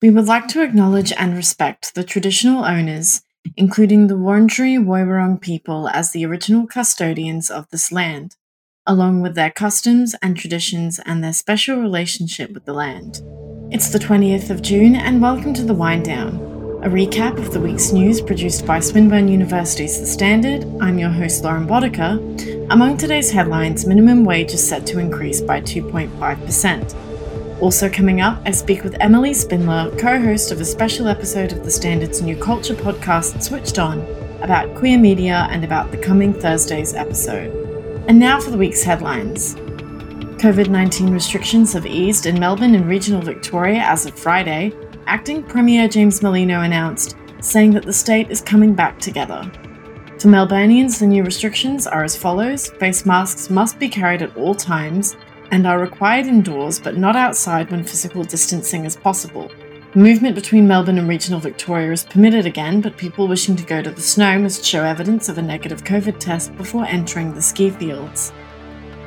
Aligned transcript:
We 0.00 0.10
would 0.10 0.26
like 0.26 0.46
to 0.48 0.62
acknowledge 0.62 1.12
and 1.18 1.34
respect 1.34 1.96
the 1.96 2.04
traditional 2.04 2.64
owners, 2.64 3.22
including 3.56 4.06
the 4.06 4.14
Wurundjeri 4.14 4.78
Woiwurrung 4.78 5.40
people 5.40 5.88
as 5.88 6.12
the 6.12 6.24
original 6.24 6.68
custodians 6.68 7.50
of 7.50 7.68
this 7.70 7.90
land, 7.90 8.36
along 8.86 9.22
with 9.22 9.34
their 9.34 9.50
customs 9.50 10.14
and 10.22 10.36
traditions 10.36 11.00
and 11.04 11.24
their 11.24 11.32
special 11.32 11.80
relationship 11.80 12.52
with 12.52 12.64
the 12.64 12.72
land. 12.72 13.22
It's 13.72 13.88
the 13.88 13.98
20th 13.98 14.50
of 14.50 14.62
June, 14.62 14.94
and 14.94 15.20
welcome 15.20 15.52
to 15.54 15.64
the 15.64 15.74
Wind 15.74 16.04
Down, 16.04 16.36
a 16.84 16.88
recap 16.88 17.36
of 17.36 17.52
the 17.52 17.60
week's 17.60 17.90
news 17.90 18.20
produced 18.20 18.64
by 18.64 18.78
Swinburne 18.78 19.26
University's 19.26 19.98
The 19.98 20.06
Standard. 20.06 20.64
I'm 20.80 21.00
your 21.00 21.10
host, 21.10 21.42
Loren 21.42 21.66
Botica. 21.66 22.70
Among 22.70 22.98
today's 22.98 23.32
headlines, 23.32 23.84
minimum 23.84 24.24
wage 24.24 24.52
is 24.52 24.64
set 24.64 24.86
to 24.86 25.00
increase 25.00 25.40
by 25.40 25.60
2.5%. 25.60 27.07
Also 27.60 27.90
coming 27.90 28.20
up, 28.20 28.40
I 28.46 28.52
speak 28.52 28.84
with 28.84 28.94
Emily 29.00 29.34
Spindler, 29.34 29.90
co 29.98 30.20
host 30.20 30.52
of 30.52 30.60
a 30.60 30.64
special 30.64 31.08
episode 31.08 31.50
of 31.50 31.64
the 31.64 31.70
Standard's 31.70 32.22
new 32.22 32.36
culture 32.36 32.74
podcast, 32.74 33.42
Switched 33.42 33.80
On, 33.80 33.98
about 34.42 34.76
queer 34.76 34.96
media 34.96 35.48
and 35.50 35.64
about 35.64 35.90
the 35.90 35.96
coming 35.96 36.32
Thursday's 36.32 36.94
episode. 36.94 37.52
And 38.06 38.16
now 38.16 38.38
for 38.38 38.52
the 38.52 38.56
week's 38.56 38.84
headlines. 38.84 39.56
COVID 40.38 40.68
19 40.68 41.10
restrictions 41.10 41.72
have 41.72 41.84
eased 41.84 42.26
in 42.26 42.38
Melbourne 42.38 42.76
and 42.76 42.88
regional 42.88 43.20
Victoria 43.20 43.80
as 43.80 44.06
of 44.06 44.16
Friday. 44.16 44.72
Acting 45.06 45.42
Premier 45.42 45.88
James 45.88 46.20
Merlino 46.20 46.64
announced, 46.64 47.16
saying 47.40 47.72
that 47.72 47.84
the 47.84 47.92
state 47.92 48.30
is 48.30 48.40
coming 48.40 48.72
back 48.72 49.00
together. 49.00 49.42
For 50.20 50.28
Melburnians, 50.28 51.00
the 51.00 51.08
new 51.08 51.24
restrictions 51.24 51.88
are 51.88 52.04
as 52.04 52.16
follows 52.16 52.68
face 52.68 53.04
masks 53.04 53.50
must 53.50 53.80
be 53.80 53.88
carried 53.88 54.22
at 54.22 54.36
all 54.36 54.54
times, 54.54 55.16
and 55.50 55.66
are 55.66 55.78
required 55.78 56.26
indoors 56.26 56.78
but 56.78 56.96
not 56.96 57.16
outside 57.16 57.70
when 57.70 57.84
physical 57.84 58.24
distancing 58.24 58.84
is 58.84 58.96
possible. 58.96 59.50
Movement 59.94 60.34
between 60.34 60.68
Melbourne 60.68 60.98
and 60.98 61.08
regional 61.08 61.40
Victoria 61.40 61.92
is 61.92 62.04
permitted 62.04 62.44
again, 62.44 62.80
but 62.80 62.96
people 62.96 63.26
wishing 63.26 63.56
to 63.56 63.64
go 63.64 63.80
to 63.80 63.90
the 63.90 64.00
snow 64.00 64.38
must 64.38 64.64
show 64.64 64.84
evidence 64.84 65.28
of 65.28 65.38
a 65.38 65.42
negative 65.42 65.82
COVID 65.82 66.18
test 66.18 66.54
before 66.56 66.84
entering 66.84 67.32
the 67.32 67.40
ski 67.40 67.70
fields. 67.70 68.32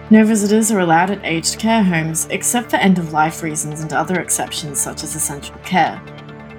No 0.09 0.25
visitors 0.25 0.72
are 0.72 0.80
allowed 0.80 1.11
at 1.11 1.23
aged 1.23 1.59
care 1.59 1.83
homes 1.83 2.28
except 2.31 2.72
for 2.72 2.78
end 2.78 2.98
of 2.98 3.14
life 3.14 3.44
reasons 3.44 3.81
and 3.81 3.94
other 3.94 4.20
exceptions 4.20 4.81
such 4.81 5.03
as 5.03 5.16
essential 5.16 5.55
care. 5.59 6.02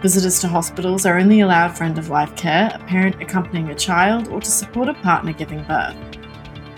Visitors 0.00 0.40
to 0.40 0.48
hospitals 0.48 1.04
are 1.04 1.18
only 1.18 1.40
allowed 1.40 1.76
for 1.76 1.84
end 1.84 1.98
of 1.98 2.08
life 2.08 2.34
care, 2.34 2.70
a 2.74 2.78
parent 2.86 3.20
accompanying 3.20 3.70
a 3.70 3.74
child, 3.74 4.28
or 4.28 4.40
to 4.40 4.50
support 4.50 4.88
a 4.88 4.94
partner 4.94 5.32
giving 5.32 5.62
birth. 5.64 5.96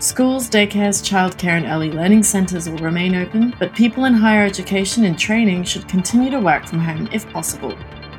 Schools, 0.04 0.50
daycares, 0.50 1.02
childcare, 1.02 1.56
and 1.56 1.64
early 1.64 1.90
learning 1.90 2.22
centres 2.22 2.68
will 2.68 2.76
remain 2.76 3.14
open, 3.14 3.54
but 3.58 3.74
people 3.74 4.04
in 4.04 4.12
higher 4.12 4.44
education 4.44 5.04
and 5.04 5.18
training 5.18 5.64
should 5.64 5.88
continue 5.88 6.30
to 6.30 6.40
work 6.40 6.66
from 6.66 6.78
home 6.78 7.08
if 7.10 7.26
possible. 7.30 7.74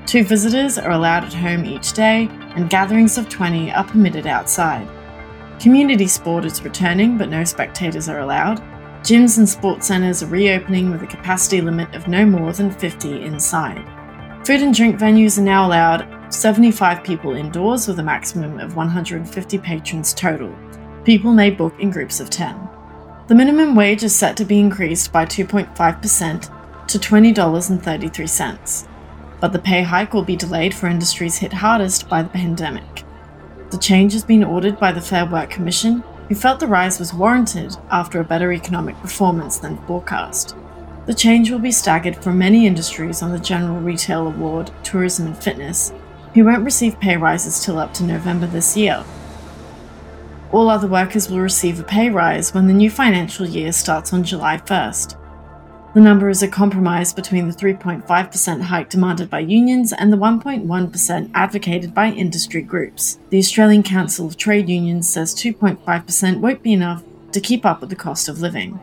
Two 0.08 0.24
visitors 0.24 0.80
are 0.80 0.94
allowed 0.94 1.26
at 1.26 1.34
home 1.36 1.64
each 1.64 1.94
day, 1.94 2.28
and 2.56 2.72
gatherings 2.72 3.20
of 3.20 3.30
20 3.30 3.72
are 3.72 3.84
permitted 3.84 4.26
outside. 4.26 4.88
Community 5.60 6.08
sport 6.08 6.44
is 6.44 6.64
returning, 6.64 7.20
but 7.20 7.30
no 7.30 7.44
spectators 7.44 8.10
are 8.10 8.22
allowed. 8.22 8.62
Gyms 9.04 9.38
and 9.38 9.48
sports 9.48 9.86
centres 9.86 10.24
are 10.24 10.28
reopening 10.28 10.90
with 10.90 11.04
a 11.04 11.08
capacity 11.08 11.62
limit 11.62 11.94
of 11.94 12.08
no 12.08 12.26
more 12.26 12.52
than 12.52 12.72
50 12.72 13.22
inside. 13.22 13.86
Food 14.44 14.64
and 14.64 14.74
drink 14.74 15.00
venues 15.00 15.38
are 15.38 15.44
now 15.44 15.68
allowed 15.68 16.34
75 16.34 17.04
people 17.04 17.36
indoors 17.36 17.88
with 17.88 18.00
a 18.00 18.04
maximum 18.04 18.60
of 18.60 18.76
150 18.76 19.60
patrons 19.60 20.16
total. 20.16 20.52
People 21.06 21.34
may 21.34 21.52
book 21.52 21.80
in 21.80 21.92
groups 21.92 22.20
of 22.20 22.32
10. 22.32 22.68
The 23.28 23.36
minimum 23.36 23.76
wage 23.76 24.02
is 24.02 24.16
set 24.16 24.36
to 24.38 24.46
be 24.46 24.60
increased 24.60 25.12
by 25.14 25.28
2.5% 25.28 26.88
to 26.88 26.98
$20.33, 26.98 28.88
but 29.40 29.54
the 29.54 29.60
pay 29.60 29.84
hike 29.84 30.16
will 30.16 30.24
be 30.24 30.36
delayed 30.36 30.74
for 30.74 30.88
industries 30.88 31.38
hit 31.38 31.54
hardest 31.54 32.10
by 32.10 32.24
the 32.24 32.30
pandemic. 32.30 33.04
The 33.70 33.78
change 33.78 34.14
has 34.14 34.24
been 34.24 34.44
ordered 34.44 34.80
by 34.80 34.92
the 34.92 35.02
Fair 35.02 35.28
Work 35.28 35.52
Commission, 35.52 36.04
who 36.28 36.34
felt 36.34 36.60
the 36.60 36.66
rise 36.66 36.98
was 36.98 37.14
warranted 37.14 37.78
after 37.92 38.20
a 38.20 38.26
better 38.26 38.52
economic 38.52 38.96
performance 38.98 39.60
than 39.60 39.78
forecast. 39.86 40.56
The 41.06 41.14
change 41.14 41.52
will 41.52 41.60
be 41.60 41.72
staggered 41.72 42.18
for 42.18 42.34
many 42.34 42.66
industries 42.66 43.22
on 43.22 43.32
the 43.32 43.38
General 43.38 43.80
Retail 43.80 44.26
Award, 44.26 44.72
Tourism 44.82 45.28
and 45.28 45.38
Fitness, 45.38 45.94
who 46.34 46.46
won't 46.46 46.66
receive 46.66 47.00
pay 47.00 47.16
rises 47.16 47.64
till 47.64 47.78
up 47.78 47.94
to 47.94 48.04
November 48.04 48.48
this 48.48 48.76
year, 48.76 49.06
all 50.56 50.70
other 50.70 50.88
workers 50.88 51.30
will 51.30 51.40
receive 51.40 51.80
a 51.80 51.84
pay 51.84 52.10
rise 52.10 52.54
when 52.54 52.66
the 52.66 52.74
new 52.74 52.90
financial 52.90 53.46
year 53.46 53.74
starts 53.74 54.14
on 54.14 54.24
July 54.24 54.58
1st. 54.58 55.22
The 55.94 56.00
number 56.00 56.30
is 56.30 56.44
a 56.44 56.48
compromise 56.48 57.14
between 57.14 57.48
the 57.48 57.54
3.5% 57.54 58.62
hike 58.62 58.90
demanded 58.90 59.30
by 59.30 59.40
unions 59.40 59.92
and 59.92 60.14
the 60.14 60.18
1.1% 60.18 61.32
advocated 61.34 61.94
by 61.94 62.08
industry 62.08 62.62
groups. 62.62 63.20
The 63.32 63.38
Australian 63.38 63.84
Council 63.84 64.28
of 64.28 64.38
Trade 64.38 64.70
Unions 64.70 65.10
says 65.10 65.36
2.5% 65.36 66.40
won't 66.40 66.64
be 66.64 66.74
enough 66.74 67.04
to 67.34 67.42
keep 67.42 67.66
up 67.66 67.82
with 67.82 67.90
the 67.90 67.96
cost 67.98 68.30
of 68.30 68.40
living. 68.40 68.80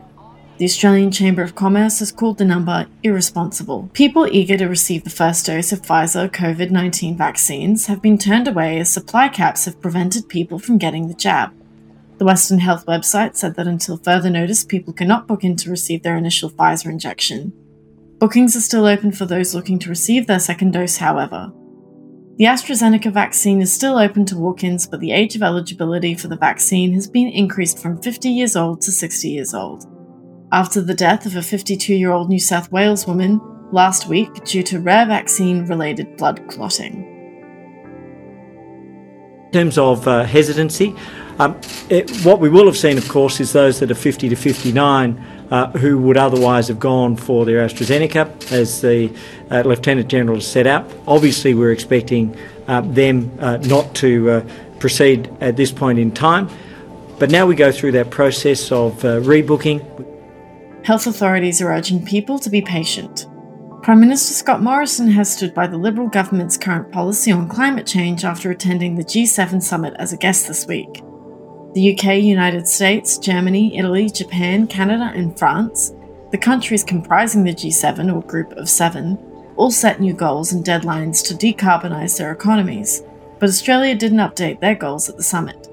The 0.59 0.65
Australian 0.65 1.09
Chamber 1.09 1.41
of 1.41 1.55
Commerce 1.55 1.97
has 1.99 2.11
called 2.11 2.37
the 2.37 2.45
number 2.45 2.85
irresponsible. 3.01 3.89
People 3.93 4.27
eager 4.27 4.57
to 4.57 4.67
receive 4.67 5.03
the 5.03 5.09
first 5.09 5.47
dose 5.47 5.71
of 5.71 5.81
Pfizer 5.81 6.29
COVID 6.29 6.69
19 6.69 7.17
vaccines 7.17 7.87
have 7.87 8.01
been 8.01 8.19
turned 8.19 8.47
away 8.47 8.79
as 8.79 8.91
supply 8.91 9.27
caps 9.27 9.65
have 9.65 9.81
prevented 9.81 10.29
people 10.29 10.59
from 10.59 10.77
getting 10.77 11.07
the 11.07 11.15
jab. 11.15 11.51
The 12.23 12.27
Western 12.27 12.59
Health 12.59 12.85
website 12.85 13.35
said 13.35 13.55
that 13.55 13.67
until 13.67 13.97
further 13.97 14.29
notice, 14.29 14.63
people 14.63 14.93
cannot 14.93 15.27
book 15.27 15.43
in 15.43 15.57
to 15.57 15.69
receive 15.69 16.03
their 16.03 16.15
initial 16.15 16.49
Pfizer 16.49 16.85
injection. 16.85 17.51
Bookings 18.17 18.55
are 18.55 18.61
still 18.61 18.85
open 18.85 19.11
for 19.11 19.25
those 19.25 19.53
looking 19.53 19.77
to 19.79 19.89
receive 19.89 20.25
their 20.25 20.39
second 20.39 20.71
dose, 20.71 20.95
however. 20.95 21.51
The 22.37 22.45
AstraZeneca 22.45 23.11
vaccine 23.11 23.59
is 23.59 23.73
still 23.73 23.97
open 23.97 24.23
to 24.27 24.37
walk 24.37 24.63
ins, 24.63 24.87
but 24.87 25.01
the 25.01 25.11
age 25.11 25.35
of 25.35 25.43
eligibility 25.43 26.15
for 26.15 26.29
the 26.29 26.37
vaccine 26.37 26.93
has 26.93 27.09
been 27.09 27.27
increased 27.27 27.79
from 27.79 28.01
50 28.01 28.29
years 28.29 28.55
old 28.55 28.79
to 28.83 28.91
60 28.93 29.27
years 29.27 29.53
old. 29.53 29.83
After 30.53 30.79
the 30.79 30.93
death 30.93 31.25
of 31.25 31.35
a 31.35 31.43
52 31.43 31.93
year 31.93 32.13
old 32.13 32.29
New 32.29 32.39
South 32.39 32.71
Wales 32.71 33.05
woman 33.05 33.41
last 33.73 34.07
week 34.07 34.33
due 34.45 34.63
to 34.63 34.79
rare 34.79 35.05
vaccine 35.05 35.65
related 35.65 36.15
blood 36.15 36.47
clotting. 36.47 37.03
In 39.47 39.51
terms 39.51 39.77
of 39.77 40.07
uh, 40.07 40.23
hesitancy, 40.23 40.95
um, 41.39 41.59
it, 41.89 42.11
what 42.25 42.39
we 42.39 42.49
will 42.49 42.65
have 42.65 42.77
seen, 42.77 42.97
of 42.97 43.07
course, 43.09 43.39
is 43.39 43.53
those 43.53 43.79
that 43.79 43.89
are 43.89 43.95
50 43.95 44.29
to 44.29 44.35
59 44.35 45.17
uh, 45.49 45.69
who 45.71 45.97
would 45.99 46.17
otherwise 46.17 46.67
have 46.67 46.79
gone 46.79 47.15
for 47.15 47.45
their 47.45 47.65
AstraZeneca, 47.65 48.51
as 48.51 48.81
the 48.81 49.13
uh, 49.51 49.61
Lieutenant 49.61 50.07
General 50.07 50.37
has 50.37 50.47
set 50.47 50.67
out. 50.67 50.91
Obviously, 51.07 51.53
we're 51.53 51.71
expecting 51.71 52.35
uh, 52.67 52.81
them 52.81 53.31
uh, 53.39 53.57
not 53.57 53.93
to 53.95 54.29
uh, 54.29 54.49
proceed 54.79 55.29
at 55.41 55.57
this 55.57 55.71
point 55.71 55.99
in 55.99 56.11
time. 56.11 56.49
But 57.19 57.29
now 57.29 57.45
we 57.45 57.55
go 57.55 57.71
through 57.71 57.93
that 57.93 58.09
process 58.09 58.71
of 58.71 59.03
uh, 59.05 59.19
rebooking. 59.19 59.81
Health 60.85 61.07
authorities 61.07 61.61
are 61.61 61.71
urging 61.71 62.05
people 62.05 62.39
to 62.39 62.49
be 62.49 62.61
patient. 62.61 63.27
Prime 63.83 63.99
Minister 63.99 64.33
Scott 64.33 64.61
Morrison 64.61 65.09
has 65.09 65.33
stood 65.33 65.53
by 65.53 65.67
the 65.67 65.77
Liberal 65.77 66.07
government's 66.07 66.57
current 66.57 66.91
policy 66.91 67.31
on 67.31 67.47
climate 67.47 67.85
change 67.85 68.23
after 68.23 68.49
attending 68.49 68.95
the 68.95 69.03
G7 69.03 69.61
summit 69.61 69.93
as 69.97 70.13
a 70.13 70.17
guest 70.17 70.47
this 70.47 70.65
week. 70.65 71.03
The 71.73 71.93
UK, 71.93 72.21
United 72.21 72.67
States, 72.67 73.17
Germany, 73.17 73.75
Italy, 73.77 74.07
Japan, 74.07 74.67
Canada, 74.67 75.11
and 75.15 75.37
France, 75.37 75.91
the 76.29 76.37
countries 76.37 76.83
comprising 76.83 77.43
the 77.43 77.51
G7 77.51 78.13
or 78.13 78.21
Group 78.21 78.51
of 78.53 78.69
Seven, 78.69 79.17
all 79.55 79.71
set 79.71 79.99
new 79.99 80.13
goals 80.13 80.53
and 80.53 80.63
deadlines 80.63 81.25
to 81.25 81.33
decarbonise 81.33 82.17
their 82.17 82.31
economies, 82.31 83.01
but 83.39 83.49
Australia 83.49 83.95
didn't 83.95 84.19
update 84.19 84.59
their 84.59 84.75
goals 84.75 85.09
at 85.09 85.17
the 85.17 85.23
summit. 85.23 85.67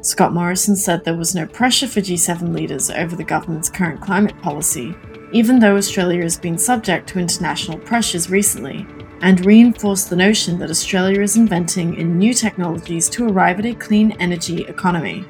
Scott 0.00 0.32
Morrison 0.32 0.74
said 0.74 1.04
there 1.04 1.16
was 1.16 1.34
no 1.34 1.46
pressure 1.46 1.86
for 1.86 2.00
G7 2.00 2.52
leaders 2.52 2.90
over 2.90 3.14
the 3.14 3.22
government's 3.22 3.70
current 3.70 4.00
climate 4.00 4.36
policy, 4.42 4.96
even 5.32 5.60
though 5.60 5.76
Australia 5.76 6.22
has 6.22 6.38
been 6.38 6.58
subject 6.58 7.08
to 7.08 7.20
international 7.20 7.78
pressures 7.78 8.30
recently, 8.30 8.84
and 9.22 9.44
reinforce 9.44 10.04
the 10.04 10.16
notion 10.16 10.58
that 10.58 10.70
Australia 10.70 11.20
is 11.20 11.36
inventing 11.36 11.96
in 11.96 12.18
new 12.18 12.32
technologies 12.32 13.08
to 13.10 13.28
arrive 13.28 13.58
at 13.58 13.66
a 13.66 13.74
clean 13.74 14.12
energy 14.20 14.62
economy. 14.62 15.24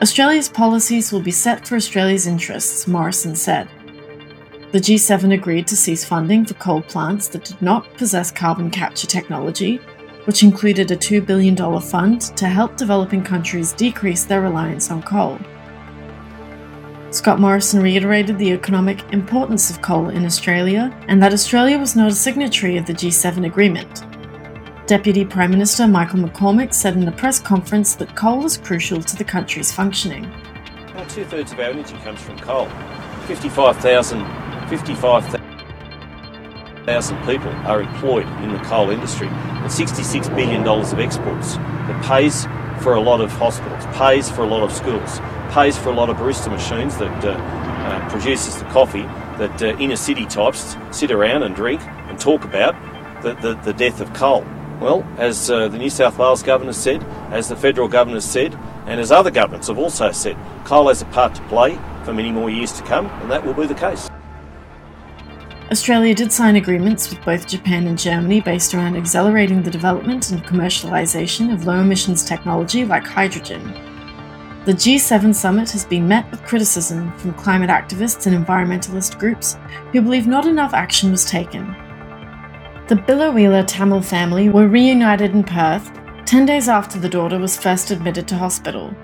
Australia's 0.00 0.48
policies 0.48 1.12
will 1.12 1.20
be 1.20 1.30
set 1.30 1.66
for 1.66 1.76
Australia's 1.76 2.26
interests, 2.26 2.86
Morrison 2.86 3.36
said. 3.36 3.68
The 4.72 4.80
G7 4.80 5.34
agreed 5.34 5.66
to 5.66 5.76
cease 5.76 6.04
funding 6.04 6.46
for 6.46 6.54
coal 6.54 6.80
plants 6.80 7.28
that 7.28 7.44
did 7.44 7.60
not 7.60 7.92
possess 7.98 8.30
carbon 8.30 8.70
capture 8.70 9.06
technology, 9.06 9.76
which 10.24 10.42
included 10.42 10.90
a 10.90 10.96
$2 10.96 11.24
billion 11.26 11.56
fund 11.80 12.22
to 12.36 12.46
help 12.46 12.76
developing 12.76 13.22
countries 13.22 13.72
decrease 13.72 14.24
their 14.24 14.40
reliance 14.40 14.90
on 14.90 15.02
coal. 15.02 15.38
Scott 17.12 17.38
Morrison 17.38 17.82
reiterated 17.82 18.38
the 18.38 18.52
economic 18.52 19.02
importance 19.12 19.68
of 19.68 19.82
coal 19.82 20.08
in 20.08 20.24
Australia 20.24 20.90
and 21.08 21.22
that 21.22 21.34
Australia 21.34 21.78
was 21.78 21.94
not 21.94 22.10
a 22.10 22.14
signatory 22.14 22.78
of 22.78 22.86
the 22.86 22.94
G7 22.94 23.44
agreement. 23.44 24.02
Deputy 24.86 25.22
Prime 25.22 25.50
Minister 25.50 25.86
Michael 25.86 26.20
McCormack 26.20 26.72
said 26.72 26.96
in 26.96 27.06
a 27.06 27.12
press 27.12 27.38
conference 27.38 27.94
that 27.96 28.16
coal 28.16 28.46
is 28.46 28.56
crucial 28.56 29.02
to 29.02 29.14
the 29.14 29.24
country's 29.24 29.70
functioning. 29.70 30.22
Well, 30.94 31.04
two 31.04 31.26
thirds 31.26 31.52
of 31.52 31.58
our 31.58 31.66
energy 31.66 31.96
comes 31.98 32.18
from 32.22 32.38
coal. 32.38 32.66
55,000 33.26 34.68
55, 34.70 35.26
thousand 36.86 37.18
people 37.26 37.52
are 37.66 37.82
employed 37.82 38.26
in 38.42 38.54
the 38.54 38.58
coal 38.60 38.88
industry 38.88 39.28
and 39.28 39.70
$66 39.70 40.34
billion 40.34 40.66
of 40.66 40.98
exports 40.98 41.56
that 41.56 42.02
pays 42.04 42.46
for 42.82 42.94
a 42.94 43.00
lot 43.00 43.20
of 43.20 43.30
hospitals, 43.30 43.86
pays 43.96 44.28
for 44.28 44.42
a 44.42 44.46
lot 44.46 44.62
of 44.62 44.72
schools, 44.72 45.20
pays 45.50 45.78
for 45.78 45.90
a 45.90 45.94
lot 45.94 46.10
of 46.10 46.16
barista 46.16 46.50
machines 46.50 46.98
that 46.98 47.24
uh, 47.24 47.30
uh, 47.30 48.08
produces 48.10 48.58
the 48.58 48.64
coffee 48.66 49.02
that 49.38 49.62
uh, 49.62 49.76
inner 49.78 49.96
city 49.96 50.26
types 50.26 50.76
sit 50.90 51.10
around 51.10 51.44
and 51.44 51.54
drink 51.54 51.80
and 52.08 52.18
talk 52.18 52.44
about 52.44 52.74
the, 53.22 53.34
the, 53.34 53.54
the 53.62 53.72
death 53.72 54.00
of 54.00 54.12
coal. 54.14 54.44
Well, 54.80 55.06
as 55.16 55.48
uh, 55.48 55.68
the 55.68 55.78
New 55.78 55.90
South 55.90 56.18
Wales 56.18 56.42
Governor 56.42 56.72
said, 56.72 57.04
as 57.30 57.48
the 57.48 57.56
federal 57.56 57.86
governor 57.86 58.20
said, 58.20 58.58
and 58.86 59.00
as 59.00 59.12
other 59.12 59.30
governments 59.30 59.68
have 59.68 59.78
also 59.78 60.10
said, 60.10 60.36
coal 60.64 60.88
has 60.88 61.02
a 61.02 61.06
part 61.06 61.36
to 61.36 61.42
play 61.42 61.78
for 62.04 62.12
many 62.12 62.32
more 62.32 62.50
years 62.50 62.72
to 62.72 62.82
come, 62.82 63.06
and 63.06 63.30
that 63.30 63.46
will 63.46 63.54
be 63.54 63.66
the 63.66 63.74
case. 63.74 64.10
Australia 65.72 66.14
did 66.14 66.30
sign 66.30 66.56
agreements 66.56 67.08
with 67.08 67.24
both 67.24 67.48
Japan 67.48 67.86
and 67.86 67.98
Germany 67.98 68.42
based 68.42 68.74
around 68.74 68.94
accelerating 68.94 69.62
the 69.62 69.70
development 69.70 70.30
and 70.30 70.44
commercialisation 70.44 71.50
of 71.50 71.64
low 71.64 71.80
emissions 71.80 72.26
technology 72.26 72.84
like 72.84 73.06
hydrogen. 73.06 73.72
The 74.66 74.74
G7 74.74 75.34
summit 75.34 75.70
has 75.70 75.86
been 75.86 76.06
met 76.06 76.30
with 76.30 76.44
criticism 76.44 77.16
from 77.16 77.32
climate 77.32 77.70
activists 77.70 78.26
and 78.26 78.36
environmentalist 78.36 79.18
groups 79.18 79.56
who 79.92 80.02
believe 80.02 80.26
not 80.26 80.44
enough 80.44 80.74
action 80.74 81.10
was 81.10 81.24
taken. 81.24 81.66
The 82.88 82.96
Biloela 82.96 83.66
Tamil 83.66 84.02
family 84.02 84.50
were 84.50 84.68
reunited 84.68 85.30
in 85.30 85.42
Perth 85.42 85.90
10 86.26 86.44
days 86.44 86.68
after 86.68 86.98
the 86.98 87.08
daughter 87.08 87.38
was 87.38 87.56
first 87.56 87.90
admitted 87.90 88.28
to 88.28 88.36
hospital. 88.36 88.94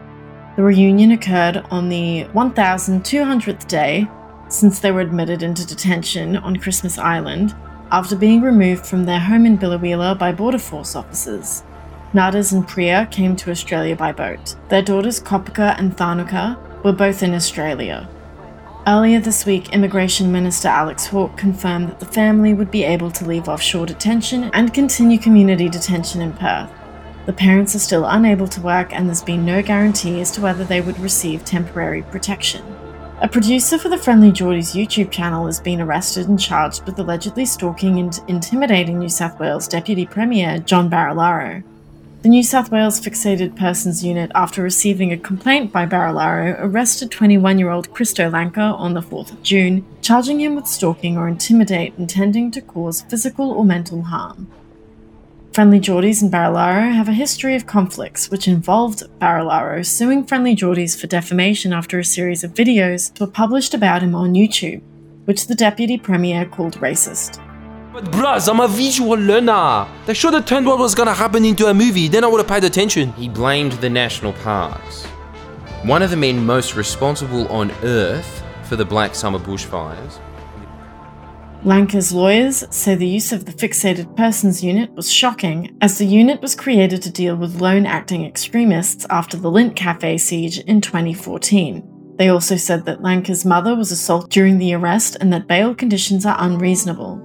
The 0.56 0.64
reunion 0.64 1.12
occurred 1.12 1.64
on 1.71 1.88
the 1.88 2.26
1200th 2.35 3.67
day 3.69 4.06
since 4.49 4.81
they 4.81 4.91
were 4.91 5.00
admitted 5.00 5.43
into 5.43 5.67
detention 5.67 6.37
on 6.37 6.56
Christmas 6.56 6.99
Island 6.99 7.55
after 7.91 8.17
being 8.17 8.43
removed 8.43 8.87
from 8.87 9.05
their 9.05 9.21
home 9.21 9.47
in 9.47 9.59
Biloela 9.59 10.19
by 10.19 10.33
Border 10.33 10.59
Force 10.59 10.95
officers. 10.95 11.62
Nades 12.15 12.53
and 12.53 12.67
Priya 12.67 13.06
came 13.11 13.37
to 13.37 13.50
Australia 13.50 13.95
by 13.95 14.12
boat. 14.12 14.56
Their 14.69 14.83
daughters 14.83 15.21
Kopika 15.21 15.79
and 15.79 15.97
Tharnicaa 15.97 16.83
were 16.83 16.93
both 16.93 17.23
in 17.23 17.35
Australia. 17.35 18.09
Earlier 18.87 19.21
this 19.21 19.45
week, 19.45 19.75
Immigration 19.75 20.33
Minister 20.33 20.69
Alex 20.69 21.06
Hawke 21.06 21.37
confirmed 21.37 21.91
that 21.91 22.00
the 22.00 22.06
family 22.06 22.55
would 22.55 22.71
be 22.71 22.85
able 22.85 23.11
to 23.11 23.27
leave 23.27 23.49
offshore 23.49 23.85
detention 23.85 24.45
and 24.55 24.73
continue 24.73 25.19
community 25.19 25.69
detention 25.69 26.23
in 26.23 26.33
Perth. 26.33 26.71
The 27.27 27.35
parents 27.35 27.75
are 27.75 27.81
still 27.81 28.06
unable 28.06 28.49
to 28.49 28.62
work, 28.62 28.95
and 28.95 29.06
there's 29.06 29.23
been 29.23 29.45
no 29.45 29.61
guarantee 29.61 30.23
as 30.23 30.31
to 30.31 30.41
whether 30.41 30.65
they 30.65 30.81
would 30.81 30.99
receive 30.99 31.45
temporary 31.45 32.00
protection. 32.00 32.65
A 33.20 33.26
producer 33.26 33.79
for 33.79 33.88
the 33.88 33.99
Friendly 33.99 34.31
Jordies 34.31 34.76
YouTube 34.76 35.11
channel 35.11 35.47
has 35.47 35.59
been 35.59 35.81
arrested 35.81 36.29
and 36.29 36.38
charged 36.38 36.87
with 36.87 37.00
allegedly 37.00 37.44
stalking 37.44 37.99
and 37.99 38.17
intimidating 38.29 39.00
New 39.00 39.09
South 39.09 39.41
Wales 39.41 39.67
Deputy 39.67 40.06
Premier 40.06 40.61
John 40.61 40.88
Barilaro. 40.88 41.65
The 42.23 42.29
New 42.29 42.44
South 42.44 42.70
Wales 42.70 43.00
Fixated 43.00 43.56
Persons 43.56 44.05
Unit, 44.05 44.31
after 44.37 44.62
receiving 44.62 45.12
a 45.12 45.19
complaint 45.19 45.73
by 45.73 45.85
Barilaro, 45.85 46.59
arrested 46.61 47.11
21 47.11 47.59
year 47.59 47.70
old 47.70 47.91
Kristo 47.91 48.31
Langker 48.31 48.79
on 48.79 48.94
the 48.94 49.03
4th 49.03 49.32
of 49.32 49.43
June, 49.43 49.85
charging 50.00 50.41
him 50.41 50.55
with 50.55 50.69
stalking 50.69 51.19
or 51.19 51.26
intimidate 51.26 51.94
intending 51.99 52.53
to 52.53 52.61
cause 52.61 53.03
physical 53.03 53.50
or 53.50 53.64
mental 53.64 54.03
harm. 54.03 54.47
Friendly 55.58 55.81
Jordies 55.81 56.22
and 56.22 56.31
Barilaro 56.31 56.94
have 56.94 57.08
a 57.08 57.12
history 57.12 57.56
of 57.56 57.66
conflicts, 57.66 58.31
which 58.31 58.46
involved 58.46 59.02
Barilaro 59.19 59.84
suing 59.84 60.25
Friendly 60.25 60.55
Jordies 60.55 60.96
for 60.96 61.08
defamation 61.08 61.72
after 61.72 61.99
a 61.99 62.05
series 62.05 62.44
of 62.44 62.55
videos 62.55 63.19
were 63.19 63.26
published 63.26 63.75
about 63.75 64.00
him 64.00 64.14
on 64.14 64.34
YouTube, 64.34 64.81
which 65.25 65.49
the 65.49 65.56
Deputy 65.56 65.99
Premier 65.99 66.44
called 66.44 66.76
racist. 66.76 67.43
But 67.93 68.05
bruh, 68.05 68.49
I'm 68.49 68.60
a 68.60 68.69
visual 68.69 69.19
learner. 69.19 69.88
They 70.06 70.14
should 70.14 70.32
have 70.34 70.46
turned 70.46 70.64
what 70.64 70.78
was 70.78 70.94
gonna 70.94 71.12
happen 71.12 71.44
into 71.44 71.66
a 71.66 71.75
movie, 71.75 72.06
then 72.06 72.22
I 72.22 72.28
would 72.28 72.38
have 72.38 72.46
paid 72.46 72.62
attention. 72.62 73.12
He 73.14 73.28
blamed 73.28 73.72
the 73.72 73.90
national 73.90 74.34
parks. 74.34 75.06
One 75.82 76.02
of 76.02 76.11
the 76.11 76.16
men 76.16 76.46
most 76.46 76.76
responsible 76.76 77.49
on 77.49 77.72
Earth 77.82 78.44
for 78.62 78.76
the 78.76 78.84
Black 78.84 79.12
Summer 79.12 79.40
bushfires 79.40 80.20
Langker's 81.64 82.12
lawyers 82.12 82.64
say 82.70 82.94
the 82.94 83.05
use 83.05 83.32
of 83.32 83.44
the 83.44 83.52
Fixated 83.52 84.16
Persons 84.16 84.62
Unit 84.62 84.93
was 84.93 85.10
shocking, 85.10 85.76
as 85.81 85.99
the 85.99 86.06
unit 86.06 86.40
was 86.40 86.55
created 86.55 87.02
to 87.02 87.10
deal 87.10 87.34
with 87.34 87.60
lone 87.60 87.84
acting 87.84 88.25
extremists 88.25 89.05
after 89.10 89.37
the 89.37 89.50
Lindt 89.50 89.75
Cafe 89.75 90.19
siege 90.19 90.60
in 90.60 90.81
2014. 90.81 92.14
They 92.16 92.28
also 92.28 92.55
said 92.55 92.84
that 92.84 93.02
Langker's 93.02 93.44
mother 93.44 93.75
was 93.75 93.90
assaulted 93.90 94.31
during 94.31 94.58
the 94.58 94.72
arrest 94.72 95.16
and 95.20 95.32
that 95.32 95.49
bail 95.49 95.75
conditions 95.75 96.25
are 96.25 96.37
unreasonable. 96.38 97.16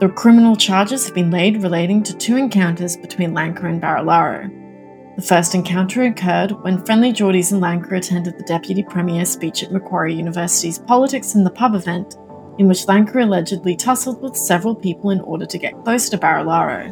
The 0.00 0.08
criminal 0.08 0.56
charges 0.56 1.04
have 1.04 1.14
been 1.14 1.30
laid 1.30 1.62
relating 1.62 2.02
to 2.04 2.16
two 2.16 2.36
encounters 2.36 2.96
between 2.96 3.34
Langker 3.34 3.68
and 3.68 3.80
Barilaro. 3.80 5.16
The 5.16 5.22
first 5.22 5.54
encounter 5.54 6.04
occurred 6.04 6.52
when 6.62 6.82
Friendly 6.86 7.12
Jordies 7.12 7.52
and 7.52 7.60
Langker 7.60 7.98
attended 7.98 8.38
the 8.38 8.44
Deputy 8.44 8.82
Premier's 8.82 9.28
speech 9.28 9.62
at 9.62 9.70
Macquarie 9.70 10.14
University's 10.14 10.78
Politics 10.78 11.34
in 11.34 11.44
the 11.44 11.50
Pub 11.50 11.74
event 11.74 12.16
in 12.58 12.68
which 12.68 12.86
Langker 12.86 13.22
allegedly 13.22 13.76
tussled 13.76 14.20
with 14.20 14.36
several 14.36 14.74
people 14.74 15.10
in 15.10 15.20
order 15.20 15.46
to 15.46 15.58
get 15.58 15.82
close 15.84 16.08
to 16.10 16.18
Barilaro. 16.18 16.90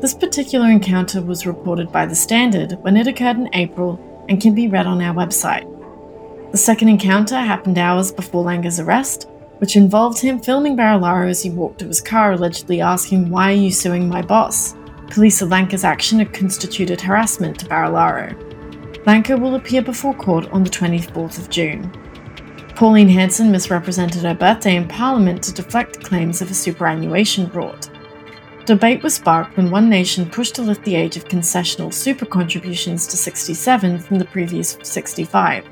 This 0.00 0.14
particular 0.14 0.68
encounter 0.68 1.22
was 1.22 1.46
reported 1.46 1.92
by 1.92 2.06
The 2.06 2.14
Standard 2.14 2.72
when 2.82 2.96
it 2.96 3.06
occurred 3.06 3.36
in 3.36 3.48
April 3.54 4.24
and 4.28 4.40
can 4.40 4.54
be 4.54 4.68
read 4.68 4.86
on 4.86 5.00
our 5.00 5.14
website. 5.14 5.68
The 6.50 6.58
second 6.58 6.88
encounter 6.88 7.36
happened 7.36 7.78
hours 7.78 8.10
before 8.10 8.44
Langker's 8.44 8.80
arrest, 8.80 9.28
which 9.58 9.76
involved 9.76 10.18
him 10.18 10.40
filming 10.40 10.76
Barilaro 10.76 11.30
as 11.30 11.42
he 11.42 11.50
walked 11.50 11.78
to 11.78 11.86
his 11.86 12.00
car, 12.00 12.32
allegedly 12.32 12.80
asking, 12.80 13.30
Why 13.30 13.52
are 13.52 13.56
you 13.56 13.70
suing 13.70 14.08
my 14.08 14.22
boss? 14.22 14.74
Police 15.10 15.38
said 15.38 15.50
Langker's 15.50 15.84
action 15.84 16.18
had 16.18 16.32
constituted 16.32 17.00
harassment 17.00 17.60
to 17.60 17.66
Barilaro. 17.66 18.34
Langker 19.04 19.40
will 19.40 19.54
appear 19.54 19.82
before 19.82 20.14
court 20.14 20.48
on 20.50 20.64
the 20.64 20.70
24th 20.70 21.38
of 21.38 21.48
June. 21.48 21.92
Pauline 22.74 23.08
Hanson 23.08 23.52
misrepresented 23.52 24.22
her 24.22 24.34
birthday 24.34 24.76
in 24.76 24.88
Parliament 24.88 25.42
to 25.44 25.52
deflect 25.52 26.02
claims 26.02 26.40
of 26.40 26.50
a 26.50 26.54
superannuation 26.54 27.48
fraud. 27.50 27.88
Debate 28.64 29.02
was 29.02 29.14
sparked 29.14 29.56
when 29.56 29.70
One 29.70 29.90
Nation 29.90 30.28
pushed 30.28 30.54
to 30.54 30.62
lift 30.62 30.84
the 30.84 30.94
age 30.94 31.16
of 31.16 31.24
concessional 31.26 31.92
super 31.92 32.24
contributions 32.24 33.06
to 33.08 33.16
67 33.16 33.98
from 33.98 34.18
the 34.18 34.24
previous 34.24 34.78
65. 34.82 35.64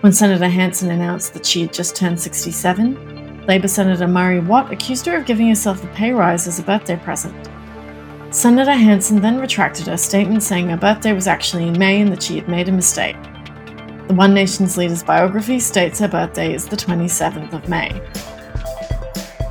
When 0.00 0.12
Senator 0.12 0.48
Hanson 0.48 0.90
announced 0.90 1.34
that 1.34 1.44
she 1.44 1.62
had 1.62 1.72
just 1.72 1.96
turned 1.96 2.20
67, 2.20 3.46
Labor 3.46 3.66
Senator 3.66 4.06
Murray 4.06 4.40
Watt 4.40 4.72
accused 4.72 5.06
her 5.06 5.16
of 5.16 5.26
giving 5.26 5.48
herself 5.48 5.82
a 5.82 5.88
pay 5.88 6.12
rise 6.12 6.46
as 6.46 6.58
a 6.58 6.62
birthday 6.62 6.96
present. 6.96 7.48
Senator 8.30 8.74
Hanson 8.74 9.20
then 9.20 9.40
retracted 9.40 9.86
her 9.86 9.96
statement 9.96 10.42
saying 10.42 10.68
her 10.68 10.76
birthday 10.76 11.14
was 11.14 11.26
actually 11.26 11.66
in 11.66 11.78
May 11.78 12.00
and 12.02 12.12
that 12.12 12.22
she 12.22 12.36
had 12.36 12.46
made 12.46 12.68
a 12.68 12.72
mistake. 12.72 13.16
The 14.08 14.14
One 14.14 14.32
Nation's 14.32 14.78
leader's 14.78 15.02
biography 15.02 15.60
states 15.60 15.98
her 15.98 16.08
birthday 16.08 16.54
is 16.54 16.66
the 16.66 16.76
27th 16.78 17.52
of 17.52 17.68
May. 17.68 18.00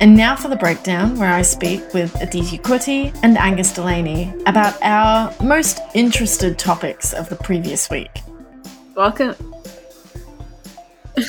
And 0.00 0.16
now 0.16 0.34
for 0.34 0.48
the 0.48 0.56
breakdown, 0.56 1.16
where 1.16 1.32
I 1.32 1.42
speak 1.42 1.94
with 1.94 2.20
Aditi 2.20 2.58
Kutty 2.58 3.16
and 3.22 3.38
Angus 3.38 3.72
Delaney 3.72 4.34
about 4.46 4.76
our 4.82 5.32
most 5.40 5.78
interested 5.94 6.58
topics 6.58 7.12
of 7.12 7.28
the 7.28 7.36
previous 7.36 7.88
week. 7.88 8.10
Welcome. 8.96 9.36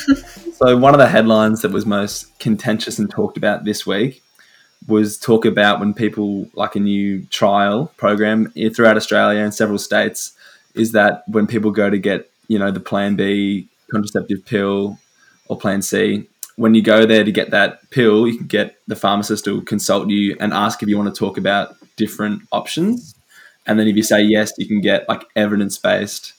so, 0.55 0.75
one 0.77 0.95
of 0.95 0.99
the 0.99 1.07
headlines 1.07 1.61
that 1.61 1.71
was 1.71 1.85
most 1.85 2.39
contentious 2.39 2.97
and 2.97 3.11
talked 3.11 3.37
about 3.37 3.63
this 3.63 3.85
week 3.85 4.23
was 4.87 5.19
talk 5.19 5.45
about 5.45 5.79
when 5.79 5.93
people 5.93 6.49
like 6.55 6.75
a 6.75 6.79
new 6.79 7.23
trial 7.25 7.91
program 7.95 8.51
throughout 8.73 8.97
Australia 8.97 9.41
and 9.41 9.53
several 9.53 9.77
states 9.77 10.33
is 10.73 10.93
that 10.93 11.23
when 11.27 11.45
people 11.45 11.69
go 11.69 11.91
to 11.91 11.99
get 11.99 12.28
you 12.49 12.59
know 12.59 12.71
the 12.71 12.81
Plan 12.81 13.15
B 13.15 13.69
contraceptive 13.89 14.45
pill 14.45 14.99
or 15.47 15.57
Plan 15.57 15.81
C. 15.81 16.27
When 16.57 16.75
you 16.75 16.81
go 16.81 17.05
there 17.05 17.23
to 17.23 17.31
get 17.31 17.51
that 17.51 17.89
pill, 17.89 18.27
you 18.27 18.37
can 18.37 18.47
get 18.47 18.75
the 18.87 18.97
pharmacist 18.97 19.45
to 19.45 19.61
consult 19.61 20.09
you 20.09 20.35
and 20.41 20.53
ask 20.53 20.83
if 20.83 20.89
you 20.89 20.97
want 20.97 21.13
to 21.13 21.17
talk 21.17 21.37
about 21.37 21.75
different 21.95 22.41
options. 22.51 23.15
And 23.65 23.79
then 23.79 23.87
if 23.87 23.95
you 23.95 24.03
say 24.03 24.21
yes, 24.21 24.51
you 24.57 24.67
can 24.67 24.81
get 24.81 25.07
like 25.07 25.23
evidence 25.37 25.77
based 25.77 26.33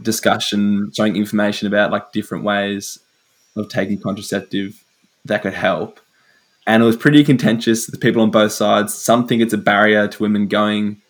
discussion 0.00 0.90
showing 0.94 1.16
information 1.16 1.66
about 1.66 1.90
like 1.90 2.12
different 2.12 2.44
ways 2.44 3.00
of 3.56 3.68
taking 3.68 4.00
contraceptive 4.00 4.84
that 5.24 5.42
could 5.42 5.54
help. 5.54 6.00
And 6.66 6.82
it 6.82 6.86
was 6.86 6.96
pretty 6.96 7.24
contentious. 7.24 7.86
The 7.86 7.98
people 7.98 8.22
on 8.22 8.30
both 8.30 8.52
sides, 8.52 8.94
some 8.94 9.26
think 9.26 9.42
it's 9.42 9.54
a 9.54 9.58
barrier 9.58 10.06
to 10.06 10.22
women 10.22 10.46
going 10.46 11.00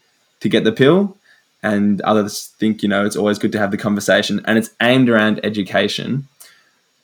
to 0.40 0.48
get 0.48 0.64
the 0.64 0.72
pill, 0.72 1.17
and 1.62 2.00
others 2.02 2.54
think 2.58 2.82
you 2.82 2.88
know 2.88 3.04
it's 3.04 3.16
always 3.16 3.38
good 3.38 3.52
to 3.52 3.58
have 3.58 3.70
the 3.70 3.76
conversation 3.76 4.40
and 4.44 4.58
it's 4.58 4.70
aimed 4.80 5.08
around 5.08 5.40
education. 5.44 6.28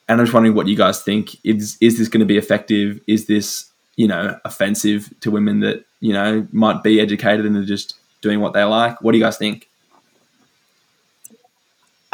And 0.07 0.21
i'm 0.21 0.27
just 0.27 0.35
wondering 0.35 0.55
what 0.55 0.67
you 0.67 0.77
guys 0.77 1.03
think. 1.03 1.37
Is 1.45 1.77
is 1.81 1.99
this 1.99 2.09
going 2.09 2.21
to 2.21 2.27
be 2.27 2.37
effective? 2.37 3.01
Is 3.07 3.27
this 3.27 3.71
you 3.97 4.09
know 4.09 4.39
offensive 4.45 5.13
to 5.21 5.31
women 5.31 5.61
that 5.61 5.85
you 6.01 6.13
know 6.13 6.47
might 6.53 6.83
be 6.83 7.01
educated 7.01 7.47
and 7.47 7.57
are 7.57 7.65
just 7.65 7.95
doing 8.21 8.41
what 8.41 8.53
they 8.53 8.65
like? 8.65 9.01
What 9.03 9.13
do 9.13 9.19
you 9.19 9.25
guys 9.25 9.39
think? 9.39 9.69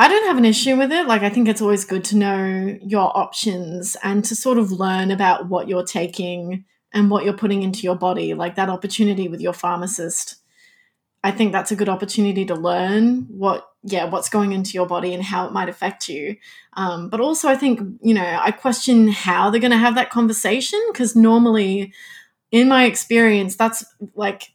I 0.00 0.08
don't 0.08 0.26
have 0.28 0.38
an 0.38 0.46
issue 0.46 0.78
with 0.78 0.90
it. 0.92 1.06
Like, 1.06 1.20
I 1.20 1.28
think 1.28 1.46
it's 1.46 1.60
always 1.60 1.84
good 1.84 2.04
to 2.04 2.16
know 2.16 2.78
your 2.80 3.14
options 3.14 3.98
and 4.02 4.24
to 4.24 4.34
sort 4.34 4.56
of 4.56 4.72
learn 4.72 5.10
about 5.10 5.50
what 5.50 5.68
you're 5.68 5.84
taking 5.84 6.64
and 6.94 7.10
what 7.10 7.22
you're 7.22 7.34
putting 7.34 7.62
into 7.62 7.80
your 7.80 7.96
body, 7.96 8.32
like 8.32 8.54
that 8.54 8.70
opportunity 8.70 9.28
with 9.28 9.42
your 9.42 9.52
pharmacist. 9.52 10.36
I 11.22 11.30
think 11.30 11.52
that's 11.52 11.70
a 11.70 11.76
good 11.76 11.88
opportunity 11.88 12.46
to 12.46 12.54
learn 12.54 13.26
what, 13.28 13.68
yeah, 13.82 14.04
what's 14.04 14.30
going 14.30 14.52
into 14.52 14.72
your 14.72 14.86
body 14.86 15.12
and 15.12 15.22
how 15.22 15.46
it 15.46 15.52
might 15.52 15.68
affect 15.68 16.08
you. 16.08 16.36
Um, 16.74 17.10
but 17.10 17.20
also, 17.20 17.48
I 17.48 17.56
think, 17.56 17.80
you 18.00 18.14
know, 18.14 18.38
I 18.42 18.52
question 18.52 19.08
how 19.08 19.50
they're 19.50 19.60
going 19.60 19.70
to 19.70 19.76
have 19.76 19.96
that 19.96 20.10
conversation 20.10 20.80
because 20.90 21.14
normally, 21.14 21.92
in 22.50 22.68
my 22.68 22.84
experience, 22.84 23.54
that's 23.54 23.84
like, 24.14 24.52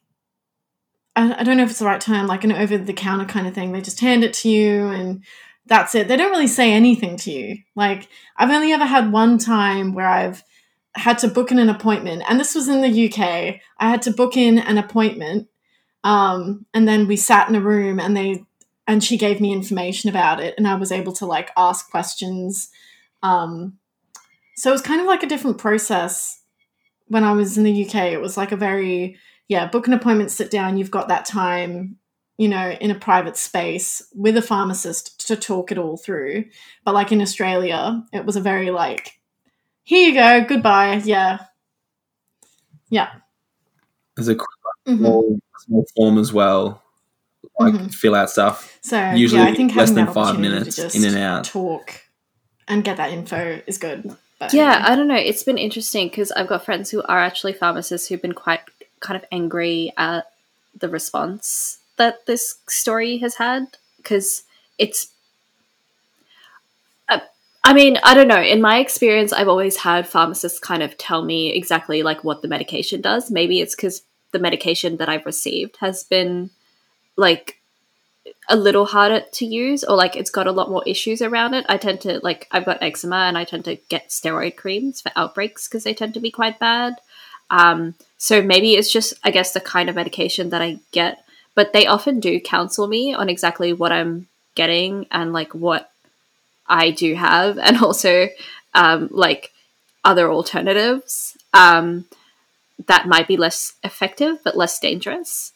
I, 1.15 1.41
I 1.41 1.43
don't 1.43 1.57
know 1.57 1.63
if 1.63 1.69
it's 1.69 1.79
the 1.79 1.85
right 1.85 2.01
term, 2.01 2.25
like 2.25 2.43
an 2.43 2.51
over 2.51 2.77
the 2.77 2.93
counter 2.93 3.25
kind 3.25 3.45
of 3.45 3.53
thing. 3.53 3.71
They 3.71 3.81
just 3.81 3.99
hand 3.99 4.23
it 4.23 4.33
to 4.33 4.49
you 4.49 4.87
and 4.87 5.23
that's 5.67 5.93
it. 5.93 6.07
They 6.07 6.17
don't 6.17 6.31
really 6.31 6.47
say 6.47 6.73
anything 6.73 7.15
to 7.17 7.31
you. 7.31 7.57
Like, 7.75 8.07
I've 8.37 8.51
only 8.51 8.71
ever 8.71 8.85
had 8.85 9.11
one 9.11 9.37
time 9.37 9.93
where 9.93 10.07
I've 10.07 10.43
had 10.95 11.19
to 11.19 11.27
book 11.27 11.51
in 11.51 11.59
an 11.59 11.69
appointment, 11.69 12.23
and 12.27 12.39
this 12.39 12.55
was 12.55 12.69
in 12.69 12.81
the 12.81 13.05
UK. 13.07 13.59
I 13.79 13.89
had 13.89 14.01
to 14.03 14.11
book 14.11 14.37
in 14.37 14.57
an 14.59 14.77
appointment 14.77 15.47
um, 16.05 16.65
and 16.73 16.87
then 16.87 17.07
we 17.07 17.17
sat 17.17 17.49
in 17.49 17.55
a 17.55 17.61
room 17.61 17.99
and 17.99 18.15
they 18.15 18.45
and 18.87 19.03
she 19.03 19.17
gave 19.17 19.41
me 19.41 19.51
information 19.51 20.09
about 20.09 20.39
it 20.39 20.53
and 20.57 20.67
I 20.67 20.75
was 20.75 20.91
able 20.91 21.11
to 21.13 21.25
like 21.25 21.49
ask 21.57 21.89
questions. 21.89 22.69
Um, 23.23 23.79
so 24.55 24.69
it 24.69 24.73
was 24.73 24.81
kind 24.83 25.01
of 25.01 25.07
like 25.07 25.23
a 25.23 25.27
different 25.27 25.57
process 25.57 26.41
when 27.07 27.23
I 27.23 27.33
was 27.33 27.57
in 27.57 27.63
the 27.63 27.85
UK. 27.85 27.95
It 28.13 28.21
was 28.21 28.37
like 28.37 28.51
a 28.51 28.57
very 28.57 29.17
yeah, 29.47 29.67
book 29.67 29.87
an 29.87 29.93
appointment, 29.93 30.31
sit 30.31 30.49
down, 30.49 30.77
you've 30.77 30.91
got 30.91 31.07
that 31.07 31.25
time, 31.25 31.97
you 32.37 32.47
know, 32.47 32.71
in 32.81 32.91
a 32.91 32.95
private 32.95 33.37
space 33.37 34.01
with 34.13 34.37
a 34.37 34.41
pharmacist 34.41 35.27
to 35.27 35.35
talk 35.35 35.71
it 35.71 35.77
all 35.77 35.97
through. 35.97 36.45
But 36.83 36.95
like 36.95 37.11
in 37.11 37.21
Australia, 37.21 38.03
it 38.11 38.25
was 38.25 38.35
a 38.35 38.41
very 38.41 38.71
like, 38.71 39.19
here 39.83 40.09
you 40.09 40.15
go, 40.15 40.43
goodbye, 40.47 41.01
yeah. 41.05 41.45
Yeah. 42.89 43.09
There's 44.15 44.29
a 44.29 44.35
mm-hmm. 44.87 44.97
small, 44.97 45.39
small 45.59 45.85
form 45.95 46.17
as 46.17 46.31
well, 46.33 46.81
like 47.59 47.73
mm-hmm. 47.73 47.87
fill 47.87 48.15
out 48.15 48.29
stuff. 48.29 48.77
So 48.81 49.11
usually 49.11 49.41
yeah, 49.41 49.49
I 49.49 49.55
think 49.55 49.75
less 49.75 49.91
than 49.91 50.11
five 50.11 50.39
minutes 50.39 50.77
in 50.95 51.05
and 51.05 51.17
out. 51.17 51.45
Talk 51.45 52.01
and 52.67 52.83
get 52.83 52.97
that 52.97 53.11
info 53.11 53.61
is 53.67 53.77
good. 53.77 54.15
But, 54.39 54.53
yeah, 54.53 54.83
I 54.85 54.95
don't 54.95 55.07
know. 55.07 55.15
It's 55.15 55.43
been 55.43 55.57
interesting 55.57 56.07
because 56.07 56.31
I've 56.31 56.47
got 56.47 56.65
friends 56.65 56.91
who 56.91 57.01
are 57.03 57.19
actually 57.19 57.53
pharmacists 57.53 58.07
who've 58.07 58.21
been 58.21 58.33
quite 58.33 58.61
kind 58.99 59.15
of 59.15 59.25
angry 59.31 59.93
at 59.97 60.25
the 60.77 60.89
response 60.89 61.79
that 61.97 62.25
this 62.25 62.55
story 62.67 63.17
has 63.19 63.35
had 63.35 63.77
because 63.97 64.43
it's 64.77 65.07
uh, 67.07 67.19
I 67.63 67.73
mean, 67.73 67.97
I 68.03 68.13
don't 68.13 68.27
know. 68.27 68.41
In 68.41 68.61
my 68.61 68.79
experience, 68.79 69.31
I've 69.31 69.47
always 69.47 69.77
had 69.77 70.07
pharmacists 70.07 70.59
kind 70.59 70.83
of 70.83 70.97
tell 70.97 71.23
me 71.23 71.53
exactly 71.53 72.03
like 72.03 72.23
what 72.23 72.41
the 72.41 72.49
medication 72.49 72.99
does. 72.99 73.31
Maybe 73.31 73.61
it's 73.61 73.75
because 73.75 74.01
the 74.35 74.39
medication 74.39 74.97
that 74.97 75.07
I've 75.07 75.25
received 75.25 75.77
has 75.77 76.03
been 76.03 76.49
like 77.15 77.57
a 78.49 78.57
little 78.57 78.85
harder 78.85 79.21
to 79.31 79.45
use 79.45 79.81
or 79.85 79.95
like 79.95 80.17
it's 80.17 80.29
got 80.29 80.45
a 80.45 80.51
lot 80.51 80.69
more 80.69 80.83
issues 80.85 81.21
around 81.21 81.53
it. 81.53 81.65
I 81.69 81.77
tend 81.77 82.01
to 82.01 82.19
like 82.21 82.49
I've 82.51 82.65
got 82.65 82.83
eczema 82.83 83.15
and 83.15 83.37
I 83.37 83.45
tend 83.45 83.63
to 83.63 83.77
get 83.87 84.09
steroid 84.09 84.57
creams 84.57 84.99
for 84.99 85.13
outbreaks 85.15 85.69
because 85.69 85.85
they 85.85 85.93
tend 85.93 86.13
to 86.15 86.19
be 86.19 86.31
quite 86.31 86.59
bad. 86.59 86.95
Um, 87.49 87.95
so 88.17 88.41
maybe 88.41 88.75
it's 88.75 88.91
just 88.91 89.13
I 89.23 89.31
guess 89.31 89.53
the 89.53 89.61
kind 89.61 89.87
of 89.87 89.95
medication 89.95 90.49
that 90.49 90.61
I 90.61 90.79
get, 90.91 91.23
but 91.55 91.71
they 91.71 91.87
often 91.87 92.19
do 92.19 92.41
counsel 92.41 92.87
me 92.87 93.13
on 93.13 93.29
exactly 93.29 93.71
what 93.71 93.93
I'm 93.93 94.27
getting 94.53 95.07
and 95.11 95.31
like 95.31 95.55
what 95.55 95.91
I 96.67 96.91
do 96.91 97.15
have 97.15 97.57
and 97.57 97.77
also 97.81 98.27
um, 98.73 99.07
like 99.11 99.53
other 100.03 100.29
alternatives. 100.29 101.37
Um, 101.53 102.03
that 102.87 103.07
might 103.07 103.27
be 103.27 103.37
less 103.37 103.73
effective 103.83 104.39
but 104.43 104.57
less 104.57 104.79
dangerous. 104.79 105.53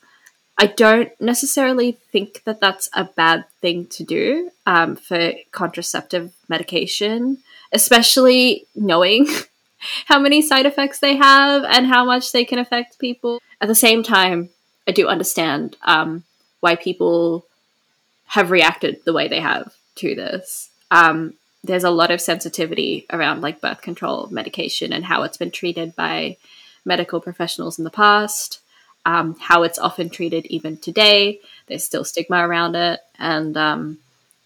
I 0.58 0.66
don't 0.66 1.10
necessarily 1.22 1.94
think 2.12 2.44
that 2.44 2.60
that's 2.60 2.90
a 2.94 3.06
bad 3.06 3.46
thing 3.62 3.88
to 3.88 4.04
do 4.04 4.52
um, 4.66 4.98
for 4.98 5.32
contraceptive 5.52 6.34
medication, 6.50 7.38
especially 7.72 8.68
knowing 8.76 9.28
how 10.08 10.20
many 10.20 10.42
side 10.42 10.66
effects 10.66 11.00
they 11.00 11.16
have 11.16 11.64
and 11.64 11.88
how 11.88 12.04
much 12.04 12.34
they 12.34 12.44
can 12.44 12.60
affect 12.60 13.00
people. 13.00 13.42
At 13.62 13.70
the 13.70 13.76
same 13.76 14.04
time, 14.04 14.50
I 14.86 14.92
do 14.92 15.08
understand 15.08 15.78
um, 15.84 16.24
why 16.60 16.76
people 16.76 17.46
have 18.28 18.52
reacted 18.52 19.00
the 19.06 19.14
way 19.14 19.28
they 19.30 19.40
have 19.40 19.74
to 19.96 20.14
this. 20.14 20.70
Um, 20.92 21.36
there's 21.64 21.84
a 21.84 21.90
lot 21.90 22.12
of 22.12 22.22
sensitivity 22.22 23.06
around 23.12 23.42
like 23.42 23.62
birth 23.62 23.82
control 23.82 24.28
medication 24.28 24.92
and 24.94 25.06
how 25.06 25.24
it's 25.24 25.38
been 25.38 25.52
treated 25.52 25.96
by 25.96 26.38
medical 26.86 27.22
professionals 27.22 27.78
in 27.78 27.84
the 27.84 27.90
past, 27.90 28.60
um, 29.06 29.36
how 29.40 29.64
it's 29.64 29.80
often 29.80 30.10
treated 30.10 30.46
even 30.48 30.78
today. 30.78 31.40
There's 31.68 31.84
still 31.84 32.04
stigma 32.04 32.48
around 32.48 32.76
it, 32.76 33.00
and 33.18 33.56
um, 33.58 34.00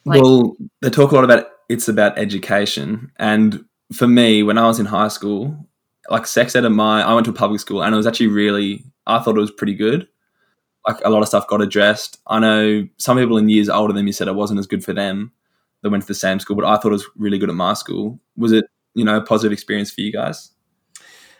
like- 0.06 0.22
well, 0.22 0.56
they 0.82 0.90
talk 0.90 1.12
a 1.12 1.16
lot 1.16 1.24
about 1.24 1.48
it's 1.70 1.88
about 1.88 2.18
education. 2.18 3.12
And 3.18 3.66
for 3.94 4.08
me, 4.08 4.44
when 4.44 4.58
I 4.58 4.68
was 4.68 4.80
in 4.80 4.86
high 4.86 5.08
school, 5.08 5.68
like 6.10 6.28
sex 6.28 6.56
ed 6.56 6.66
at 6.66 6.72
my, 6.72 7.02
I 7.02 7.13
went 7.13 7.25
to 7.25 7.32
a 7.32 7.36
public 7.36 7.60
school, 7.60 7.84
and 7.84 7.94
it 7.94 7.98
was 7.98 8.08
actually 8.08 8.28
really, 8.28 8.84
I 9.08 9.20
thought 9.20 9.38
it 9.38 9.42
was 9.42 9.52
pretty 9.52 9.74
good. 9.75 10.08
Like 10.88 10.98
a 11.06 11.10
lot 11.10 11.22
of 11.22 11.28
stuff 11.30 11.48
got 11.48 11.62
addressed. 11.62 12.20
I 12.28 12.40
know 12.40 12.88
some 12.98 13.18
people 13.18 13.38
in 13.38 13.48
years 13.48 13.70
older 13.70 13.94
than 13.94 14.06
me 14.06 14.12
said 14.12 14.28
it 14.28 14.36
wasn't 14.36 14.60
as 14.60 14.68
good 14.68 14.84
for 14.84 14.94
them. 14.94 15.32
They 15.82 15.90
went 15.90 16.04
to 16.04 16.08
the 16.08 16.13
same 16.13 16.40
school, 16.40 16.56
but 16.56 16.66
I 16.66 16.75
thought 16.75 16.90
it 16.90 16.92
was 16.92 17.08
really 17.16 17.38
good 17.38 17.50
at 17.50 17.56
my 17.56 17.74
school. 17.74 18.20
Was 18.38 18.52
it, 18.52 18.66
you 18.94 19.06
know, 19.06 19.18
a 19.18 19.22
positive 19.22 19.54
experience 19.54 19.92
for 19.92 20.02
you 20.02 20.12
guys? 20.12 20.52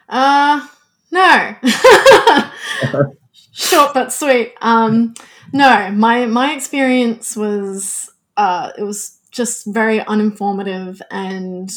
Uh, 0.08 0.66
no. 1.14 1.56
Short 3.54 3.94
but 3.94 4.12
sweet. 4.12 4.56
Um, 4.62 5.14
no, 5.54 5.92
my 5.92 6.26
my 6.26 6.54
experience 6.54 7.36
was 7.36 8.12
uh, 8.36 8.72
it 8.78 8.84
was 8.84 9.20
just 9.32 9.66
very 9.68 10.00
uninformative 10.00 11.00
and 11.12 11.72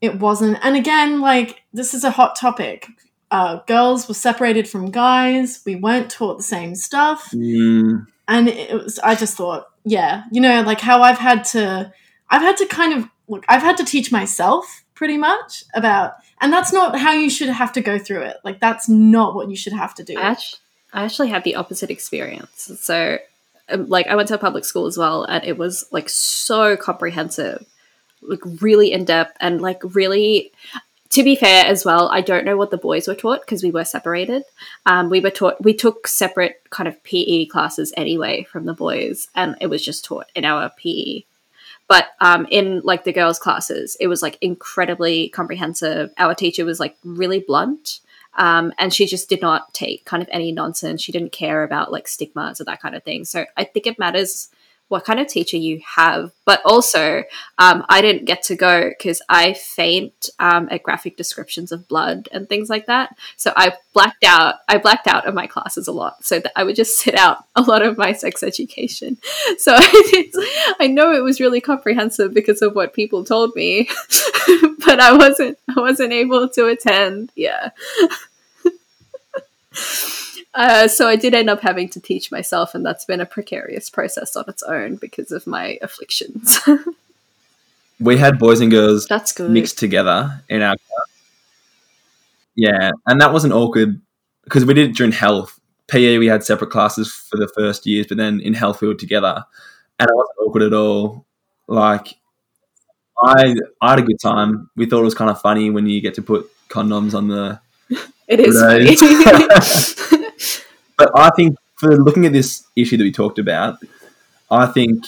it 0.00 0.18
wasn't. 0.18 0.58
And 0.62 0.76
again, 0.76 1.20
like 1.20 1.62
this 1.72 1.94
is 1.94 2.04
a 2.04 2.12
hot 2.12 2.36
topic. 2.36 2.86
Uh, 3.30 3.60
girls 3.66 4.08
were 4.08 4.14
separated 4.14 4.68
from 4.68 4.90
guys. 4.90 5.62
We 5.66 5.76
weren't 5.76 6.10
taught 6.10 6.36
the 6.36 6.42
same 6.42 6.74
stuff, 6.74 7.30
mm. 7.32 8.06
and 8.28 8.48
it 8.48 8.72
was. 8.72 8.98
I 9.00 9.14
just 9.14 9.36
thought, 9.36 9.66
yeah, 9.84 10.24
you 10.32 10.40
know, 10.40 10.62
like 10.62 10.80
how 10.80 11.02
I've 11.02 11.18
had 11.18 11.44
to, 11.46 11.92
I've 12.28 12.42
had 12.42 12.56
to 12.58 12.66
kind 12.66 12.92
of 12.92 13.08
look. 13.28 13.44
I've 13.48 13.62
had 13.62 13.76
to 13.78 13.84
teach 13.84 14.10
myself 14.10 14.84
pretty 14.94 15.16
much 15.16 15.64
about 15.74 16.14
and 16.40 16.52
that's 16.52 16.72
not 16.72 16.98
how 16.98 17.12
you 17.12 17.30
should 17.30 17.48
have 17.48 17.72
to 17.74 17.80
go 17.80 17.98
through 17.98 18.22
it. 18.22 18.36
Like 18.44 18.60
that's 18.60 18.88
not 18.88 19.34
what 19.34 19.50
you 19.50 19.56
should 19.56 19.72
have 19.72 19.94
to 19.96 20.04
do. 20.04 20.18
I 20.18 20.22
actually, 20.22 20.60
I 20.92 21.04
actually 21.04 21.28
had 21.28 21.44
the 21.44 21.56
opposite 21.56 21.90
experience. 21.90 22.70
So 22.80 23.18
um, 23.70 23.88
like 23.88 24.06
i 24.08 24.16
went 24.16 24.28
to 24.28 24.34
a 24.34 24.38
public 24.38 24.64
school 24.64 24.86
as 24.86 24.98
well 24.98 25.24
and 25.24 25.44
it 25.44 25.56
was 25.56 25.86
like 25.90 26.08
so 26.08 26.76
comprehensive 26.76 27.64
like 28.22 28.40
really 28.60 28.92
in 28.92 29.04
depth 29.04 29.36
and 29.40 29.60
like 29.60 29.80
really 29.94 30.52
to 31.10 31.22
be 31.22 31.34
fair 31.36 31.64
as 31.66 31.84
well 31.84 32.08
i 32.08 32.20
don't 32.20 32.44
know 32.44 32.56
what 32.56 32.70
the 32.70 32.76
boys 32.76 33.06
were 33.06 33.14
taught 33.14 33.40
because 33.40 33.62
we 33.62 33.70
were 33.70 33.84
separated. 33.84 34.42
Um, 34.86 35.10
we 35.10 35.20
were 35.20 35.30
taught 35.30 35.62
we 35.62 35.74
took 35.74 36.06
separate 36.06 36.62
kind 36.70 36.88
of 36.88 37.02
pe 37.04 37.46
classes 37.46 37.92
anyway 37.96 38.44
from 38.44 38.66
the 38.66 38.74
boys 38.74 39.28
and 39.34 39.56
it 39.60 39.68
was 39.68 39.84
just 39.84 40.04
taught 40.04 40.26
in 40.34 40.44
our 40.44 40.70
pe 40.76 41.22
but 41.90 42.12
um, 42.20 42.46
in 42.52 42.82
like 42.84 43.02
the 43.02 43.12
girls' 43.12 43.40
classes, 43.40 43.96
it 43.98 44.06
was 44.06 44.22
like 44.22 44.38
incredibly 44.40 45.28
comprehensive. 45.30 46.12
Our 46.18 46.36
teacher 46.36 46.64
was 46.64 46.78
like 46.78 46.96
really 47.02 47.40
blunt. 47.40 47.98
Um, 48.36 48.72
and 48.78 48.94
she 48.94 49.06
just 49.06 49.28
did 49.28 49.42
not 49.42 49.74
take 49.74 50.04
kind 50.04 50.22
of 50.22 50.28
any 50.30 50.52
nonsense. 50.52 51.02
She 51.02 51.10
didn't 51.10 51.32
care 51.32 51.64
about 51.64 51.90
like 51.90 52.06
stigmas 52.06 52.60
or 52.60 52.64
that 52.64 52.80
kind 52.80 52.94
of 52.94 53.02
thing. 53.02 53.24
So 53.24 53.44
I 53.56 53.64
think 53.64 53.88
it 53.88 53.98
matters 53.98 54.50
what 54.90 55.04
kind 55.04 55.20
of 55.20 55.28
teacher 55.28 55.56
you 55.56 55.80
have. 55.96 56.32
But 56.44 56.60
also, 56.64 57.22
um, 57.58 57.84
I 57.88 58.00
didn't 58.02 58.24
get 58.24 58.42
to 58.44 58.56
go 58.56 58.88
because 58.88 59.22
I 59.28 59.52
faint 59.54 60.30
um, 60.40 60.68
at 60.70 60.82
graphic 60.82 61.16
descriptions 61.16 61.70
of 61.70 61.86
blood 61.86 62.28
and 62.32 62.48
things 62.48 62.68
like 62.68 62.86
that. 62.86 63.16
So 63.36 63.52
I 63.56 63.74
blacked 63.94 64.24
out. 64.24 64.56
I 64.68 64.78
blacked 64.78 65.06
out 65.06 65.26
of 65.26 65.34
my 65.34 65.46
classes 65.46 65.86
a 65.86 65.92
lot, 65.92 66.24
so 66.24 66.40
that 66.40 66.52
I 66.56 66.64
would 66.64 66.74
just 66.74 66.98
sit 66.98 67.14
out 67.14 67.44
a 67.54 67.62
lot 67.62 67.82
of 67.82 67.96
my 67.96 68.12
sex 68.12 68.42
education. 68.42 69.16
So 69.58 69.76
I 70.80 70.88
know 70.88 71.12
it 71.12 71.22
was 71.22 71.40
really 71.40 71.60
comprehensive 71.60 72.32
because 72.32 72.62
of 72.62 72.74
what 72.74 72.94
people 72.94 73.24
told 73.24 73.54
me, 73.54 73.88
but 74.84 75.00
I 75.00 75.12
wasn't. 75.12 75.58
I 75.68 75.80
wasn't 75.80 76.12
able 76.12 76.48
to 76.50 76.66
attend. 76.66 77.30
Yeah. 77.34 77.70
Uh, 80.54 80.88
so 80.88 81.08
I 81.08 81.16
did 81.16 81.34
end 81.34 81.48
up 81.48 81.60
having 81.60 81.88
to 81.90 82.00
teach 82.00 82.32
myself, 82.32 82.74
and 82.74 82.84
that's 82.84 83.04
been 83.04 83.20
a 83.20 83.26
precarious 83.26 83.88
process 83.88 84.34
on 84.34 84.44
its 84.48 84.62
own 84.62 84.96
because 84.96 85.30
of 85.30 85.46
my 85.46 85.78
afflictions. 85.80 86.58
we 88.00 88.16
had 88.16 88.38
boys 88.38 88.60
and 88.60 88.70
girls 88.70 89.06
that's 89.06 89.32
good. 89.32 89.50
mixed 89.50 89.78
together 89.78 90.42
in 90.48 90.62
our 90.62 90.76
class. 90.76 91.06
Yeah, 92.56 92.90
and 93.06 93.20
that 93.20 93.32
wasn't 93.32 93.52
awkward 93.52 94.00
because 94.44 94.64
we 94.64 94.74
did 94.74 94.90
it 94.90 94.96
during 94.96 95.12
health. 95.12 95.58
PE, 95.86 96.18
we 96.18 96.26
had 96.26 96.44
separate 96.44 96.70
classes 96.70 97.12
for 97.12 97.36
the 97.36 97.48
first 97.56 97.86
years, 97.86 98.06
but 98.06 98.16
then 98.16 98.40
in 98.40 98.54
health 98.54 98.80
we 98.80 98.88
were 98.88 98.94
together, 98.94 99.44
and 99.98 100.10
it 100.10 100.16
wasn't 100.16 100.38
awkward 100.40 100.62
at 100.64 100.72
all. 100.72 101.26
Like, 101.68 102.16
I 103.22 103.54
I 103.80 103.90
had 103.90 103.98
a 104.00 104.02
good 104.02 104.20
time. 104.20 104.68
We 104.74 104.86
thought 104.86 105.00
it 105.00 105.04
was 105.04 105.14
kind 105.14 105.30
of 105.30 105.40
funny 105.40 105.70
when 105.70 105.86
you 105.86 106.00
get 106.00 106.14
to 106.14 106.22
put 106.22 106.50
condoms 106.68 107.14
on 107.14 107.28
the 107.28 107.60
It 108.30 108.40
is. 108.40 109.96
but 111.00 111.10
I 111.18 111.30
think 111.30 111.56
for 111.76 111.96
looking 111.96 112.26
at 112.26 112.34
this 112.34 112.66
issue 112.76 112.98
that 112.98 113.04
we 113.04 113.10
talked 113.10 113.38
about, 113.38 113.78
I 114.50 114.66
think 114.66 115.06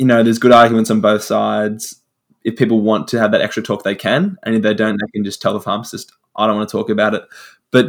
you 0.00 0.06
know 0.06 0.24
there's 0.24 0.40
good 0.40 0.50
arguments 0.50 0.90
on 0.90 1.00
both 1.00 1.22
sides. 1.22 2.00
If 2.42 2.56
people 2.56 2.80
want 2.80 3.06
to 3.08 3.20
have 3.20 3.30
that 3.30 3.40
extra 3.40 3.62
talk, 3.62 3.84
they 3.84 3.94
can, 3.94 4.36
and 4.42 4.56
if 4.56 4.62
they 4.62 4.74
don't, 4.74 4.96
they 4.96 5.10
can 5.14 5.24
just 5.24 5.40
tell 5.40 5.52
the 5.52 5.60
pharmacist, 5.60 6.12
"I 6.34 6.48
don't 6.48 6.56
want 6.56 6.68
to 6.68 6.72
talk 6.76 6.90
about 6.90 7.14
it." 7.14 7.22
But 7.70 7.86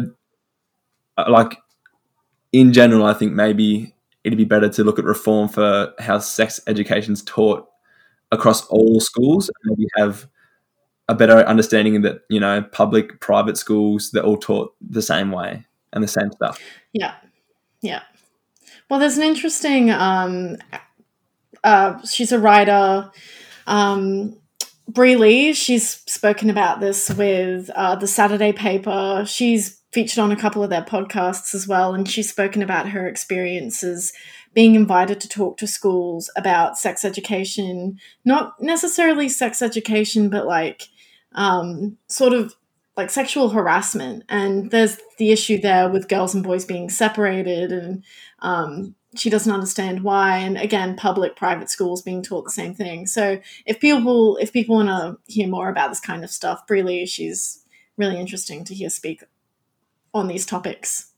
uh, 1.18 1.26
like 1.28 1.58
in 2.52 2.72
general, 2.72 3.04
I 3.04 3.16
think 3.16 3.34
maybe 3.34 3.96
it'd 4.24 4.38
be 4.38 4.46
better 4.46 4.70
to 4.70 4.84
look 4.84 5.00
at 5.00 5.06
reform 5.06 5.50
for 5.50 5.92
how 5.98 6.20
sex 6.20 6.60
education 6.68 7.14
is 7.14 7.24
taught 7.24 7.68
across 8.32 8.68
all 8.68 9.00
schools, 9.00 9.50
and 9.50 9.76
maybe 9.76 9.90
have 9.98 10.28
a 11.08 11.16
better 11.16 11.38
understanding 11.38 12.04
that 12.04 12.22
you 12.30 12.40
know 12.40 12.62
public, 12.62 13.20
private 13.22 13.58
schools 13.58 14.12
they're 14.12 14.22
all 14.22 14.38
taught 14.38 14.76
the 14.80 15.02
same 15.02 15.32
way 15.32 15.66
and 15.94 16.04
the 16.04 16.08
same 16.08 16.32
stuff. 16.32 16.60
Yeah, 16.94 17.16
yeah. 17.82 18.02
Well, 18.90 19.00
there's 19.00 19.18
an 19.18 19.24
interesting. 19.24 19.92
Um, 19.92 20.58
uh, 21.64 22.02
she's 22.06 22.32
a 22.32 22.40
writer. 22.40 23.12
Um, 23.68 24.36
Bri 24.88 25.16
Lee, 25.16 25.54
she's 25.54 26.02
spoken 26.12 26.50
about 26.50 26.80
this 26.80 27.10
with 27.10 27.70
uh, 27.76 27.96
the 27.96 28.08
Saturday 28.08 28.52
paper. 28.52 29.24
She's 29.28 29.80
featured 29.92 30.20
on 30.20 30.32
a 30.32 30.36
couple 30.36 30.64
of 30.64 30.70
their 30.70 30.84
podcasts 30.84 31.54
as 31.54 31.68
well, 31.68 31.94
and 31.94 32.10
she's 32.10 32.30
spoken 32.30 32.62
about 32.64 32.90
her 32.90 33.08
experiences 33.08 34.14
being 34.54 34.74
invited 34.74 35.22
to 35.22 35.30
talk 35.30 35.58
to 35.58 35.68
schools 35.68 36.32
about 36.36 36.78
sex 36.78 37.06
education, 37.06 38.00
not 38.26 38.60
necessarily 38.60 39.30
sex 39.30 39.62
education, 39.62 40.30
but 40.30 40.48
like 40.48 40.88
um, 41.34 41.98
sort 42.08 42.34
of 42.34 42.56
like 43.00 43.10
sexual 43.10 43.50
harassment. 43.50 44.24
And 44.28 44.72
there's 44.72 44.98
the 45.18 45.32
issue 45.32 45.60
there 45.60 45.90
with 45.90 46.10
girls 46.10 46.36
and 46.36 46.44
boys 46.44 46.66
being 46.66 46.90
separated, 46.90 47.72
and 47.72 48.04
um, 48.40 48.94
she 49.16 49.30
doesn't 49.30 49.52
understand 49.52 50.04
why. 50.04 50.38
And 50.38 50.58
again, 50.58 50.98
public, 50.98 51.38
private 51.38 51.70
schools 51.70 52.02
being 52.02 52.22
taught 52.22 52.44
the 52.44 52.52
same 52.52 52.76
thing. 52.76 53.08
So 53.08 53.40
if 53.66 53.80
people 53.80 54.38
if 54.38 54.52
people 54.52 54.76
want 54.76 54.90
to 54.90 55.18
hear 55.32 55.48
more 55.48 55.70
about 55.70 55.90
this 55.90 56.02
kind 56.02 56.24
of 56.24 56.30
stuff, 56.30 56.68
Bri 56.68 56.84
Lee, 56.84 57.06
she's 57.06 57.64
really 57.98 58.20
interesting 58.20 58.66
to 58.66 58.76
hear 58.76 58.90
speak 58.90 59.24
on 60.14 60.28
these 60.28 60.46
topics. 60.46 61.12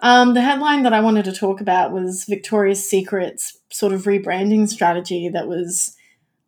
Um, 0.00 0.34
the 0.34 0.42
headline 0.42 0.82
that 0.82 0.92
I 0.92 1.00
wanted 1.00 1.24
to 1.26 1.32
talk 1.32 1.60
about 1.60 1.92
was 1.92 2.24
Victoria's 2.24 2.88
Secret's 2.88 3.58
sort 3.70 3.92
of 3.92 4.04
rebranding 4.04 4.68
strategy 4.68 5.28
that 5.28 5.46
was 5.46 5.96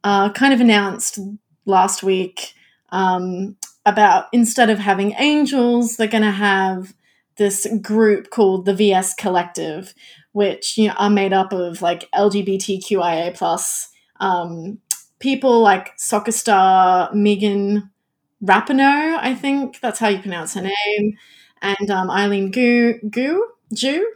uh, 0.05 0.31
kind 0.33 0.53
of 0.53 0.61
announced 0.61 1.19
last 1.65 2.03
week 2.03 2.55
um, 2.91 3.57
about 3.89 4.27
instead 4.33 4.71
of 4.71 4.79
having 4.79 5.13
angels, 5.19 5.97
they're 5.97 6.07
going 6.09 6.23
to 6.23 6.31
have 6.31 6.95
this 7.37 7.67
group 7.83 8.31
called 8.31 8.65
the 8.67 8.75
VS 8.75 9.15
Collective, 9.15 9.95
which 10.33 10.77
you 10.79 10.89
know 10.89 10.95
are 10.99 11.11
made 11.11 11.33
up 11.33 11.53
of 11.53 11.83
like 11.83 12.09
LGBTQIA 12.13 13.35
plus 13.37 13.89
um, 14.21 14.79
people 15.21 15.61
like 15.61 15.93
soccer 15.97 16.33
star 16.33 17.13
Megan 17.15 17.91
Rapinoe, 18.43 19.19
I 19.21 19.35
think 19.35 19.81
that's 19.81 19.99
how 19.99 20.09
you 20.09 20.21
pronounce 20.21 20.55
her 20.55 20.63
name 20.63 21.19
and 21.61 21.91
um, 21.91 22.11
Eileen 22.11 22.51
Gu, 22.51 23.01
Gu 23.11 23.47
Ju. 23.75 24.07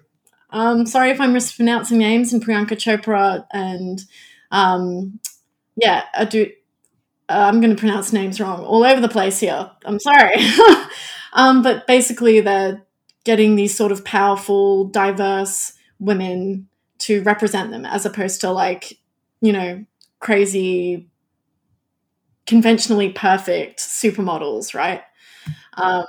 Um, 0.51 0.87
sorry 0.87 1.11
if 1.11 1.21
I'm 1.21 1.33
mispronouncing 1.33 1.99
names, 1.99 2.33
and 2.33 2.45
Priyanka 2.45 2.73
Chopra, 2.77 3.47
and 3.53 4.03
um, 4.51 5.19
yeah, 5.77 6.05
do. 6.29 6.51
Uh, 7.33 7.47
I'm 7.47 7.61
going 7.61 7.75
to 7.75 7.81
pronounce 7.81 8.13
names 8.13 8.41
wrong 8.41 8.63
all 8.63 8.85
over 8.85 9.01
the 9.01 9.09
place 9.09 9.41
here. 9.41 9.71
I'm 9.87 9.99
sorry, 9.99 10.35
um, 11.33 11.63
but 11.63 11.87
basically 11.87 12.41
they're 12.41 12.83
getting 13.25 13.57
these 13.57 13.75
sort 13.75 13.91
of 13.91 14.05
powerful, 14.05 14.85
diverse 14.89 15.73
women 15.99 16.69
to 16.99 17.23
represent 17.23 17.71
them, 17.71 17.87
as 17.87 18.05
opposed 18.05 18.43
to 18.43 18.51
like 18.51 18.99
you 19.41 19.53
know 19.53 19.85
crazy, 20.21 21.09
conventionally 22.47 23.09
perfect 23.11 23.81
supermodels, 23.81 24.75
right? 24.75 25.03
Um, 25.75 26.05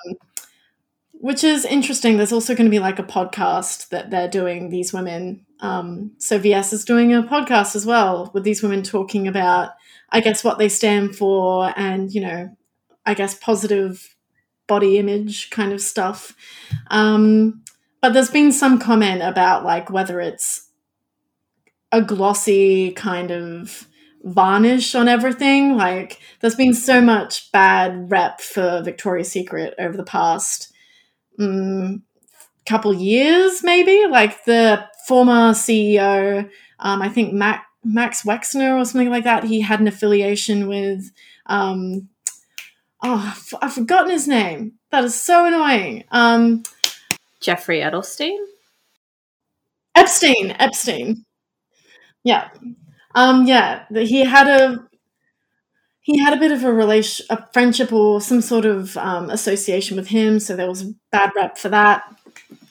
which 1.13 1.45
is 1.45 1.63
interesting. 1.63 2.17
There's 2.17 2.33
also 2.33 2.53
going 2.53 2.65
to 2.65 2.71
be 2.71 2.79
like 2.79 2.99
a 2.99 3.03
podcast 3.03 3.88
that 3.89 4.12
they're 4.12 4.27
doing, 4.27 4.67
these 4.67 4.91
women. 4.91 5.45
Um, 5.62 6.12
so 6.17 6.38
VS 6.38 6.73
is 6.73 6.83
doing 6.83 7.13
a 7.13 7.23
podcast 7.23 7.77
as 7.77 7.86
well 7.86 8.29
with 8.33 8.43
these 8.43 8.62
women 8.62 8.83
talking 8.83 9.25
about, 9.29 9.69
I 10.13 10.21
guess, 10.21 10.43
what 10.43 10.60
they 10.60 10.69
stand 10.69 11.15
for 11.17 11.73
and, 11.76 12.13
you 12.13 12.21
know, 12.21 12.56
I 13.06 13.13
guess 13.15 13.36
positive 13.36 14.15
body 14.67 14.97
image 14.97 15.49
kind 15.49 15.73
of 15.73 15.82
stuff. 15.82 16.36
Um, 16.88 17.63
but 18.02 18.13
there's 18.13 18.32
been 18.32 18.52
some 18.52 18.80
comment 18.80 19.21
about 19.21 19.63
like 19.65 19.89
whether 19.89 20.19
it's 20.21 20.69
a 21.91 22.02
glossy 22.02 22.91
kind 22.91 23.32
of 23.32 23.88
varnish 24.23 24.95
on 24.95 25.08
everything. 25.08 25.76
Like 25.78 26.19
there's 26.39 26.56
been 26.56 26.73
so 26.73 27.02
much 27.02 27.52
bad 27.52 28.10
rep 28.10 28.41
for 28.41 28.82
Victoria's 28.84 29.32
Secret 29.32 29.73
over 29.80 29.95
the 29.95 30.04
past 30.04 30.71
um, 31.39 32.04
couple 32.65 32.93
years, 32.93 33.63
maybe. 33.63 34.06
Like 34.10 34.45
the 34.45 34.86
former 35.08 35.52
CEO, 35.52 36.49
um, 36.80 37.02
I 37.02 37.10
think 37.10 37.34
Mac, 37.34 37.65
Max 37.83 38.23
Wexner 38.23 38.79
or 38.79 38.85
something 38.85 39.09
like 39.09 39.23
that. 39.23 39.43
He 39.43 39.61
had 39.61 39.79
an 39.79 39.87
affiliation 39.87 40.67
with. 40.67 41.11
Um, 41.45 42.09
oh, 43.03 43.37
I've 43.61 43.73
forgotten 43.73 44.11
his 44.11 44.27
name. 44.27 44.73
That 44.91 45.03
is 45.03 45.19
so 45.19 45.45
annoying. 45.45 46.05
Um, 46.11 46.63
Jeffrey 47.41 47.79
Edelstein. 47.79 48.37
Epstein. 49.95 50.55
Epstein. 50.59 51.25
Yeah. 52.23 52.49
Um, 53.15 53.45
yeah. 53.45 53.85
He 53.91 54.23
had 54.25 54.47
a 54.47 54.87
he 56.01 56.19
had 56.19 56.33
a 56.33 56.39
bit 56.39 56.51
of 56.51 56.63
a 56.65 56.73
relation, 56.73 57.25
a 57.29 57.47
friendship, 57.53 57.93
or 57.93 58.19
some 58.19 58.41
sort 58.41 58.65
of 58.65 58.97
um, 58.97 59.29
association 59.29 59.95
with 59.95 60.07
him. 60.07 60.39
So 60.39 60.55
there 60.55 60.67
was 60.67 60.81
a 60.81 60.93
bad 61.11 61.31
rep 61.35 61.57
for 61.57 61.69
that. 61.69 62.03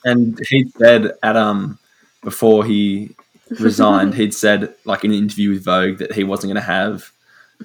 And 0.04 0.38
he 0.48 0.68
said 0.76 1.12
at 1.22 1.36
um 1.36 1.78
before 2.22 2.64
he 2.64 3.14
resigned, 3.60 4.14
he'd 4.16 4.34
said 4.34 4.74
like 4.84 5.04
in 5.04 5.12
an 5.12 5.18
interview 5.18 5.50
with 5.50 5.64
Vogue 5.64 5.98
that 5.98 6.12
he 6.12 6.24
wasn't 6.24 6.52
going 6.52 6.62
to 6.62 6.66
have 6.66 7.12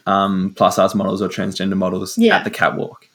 um, 0.06 0.54
plus 0.56 0.76
size 0.76 0.96
models 0.96 1.22
or 1.22 1.28
transgender 1.28 1.78
models 1.78 2.18
yeah. 2.18 2.38
at 2.38 2.44
the 2.44 2.50
catwalk. 2.50 3.08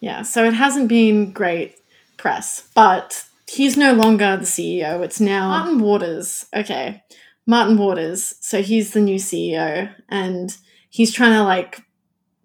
Yeah, 0.00 0.22
so 0.22 0.44
it 0.44 0.54
hasn't 0.54 0.88
been 0.88 1.32
great 1.32 1.78
press, 2.16 2.68
but 2.74 3.24
he's 3.48 3.76
no 3.76 3.92
longer 3.94 4.36
the 4.36 4.44
CEO. 4.44 5.02
It's 5.02 5.20
now 5.20 5.48
Martin 5.48 5.78
Waters. 5.78 6.46
Okay, 6.54 7.02
Martin 7.46 7.76
Waters. 7.78 8.34
So 8.40 8.62
he's 8.62 8.92
the 8.92 9.00
new 9.00 9.16
CEO, 9.16 9.92
and 10.08 10.56
he's 10.90 11.12
trying 11.12 11.32
to 11.32 11.42
like 11.42 11.82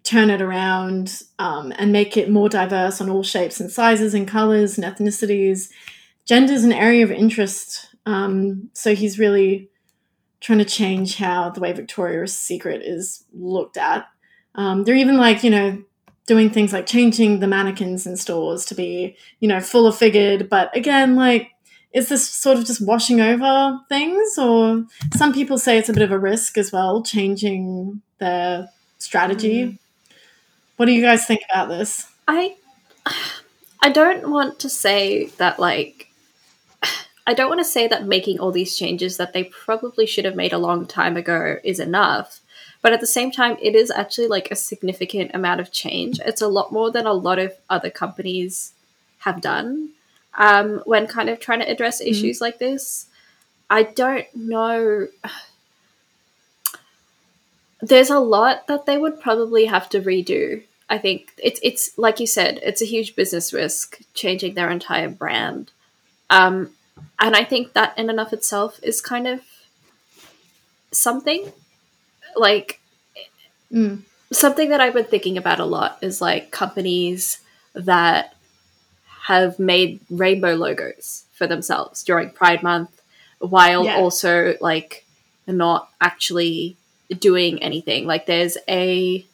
turn 0.04 0.30
it 0.30 0.42
around 0.42 1.22
um, 1.38 1.72
and 1.78 1.92
make 1.92 2.16
it 2.16 2.30
more 2.30 2.48
diverse 2.48 3.00
on 3.00 3.08
all 3.08 3.22
shapes 3.22 3.60
and 3.60 3.70
sizes 3.70 4.14
and 4.14 4.26
colors 4.26 4.76
and 4.76 4.84
ethnicities. 4.84 5.70
Gender 6.24 6.52
is 6.52 6.64
an 6.64 6.72
area 6.72 7.04
of 7.04 7.10
interest. 7.10 7.91
Um, 8.06 8.70
so 8.72 8.94
he's 8.94 9.18
really 9.18 9.68
trying 10.40 10.58
to 10.58 10.64
change 10.64 11.16
how 11.16 11.50
the 11.50 11.60
way 11.60 11.72
Victoria's 11.72 12.36
Secret 12.36 12.82
is 12.82 13.24
looked 13.32 13.76
at. 13.76 14.06
Um, 14.54 14.84
they're 14.84 14.96
even 14.96 15.16
like, 15.16 15.44
you 15.44 15.50
know, 15.50 15.82
doing 16.26 16.50
things 16.50 16.72
like 16.72 16.86
changing 16.86 17.40
the 17.40 17.46
mannequins 17.46 18.06
in 18.06 18.16
stores 18.16 18.64
to 18.66 18.74
be, 18.74 19.16
you 19.40 19.48
know, 19.48 19.60
fuller 19.60 19.92
figured. 19.92 20.48
But 20.48 20.76
again, 20.76 21.16
like, 21.16 21.50
is 21.92 22.08
this 22.08 22.28
sort 22.28 22.58
of 22.58 22.64
just 22.64 22.84
washing 22.84 23.20
over 23.20 23.78
things? 23.88 24.38
Or 24.38 24.84
some 25.14 25.32
people 25.32 25.58
say 25.58 25.78
it's 25.78 25.88
a 25.88 25.92
bit 25.92 26.02
of 26.02 26.10
a 26.10 26.18
risk 26.18 26.58
as 26.58 26.72
well, 26.72 27.02
changing 27.02 28.02
their 28.18 28.68
strategy. 28.98 29.64
Mm. 29.64 29.78
What 30.76 30.86
do 30.86 30.92
you 30.92 31.02
guys 31.02 31.26
think 31.26 31.42
about 31.50 31.68
this? 31.68 32.08
I 32.26 32.56
I 33.80 33.90
don't 33.90 34.30
want 34.30 34.58
to 34.60 34.68
say 34.68 35.26
that 35.36 35.58
like 35.58 36.08
I 37.26 37.34
don't 37.34 37.48
want 37.48 37.60
to 37.60 37.64
say 37.64 37.86
that 37.88 38.06
making 38.06 38.40
all 38.40 38.50
these 38.50 38.76
changes 38.76 39.16
that 39.16 39.32
they 39.32 39.44
probably 39.44 40.06
should 40.06 40.24
have 40.24 40.34
made 40.34 40.52
a 40.52 40.58
long 40.58 40.86
time 40.86 41.16
ago 41.16 41.56
is 41.62 41.78
enough. 41.78 42.40
But 42.80 42.92
at 42.92 43.00
the 43.00 43.06
same 43.06 43.30
time, 43.30 43.56
it 43.62 43.76
is 43.76 43.90
actually 43.90 44.26
like 44.26 44.50
a 44.50 44.56
significant 44.56 45.30
amount 45.34 45.60
of 45.60 45.70
change. 45.70 46.18
It's 46.24 46.42
a 46.42 46.48
lot 46.48 46.72
more 46.72 46.90
than 46.90 47.06
a 47.06 47.12
lot 47.12 47.38
of 47.38 47.52
other 47.70 47.90
companies 47.90 48.72
have 49.20 49.40
done 49.40 49.90
um, 50.34 50.82
when 50.84 51.06
kind 51.06 51.28
of 51.28 51.38
trying 51.38 51.60
to 51.60 51.70
address 51.70 52.00
mm-hmm. 52.00 52.10
issues 52.10 52.40
like 52.40 52.58
this. 52.58 53.06
I 53.70 53.84
don't 53.84 54.26
know 54.34 55.08
there's 57.82 58.10
a 58.10 58.20
lot 58.20 58.68
that 58.68 58.86
they 58.86 58.96
would 58.96 59.20
probably 59.20 59.66
have 59.66 59.88
to 59.90 60.00
redo. 60.00 60.62
I 60.88 60.98
think 60.98 61.32
it's 61.36 61.58
it's 61.62 61.98
like 61.98 62.20
you 62.20 62.26
said, 62.26 62.60
it's 62.62 62.80
a 62.80 62.86
huge 62.86 63.16
business 63.16 63.52
risk 63.52 64.00
changing 64.14 64.54
their 64.54 64.70
entire 64.70 65.08
brand, 65.08 65.72
um, 66.30 66.70
and 67.18 67.36
I 67.36 67.44
think 67.44 67.72
that 67.72 67.96
in 67.98 68.10
and 68.10 68.20
of 68.20 68.32
itself 68.32 68.80
is 68.82 69.00
kind 69.00 69.26
of 69.26 69.40
something 70.90 71.52
like 72.36 72.80
mm. 73.72 74.02
something 74.30 74.70
that 74.70 74.80
I've 74.80 74.94
been 74.94 75.04
thinking 75.04 75.38
about 75.38 75.60
a 75.60 75.64
lot 75.64 75.98
is 76.02 76.20
like 76.20 76.50
companies 76.50 77.38
that 77.74 78.34
have 79.22 79.58
made 79.58 80.00
rainbow 80.10 80.54
logos 80.54 81.24
for 81.32 81.46
themselves 81.46 82.02
during 82.02 82.30
Pride 82.30 82.62
Month, 82.62 83.00
while 83.38 83.84
Yeah. 83.84 83.96
also 83.96 84.56
like 84.60 85.04
not 85.46 85.88
actually 86.00 86.76
doing 87.18 87.62
anything. 87.62 88.06
Like 88.06 88.26
there's 88.26 88.56
a 88.68 89.24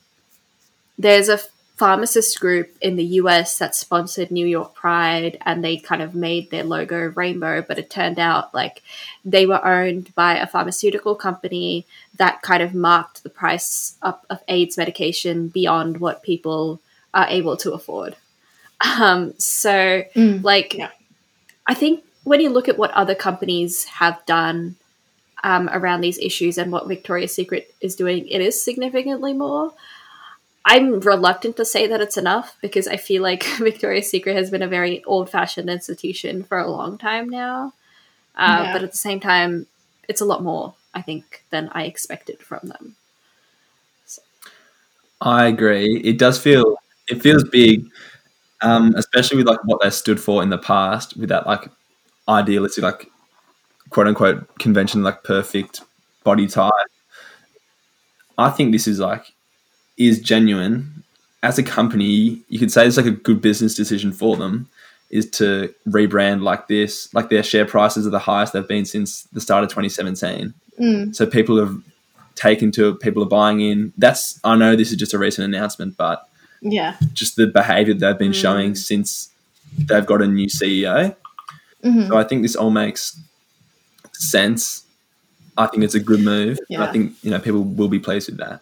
there's 0.99 1.29
a 1.29 1.39
pharmacist 1.79 2.41
group 2.41 2.77
in 2.81 2.97
the 2.97 3.05
US 3.05 3.59
that 3.59 3.75
sponsored 3.75 4.31
New 4.31 4.47
York 4.47 4.75
Pride 4.75 5.39
and 5.47 5.63
they 5.63 5.77
kind 5.77 6.03
of 6.03 6.15
made 6.15 6.51
their 6.51 6.65
logo 6.65 7.13
rainbow, 7.15 7.63
but 7.63 7.79
it 7.79 7.89
turned 7.89 8.19
out 8.19 8.53
like 8.53 8.83
they 9.25 9.47
were 9.47 9.65
owned 9.65 10.15
by 10.15 10.37
a 10.37 10.47
pharmaceutical 10.47 11.15
company 11.15 11.87
that 12.17 12.43
kind 12.43 12.63
of 12.63 12.75
marked 12.75 13.23
the 13.23 13.31
price 13.31 13.97
up 14.03 14.27
of 14.29 14.43
AIDS 14.49 14.77
medication 14.77 15.49
beyond 15.49 15.99
what 15.99 16.23
people 16.25 16.81
are 17.15 17.29
able 17.29 17.57
to 17.59 17.73
afford. 17.73 18.17
Um, 18.81 19.35
so, 19.39 20.03
Mm, 20.15 20.43
like, 20.45 20.75
yeah. 20.75 20.91
I 21.67 21.75
think 21.75 22.05
when 22.25 22.41
you 22.41 22.51
look 22.51 22.69
at 22.69 22.79
what 22.79 22.91
other 22.93 23.15
companies 23.15 23.85
have 23.85 24.25
done 24.27 24.77
um, 25.45 25.69
around 25.73 26.01
these 26.01 26.19
issues 26.19 26.59
and 26.59 26.73
what 26.73 26.89
Victoria's 26.89 27.35
Secret 27.35 27.75
is 27.81 27.95
doing, 27.95 28.27
it 28.29 28.41
is 28.41 28.61
significantly 28.63 29.33
more. 29.33 29.73
I'm 30.71 31.01
reluctant 31.01 31.57
to 31.57 31.65
say 31.65 31.87
that 31.87 32.03
it's 32.03 32.19
enough 32.19 32.57
because 32.61 32.87
I 32.87 32.99
feel 32.99 33.23
like 33.23 33.43
Victoria's 33.59 34.11
Secret 34.11 34.37
has 34.37 34.51
been 34.51 34.63
a 34.63 34.69
very 34.69 35.03
old 35.05 35.31
fashioned 35.31 35.71
institution 35.71 36.45
for 36.45 36.59
a 36.59 36.71
long 36.71 36.99
time 36.99 37.29
now. 37.29 37.73
Uh, 38.37 38.63
Yeah. 38.65 38.73
But 38.75 38.83
at 38.83 38.93
the 38.93 38.99
same 38.99 39.19
time, 39.19 39.67
it's 40.09 40.21
a 40.21 40.27
lot 40.27 40.43
more, 40.43 40.75
I 40.93 41.01
think, 41.01 41.45
than 41.51 41.71
I 41.73 41.85
expected 41.85 42.41
from 42.41 42.69
them. 42.69 42.97
I 45.23 45.47
agree. 45.47 46.01
It 46.05 46.19
does 46.19 46.39
feel 46.39 46.77
it 47.09 47.23
feels 47.23 47.45
big, 47.45 47.89
um, 48.61 48.95
especially 48.95 49.39
with 49.39 49.47
like 49.47 49.65
what 49.65 49.81
they 49.83 49.91
stood 49.91 50.21
for 50.21 50.43
in 50.43 50.51
the 50.51 50.59
past, 50.59 51.17
with 51.17 51.31
that 51.31 51.47
like 51.47 51.71
idealistic, 52.29 52.85
like 52.85 53.11
quote 53.89 54.07
unquote 54.07 54.59
convention, 54.59 55.03
like 55.03 55.25
perfect 55.25 55.81
body 56.25 56.47
type. 56.47 56.73
I 58.37 58.51
think 58.51 58.71
this 58.73 58.87
is 58.87 59.01
like 59.01 59.33
is 59.99 60.21
genuine. 60.21 61.03
As 61.43 61.59
a 61.59 61.63
company, 61.63 62.41
you 62.49 62.59
could 62.59 62.73
say 62.73 62.87
it's 62.87 62.97
like 62.97 63.07
a 63.07 63.11
good 63.13 63.41
business 63.43 63.75
decision 63.75 64.13
for 64.13 64.37
them 64.37 64.69
is 65.11 65.31
to 65.31 65.73
rebrand 65.89 66.43
like 66.43 66.67
this. 66.69 67.13
Like 67.15 67.31
their 67.31 67.43
share 67.43 67.65
prices 67.65 68.07
are 68.07 68.11
the 68.11 68.19
highest 68.19 68.53
they've 68.53 68.67
been 68.67 68.85
since 68.85 69.23
the 69.33 69.41
start 69.41 69.65
of 69.65 69.71
2017. 69.71 70.53
Mm. 70.81 71.15
So 71.15 71.27
people 71.27 71.59
have 71.59 71.81
taken 72.35 72.71
to 72.73 72.89
it, 72.91 73.01
people 73.01 73.23
are 73.23 73.27
buying 73.29 73.61
in. 73.61 73.93
That's 73.97 74.39
I 74.45 74.57
know 74.57 74.77
this 74.77 74.91
is 74.91 74.97
just 74.97 75.15
a 75.15 75.19
recent 75.19 75.45
announcement, 75.45 75.97
but 75.97 76.29
Yeah. 76.61 76.97
just 77.15 77.37
the 77.37 77.47
behavior 77.47 77.95
they've 77.95 78.19
been 78.19 78.33
showing 78.33 78.75
since 78.75 79.31
they've 79.79 80.05
got 80.07 80.23
a 80.23 80.27
new 80.27 80.49
CEO. 80.49 81.15
Mhm. 81.85 82.09
So 82.09 82.17
I 82.17 82.25
think 82.25 82.43
this 82.43 82.55
all 82.57 82.71
makes 82.71 83.17
sense. 84.13 84.83
I 85.57 85.67
think 85.67 85.85
it's 85.85 85.95
a 85.95 86.01
good 86.01 86.21
move. 86.21 86.59
and 86.71 86.83
I 86.83 86.93
think 86.93 87.15
you 87.23 87.31
know 87.31 87.39
people 87.39 87.63
will 87.65 87.89
be 87.89 87.99
pleased 87.99 88.29
with 88.29 88.39
that. 88.39 88.61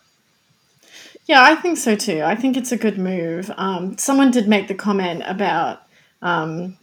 Yeah, 1.26 1.42
I 1.42 1.56
think 1.56 1.76
so 1.76 1.96
too. 1.96 2.22
I 2.22 2.36
think 2.36 2.56
it's 2.56 2.70
a 2.70 2.76
good 2.76 2.98
move. 2.98 3.50
Um, 3.56 3.98
someone 3.98 4.30
did 4.30 4.46
make 4.46 4.68
the 4.68 4.74
comment 4.74 5.24
about 5.26 5.82
um, 6.22 6.78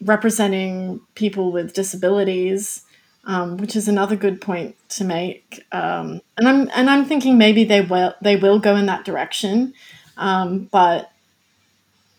representing 0.00 1.00
people 1.16 1.50
with 1.50 1.74
disabilities, 1.74 2.82
um, 3.24 3.56
which 3.56 3.74
is 3.74 3.88
another 3.88 4.14
good 4.14 4.40
point 4.40 4.76
to 4.90 5.04
make. 5.04 5.64
Um, 5.72 6.20
and 6.36 6.48
I'm 6.48 6.70
and 6.72 6.88
I'm 6.88 7.04
thinking 7.04 7.36
maybe 7.36 7.64
they 7.64 7.80
will 7.80 8.14
they 8.22 8.36
will 8.36 8.60
go 8.60 8.76
in 8.76 8.86
that 8.86 9.04
direction, 9.04 9.74
um, 10.16 10.68
but. 10.70 11.10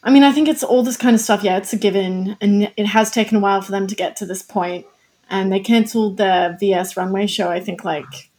I 0.08 0.12
mean, 0.12 0.22
I 0.22 0.32
think 0.32 0.48
it's 0.48 0.64
all 0.64 0.84
this 0.84 0.98
kind 0.98 1.16
of 1.16 1.20
stuff. 1.20 1.44
Yeah, 1.44 1.58
it's 1.58 1.74
a 1.74 1.78
given, 1.78 2.38
and 2.40 2.72
it 2.78 2.86
has 2.86 3.10
taken 3.10 3.38
a 3.38 3.40
while 3.40 3.64
for 3.64 3.72
them 3.72 3.88
to 3.88 3.96
get 3.96 4.16
to 4.18 4.28
this 4.28 4.44
point. 4.44 4.86
And 5.32 5.52
they 5.52 5.60
cancelled 5.60 6.18
the 6.18 6.56
VS 6.60 6.96
runway 6.96 7.26
show. 7.26 7.50
I 7.50 7.60
think 7.60 7.84
like 7.84 8.30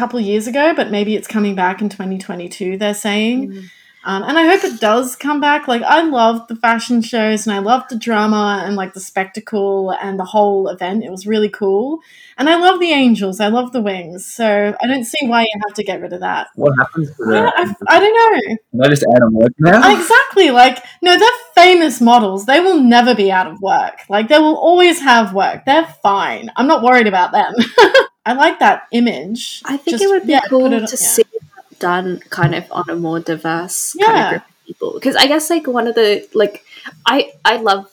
couple 0.00 0.18
of 0.18 0.24
years 0.24 0.46
ago, 0.46 0.72
but 0.74 0.90
maybe 0.90 1.14
it's 1.14 1.28
coming 1.28 1.54
back 1.54 1.82
in 1.82 1.90
2022, 1.90 2.78
they're 2.78 2.94
saying. 2.94 3.70
Um, 4.02 4.22
and 4.22 4.38
I 4.38 4.46
hope 4.46 4.64
it 4.64 4.80
does 4.80 5.14
come 5.14 5.42
back. 5.42 5.68
Like, 5.68 5.82
I 5.82 6.00
love 6.02 6.48
the 6.48 6.56
fashion 6.56 7.02
shows 7.02 7.46
and 7.46 7.54
I 7.54 7.58
love 7.58 7.82
the 7.90 7.98
drama 7.98 8.62
and 8.64 8.74
like 8.76 8.94
the 8.94 9.00
spectacle 9.00 9.90
and 9.90 10.18
the 10.18 10.24
whole 10.24 10.68
event. 10.68 11.04
It 11.04 11.10
was 11.10 11.26
really 11.26 11.50
cool. 11.50 12.00
And 12.38 12.48
I 12.48 12.56
love 12.56 12.80
the 12.80 12.92
angels, 12.92 13.40
I 13.40 13.48
love 13.48 13.72
the 13.72 13.82
wings. 13.82 14.24
So 14.24 14.74
I 14.82 14.86
don't 14.86 15.04
see 15.04 15.26
why 15.26 15.42
you 15.42 15.60
have 15.66 15.74
to 15.74 15.84
get 15.84 16.00
rid 16.00 16.14
of 16.14 16.20
that. 16.20 16.48
What 16.54 16.72
happens 16.78 17.14
to 17.14 17.24
I. 17.26 17.52
I, 17.54 17.96
I 17.96 18.00
don't 18.00 18.48
know. 18.48 18.56
They 18.72 18.88
just 18.88 19.04
out 19.14 19.22
of 19.22 19.32
work 19.34 19.52
now. 19.58 19.94
Exactly. 19.94 20.50
Like, 20.50 20.82
no, 21.02 21.18
they're 21.18 21.28
famous 21.54 22.00
models. 22.00 22.46
They 22.46 22.60
will 22.60 22.80
never 22.80 23.14
be 23.14 23.30
out 23.30 23.48
of 23.48 23.60
work. 23.60 24.00
Like, 24.08 24.28
they 24.28 24.38
will 24.38 24.56
always 24.56 25.00
have 25.00 25.34
work. 25.34 25.66
They're 25.66 25.94
fine. 26.02 26.50
I'm 26.56 26.66
not 26.66 26.82
worried 26.82 27.06
about 27.06 27.32
them. 27.32 27.52
I 28.30 28.34
like 28.34 28.58
that 28.60 28.86
image. 28.92 29.62
I 29.64 29.76
think 29.76 29.94
Just- 29.94 30.04
it 30.04 30.08
would 30.10 30.26
be 30.26 30.32
yeah, 30.32 30.40
cool 30.48 30.68
to 30.70 30.80
yeah. 30.80 30.86
see 30.86 31.22
that 31.22 31.78
done 31.78 32.20
kind 32.30 32.54
of 32.54 32.64
on 32.70 32.88
a 32.90 32.96
more 32.96 33.20
diverse 33.20 33.94
kind 33.94 34.06
Yeah. 34.16 34.24
of 34.26 34.30
group 34.30 34.42
of 34.42 34.66
people. 34.66 34.92
Because 34.94 35.16
I 35.16 35.26
guess 35.26 35.50
like 35.50 35.66
one 35.66 35.86
of 35.86 35.94
the 35.94 36.26
like 36.34 36.64
I 37.06 37.32
I 37.44 37.56
love 37.56 37.90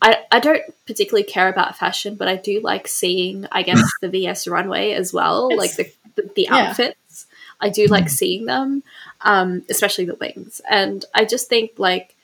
I, 0.00 0.16
I 0.32 0.40
don't 0.40 0.62
particularly 0.86 1.24
care 1.24 1.48
about 1.48 1.76
fashion, 1.76 2.14
but 2.14 2.26
I 2.28 2.36
do 2.36 2.60
like 2.60 2.88
seeing 2.88 3.46
I 3.52 3.62
guess 3.62 3.82
the 4.00 4.08
VS 4.08 4.48
runway 4.48 4.92
as 4.92 5.12
well, 5.12 5.48
It's- 5.52 5.58
like 5.58 5.76
the 5.76 5.86
the, 6.22 6.30
the 6.34 6.48
outfits. 6.48 7.26
I 7.60 7.68
do 7.70 7.86
like 7.86 8.08
seeing 8.08 8.46
them, 8.46 8.82
um, 9.22 9.62
especially 9.68 10.04
the 10.06 10.14
wings, 10.14 10.60
and 10.70 11.04
I 11.14 11.24
just 11.24 11.48
think 11.48 11.72
like 11.76 12.14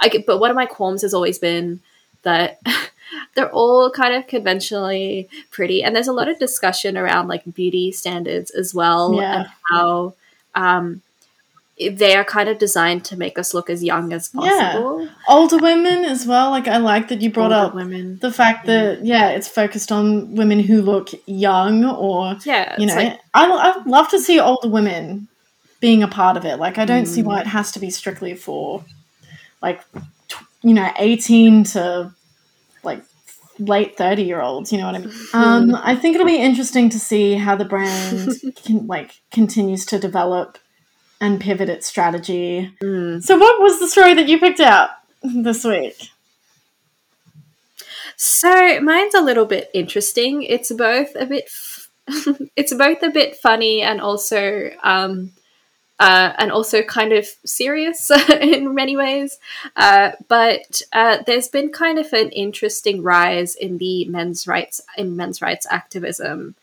I 0.00 0.22
but 0.26 0.38
one 0.38 0.50
of 0.50 0.56
my 0.56 0.66
qualms 0.66 1.02
has 1.02 1.12
always 1.14 1.38
been 1.38 1.80
that 2.22 2.60
they're 3.34 3.50
all 3.50 3.90
kind 3.90 4.14
of 4.14 4.26
conventionally 4.26 5.28
pretty 5.50 5.82
and 5.82 5.94
there's 5.94 6.08
a 6.08 6.12
lot 6.12 6.28
of 6.28 6.38
discussion 6.38 6.96
around 6.96 7.28
like 7.28 7.42
beauty 7.54 7.92
standards 7.92 8.50
as 8.50 8.74
well 8.74 9.14
Yeah. 9.14 9.40
and 9.40 9.46
how 9.70 10.14
um 10.54 11.00
they 11.98 12.14
are 12.14 12.22
kind 12.24 12.48
of 12.48 12.58
designed 12.58 13.04
to 13.04 13.16
make 13.16 13.36
us 13.36 13.52
look 13.52 13.68
as 13.68 13.82
young 13.82 14.12
as 14.12 14.28
possible 14.28 15.08
Older 15.28 15.58
women 15.58 16.04
as 16.04 16.24
well. 16.24 16.50
Like, 16.50 16.68
I 16.68 16.76
like 16.76 17.08
that 17.08 17.20
you 17.20 17.32
brought 17.32 17.52
Older 17.52 17.66
up 17.66 17.74
women 17.74 18.18
the 18.20 18.30
fact 18.30 18.66
that, 18.66 19.04
yeah, 19.04 19.30
it's 19.30 19.48
focused 19.48 19.90
on 19.90 20.36
women 20.36 20.60
who 20.60 20.82
look 20.82 21.08
young 21.26 21.84
or, 21.84 22.36
yeah 22.44 22.76
you 22.78 22.86
know, 22.86 22.94
like 22.94 23.18
I, 23.34 23.50
I 23.50 23.82
love 23.86 24.08
to 24.10 24.20
see 24.20 24.38
older 24.38 24.68
women 24.68 25.26
being 25.80 26.04
a 26.04 26.08
part 26.08 26.36
of 26.36 26.44
it. 26.44 26.58
Like, 26.58 26.78
I 26.78 26.84
don't 26.84 27.06
see 27.06 27.22
Mm. 27.22 27.26
why 27.26 27.40
it 27.40 27.46
has 27.48 27.72
to 27.72 27.80
be 27.80 27.90
strictly 27.90 28.34
for, 28.36 28.84
like, 29.60 29.82
tw- 30.28 30.46
you 30.62 30.74
know, 30.74 30.88
18 30.96 31.64
to, 31.64 32.12
late 33.58 33.96
30 33.96 34.22
year 34.22 34.40
olds 34.40 34.72
you 34.72 34.78
know 34.78 34.86
what 34.86 34.96
i 34.96 34.98
mean 34.98 35.12
um 35.32 35.74
i 35.82 35.94
think 35.94 36.14
it'll 36.14 36.26
be 36.26 36.36
interesting 36.36 36.88
to 36.88 36.98
see 36.98 37.34
how 37.34 37.54
the 37.54 37.64
brand 37.64 38.30
can 38.64 38.86
like 38.86 39.20
continues 39.30 39.86
to 39.86 39.98
develop 39.98 40.58
and 41.20 41.40
pivot 41.40 41.68
its 41.68 41.86
strategy 41.86 42.74
mm. 42.82 43.22
so 43.22 43.36
what 43.36 43.60
was 43.60 43.78
the 43.78 43.88
story 43.88 44.14
that 44.14 44.28
you 44.28 44.38
picked 44.38 44.60
out 44.60 44.90
this 45.22 45.64
week 45.64 46.10
So 48.16 48.80
mine's 48.80 49.14
a 49.14 49.22
little 49.22 49.46
bit 49.46 49.70
interesting. 49.74 50.42
It's 50.42 50.72
both 50.72 51.14
a 51.16 51.26
bit, 51.26 51.44
f- 51.46 51.90
it's 52.56 52.74
both 52.74 53.02
a 53.02 53.10
bit 53.10 53.36
funny 53.36 53.82
and 53.82 54.00
also, 54.00 54.70
um, 54.82 55.32
uh, 56.00 56.32
and 56.38 56.50
also 56.50 56.82
kind 56.82 57.12
of 57.12 57.26
serious 57.44 58.10
in 58.40 58.74
many 58.74 58.96
ways. 58.96 59.38
Uh, 59.76 60.12
but 60.28 60.82
uh, 60.92 61.18
there's 61.26 61.48
been 61.48 61.70
kind 61.70 61.98
of 61.98 62.12
an 62.12 62.30
interesting 62.30 63.02
rise 63.02 63.54
in 63.54 63.78
the 63.78 64.04
men's 64.06 64.46
rights 64.46 64.80
in 64.98 65.16
men's 65.16 65.40
rights 65.40 65.66
activism 65.70 66.54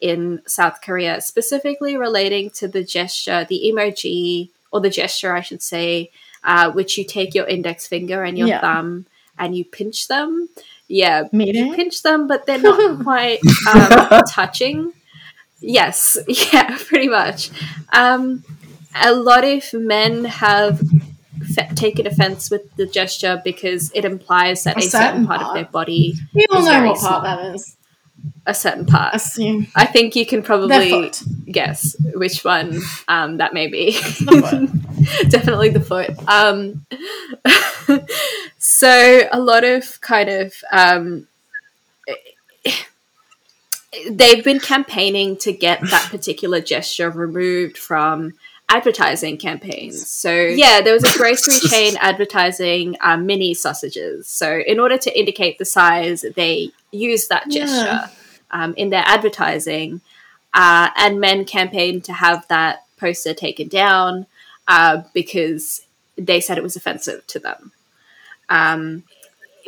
in 0.00 0.40
South 0.46 0.80
Korea, 0.82 1.20
specifically 1.20 1.96
relating 1.96 2.50
to 2.50 2.66
the 2.66 2.82
gesture, 2.82 3.46
the 3.48 3.70
emoji, 3.72 4.48
or 4.72 4.80
the 4.80 4.90
gesture, 4.90 5.34
I 5.34 5.42
should 5.42 5.62
say, 5.62 6.10
uh, 6.42 6.70
which 6.72 6.96
you 6.96 7.04
take 7.04 7.34
your 7.34 7.46
index 7.46 7.86
finger 7.86 8.24
and 8.24 8.38
your 8.38 8.48
Yeah. 8.48 8.60
thumb 8.60 9.06
and 9.38 9.56
you 9.56 9.64
pinch 9.64 10.08
them. 10.08 10.48
Yeah, 10.88 11.22
you 11.24 11.28
meeting 11.32 11.74
pinch 11.74 12.02
them, 12.02 12.26
but 12.26 12.46
they're 12.46 12.58
not 12.58 13.02
quite 13.02 13.40
um, 13.68 14.22
touching. 14.28 14.92
Yes, 15.60 16.16
yeah, 16.52 16.76
pretty 16.78 17.08
much. 17.08 17.50
Um, 17.92 18.42
a 18.94 19.12
lot 19.12 19.44
of 19.44 19.72
men 19.72 20.24
have 20.24 20.80
fe- 21.54 21.68
taken 21.74 22.06
offense 22.06 22.50
with 22.50 22.74
the 22.76 22.86
gesture 22.86 23.40
because 23.44 23.90
it 23.94 24.04
implies 24.04 24.64
that 24.64 24.76
A 24.76 24.80
a, 24.80 24.82
certain 24.82 25.10
certain 25.10 25.26
part, 25.26 25.42
of 25.42 25.54
their 25.54 25.64
body, 25.64 26.14
we 26.34 26.46
all 26.50 26.62
know 26.64 26.88
what 26.88 26.98
part 26.98 26.98
small. 26.98 27.22
that 27.22 27.54
is 27.54 27.76
a 28.46 28.54
certain 28.54 28.86
part. 28.86 29.14
assume 29.14 29.66
I 29.74 29.86
think 29.86 30.16
you 30.16 30.26
can 30.26 30.42
probably 30.42 31.10
guess 31.50 31.96
which 32.14 32.44
one 32.44 32.80
um, 33.08 33.38
that 33.38 33.54
may 33.54 33.66
be. 33.66 33.92
the 33.92 35.26
Definitely 35.28 35.70
the 35.70 35.80
foot. 35.80 36.10
Um, 36.28 36.86
so 38.58 39.22
a 39.30 39.40
lot 39.40 39.64
of 39.64 40.00
kind 40.00 40.28
of 40.28 40.54
um, 40.72 41.26
they've 44.10 44.44
been 44.44 44.60
campaigning 44.60 45.36
to 45.38 45.52
get 45.52 45.80
that 45.80 46.08
particular 46.10 46.60
gesture 46.60 47.10
removed 47.10 47.78
from 47.78 48.34
advertising 48.70 49.36
campaigns. 49.36 50.08
So 50.08 50.32
yeah, 50.32 50.80
there 50.80 50.94
was 50.94 51.04
a 51.04 51.18
grocery 51.18 51.58
chain 51.68 51.96
advertising 52.00 52.96
um, 53.00 53.26
mini 53.26 53.52
sausages. 53.52 54.26
So 54.28 54.60
in 54.66 54.78
order 54.80 54.96
to 54.98 55.18
indicate 55.18 55.58
the 55.58 55.64
size, 55.64 56.24
they 56.36 56.70
used 56.92 57.28
that 57.28 57.48
gesture 57.50 57.74
Yeah. 57.84 58.08
um, 58.50 58.72
in 58.76 58.90
their 58.90 59.02
advertising, 59.04 60.00
uh, 60.54 60.88
and 60.96 61.20
men 61.20 61.44
campaigned 61.44 62.04
to 62.04 62.12
have 62.12 62.46
that 62.48 62.84
poster 62.98 63.34
taken 63.34 63.68
down 63.68 64.26
uh, 64.68 65.02
because 65.14 65.82
they 66.16 66.40
said 66.40 66.56
it 66.56 66.62
was 66.62 66.76
offensive 66.76 67.26
to 67.28 67.38
them. 67.38 67.72
Um, 68.48 69.04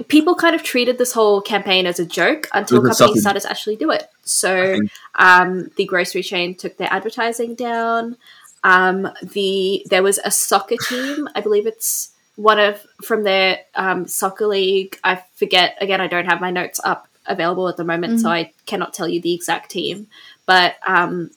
people 0.08 0.34
kind 0.34 0.54
of 0.54 0.62
treated 0.62 0.98
this 0.98 1.12
whole 1.12 1.40
campaign 1.40 1.86
as 1.86 2.00
a 2.00 2.04
joke 2.06 2.48
until 2.52 2.78
companies 2.78 2.98
something- 2.98 3.20
started 3.20 3.40
to 3.40 3.50
actually 3.50 3.76
do 3.76 3.90
it. 3.90 4.08
So 4.24 4.78
um, 5.16 5.70
the 5.76 5.84
grocery 5.84 6.22
chain 6.22 6.54
took 6.54 6.76
their 6.76 6.92
advertising 6.92 7.54
down. 7.56 8.16
Um, 8.64 9.08
the 9.22 9.84
there 9.90 10.02
was 10.02 10.18
a 10.24 10.30
soccer 10.30 10.76
team, 10.88 11.28
I 11.34 11.40
believe 11.40 11.66
it's 11.66 12.12
one 12.36 12.58
of 12.58 12.84
from 13.02 13.24
their 13.24 13.60
um, 13.74 14.06
soccer 14.06 14.46
league. 14.46 14.98
I 15.04 15.22
forget 15.34 15.76
again. 15.80 16.00
I 16.00 16.06
don't 16.06 16.26
have 16.26 16.40
my 16.40 16.50
notes 16.50 16.80
up 16.84 17.08
available 17.26 17.68
at 17.68 17.76
the 17.76 17.84
moment, 17.84 18.20
so 18.20 18.28
I 18.28 18.52
cannot 18.66 18.94
tell 18.94 19.08
you 19.08 19.20
the 19.20 19.34
exact 19.34 19.70
team. 19.70 20.08
But 20.46 20.76
um, 20.86 21.30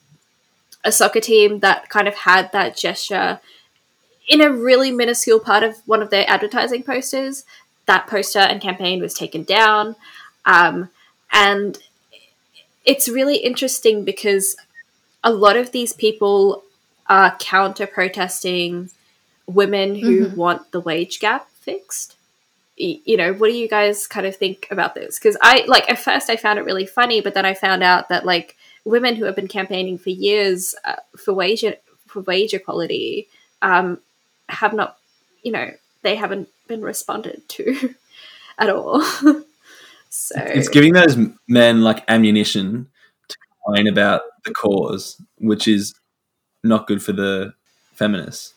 a 0.84 0.92
soccer 0.92 1.20
team 1.20 1.60
that 1.60 1.90
kind 1.90 2.08
of 2.08 2.16
had 2.16 2.52
that 2.52 2.78
gesture 2.78 3.40
in 4.28 4.42
a 4.42 4.52
really 4.52 4.92
minuscule 4.92 5.40
part 5.40 5.64
of 5.64 5.78
one 5.86 6.02
of 6.02 6.10
their 6.10 6.30
advertising 6.30 6.84
posters. 6.84 7.44
That 7.86 8.08
poster 8.08 8.40
and 8.40 8.60
campaign 8.60 9.00
was 9.00 9.14
taken 9.14 9.44
down, 9.44 9.96
um, 10.46 10.90
and 11.32 11.78
it's 12.84 13.08
really 13.08 13.38
interesting 13.38 14.04
because 14.04 14.56
a 15.24 15.32
lot 15.32 15.56
of 15.56 15.72
these 15.72 15.94
people 15.94 16.64
are 17.08 17.36
counter 17.40 17.88
protesting 17.88 18.90
women 19.48 19.96
who 19.96 20.30
want 20.36 20.72
the 20.72 20.80
wage 20.80 21.20
gap 21.20 21.50
fixed. 21.52 22.16
Y- 22.80 23.00
You 23.06 23.18
know, 23.18 23.34
what 23.34 23.50
do 23.50 23.58
you 23.58 23.68
guys 23.68 24.08
kind 24.08 24.26
of 24.26 24.36
think 24.36 24.68
about 24.72 24.96
this? 24.96 25.20
Because 25.20 25.38
I 25.42 25.64
like 25.68 25.90
at 25.90 26.00
first 26.00 26.30
I 26.30 26.36
found 26.36 26.60
it 26.60 26.66
really 26.66 26.86
funny, 26.86 27.22
but 27.22 27.34
then 27.34 27.46
I 27.46 27.54
found 27.54 27.84
out 27.84 28.10
that 28.10 28.26
like 28.26 28.56
women 28.84 29.16
who 29.16 29.26
have 29.26 29.36
been 29.36 29.48
campaigning 29.48 29.98
for 29.98 30.10
years 30.10 30.76
uh, 30.84 30.96
for 31.18 31.34
wage 31.34 31.64
for 32.08 32.22
wage 32.22 32.54
equality 32.54 33.28
um, 33.62 34.00
have 34.50 34.74
not, 34.74 34.98
you 35.44 35.52
know, 35.52 35.72
they 36.02 36.16
haven't 36.16 36.50
been 36.68 36.82
responded 36.82 37.48
to 37.50 37.94
at 38.58 38.70
all. 38.70 39.02
so 40.10 40.36
It's 40.36 40.70
giving 40.70 40.94
those 40.94 41.18
men 41.48 41.82
like 41.82 42.04
ammunition 42.08 42.88
to 43.28 43.38
complain 43.66 43.88
about 43.88 44.22
the 44.44 44.54
cause, 44.54 45.22
which 45.40 45.68
is 45.68 45.94
not 46.66 46.88
good 46.88 47.02
for 47.02 47.14
the 47.14 47.54
feminists 47.94 48.54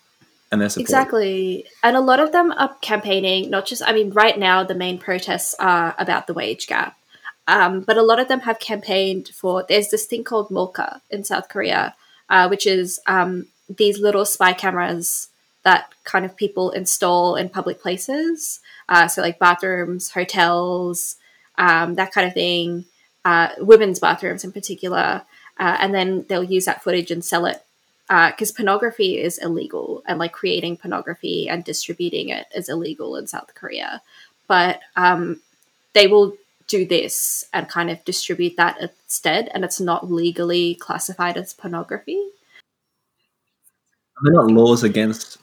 and 0.51 0.61
their 0.61 0.69
support. 0.69 0.85
Exactly. 0.85 1.65
And 1.83 1.97
a 1.97 2.01
lot 2.01 2.21
of 2.21 2.33
them 2.33 2.53
are 2.53 2.75
campaigning, 2.81 3.51
not 3.51 3.67
just, 3.67 3.83
I 3.85 3.93
mean, 3.93 4.11
right 4.11 4.39
now 4.39 4.65
the 4.65 4.75
main 4.75 4.99
protests 4.99 5.55
are 5.59 5.95
about 5.99 6.27
the 6.27 6.35
wage 6.35 6.67
gap. 6.67 6.97
Um, 7.47 7.81
but 7.81 7.97
a 7.97 8.03
lot 8.03 8.21
of 8.21 8.29
them 8.29 8.41
have 8.41 8.59
campaigned 8.59 9.29
for, 9.29 9.65
there's 9.69 9.89
this 9.89 10.07
thing 10.07 10.25
called 10.25 10.51
Molka 10.51 11.01
in 11.11 11.25
South 11.25 11.49
Korea, 11.49 11.95
uh, 12.29 12.49
which 12.49 12.67
is 12.67 13.01
um, 13.07 13.47
these 13.69 13.99
little 13.99 14.25
spy 14.25 14.53
cameras 14.53 15.29
that 15.65 15.93
kind 16.05 16.25
of 16.25 16.37
people 16.37 16.71
install 16.71 17.37
in 17.37 17.49
public 17.49 17.81
places. 17.81 18.61
Uh, 18.89 19.09
so, 19.09 19.23
like 19.23 19.39
bathrooms, 19.39 20.11
hotels, 20.11 21.17
um, 21.57 21.95
that 21.95 22.13
kind 22.13 22.27
of 22.27 22.35
thing, 22.35 22.85
uh, 23.25 23.49
women's 23.59 23.99
bathrooms 23.99 24.45
in 24.45 24.53
particular. 24.53 25.23
Uh, 25.59 25.77
and 25.81 25.95
then 25.95 26.25
they'll 26.29 26.45
use 26.45 26.67
that 26.67 26.83
footage 26.83 27.11
and 27.11 27.25
sell 27.25 27.45
it 27.45 27.63
because 28.09 28.53
pornography 28.53 29.21
is 29.21 29.39
illegal 29.39 30.03
and 30.07 30.19
like 30.19 30.33
creating 30.33 30.77
pornography 30.79 31.49
and 31.49 31.63
distributing 31.63 32.31
it 32.31 32.47
is 32.55 32.69
illegal 32.69 33.17
in 33.17 33.27
South 33.27 33.55
Korea. 33.55 34.01
But 34.47 34.81
um, 34.97 35.43
they 35.93 36.07
will 36.07 36.35
do 36.67 36.87
this 36.87 37.45
and 37.53 37.69
kind 37.69 37.91
of 37.91 38.05
distribute 38.05 38.57
that 38.57 38.81
instead, 38.81 39.51
and 39.53 39.65
it's 39.65 39.81
not 39.81 40.11
legally 40.11 40.75
classified 40.77 41.37
as 41.37 41.53
pornography. 41.53 42.23
Are 44.17 44.23
there 44.25 44.33
not 44.35 44.51
laws 44.51 44.83
against 44.83 45.39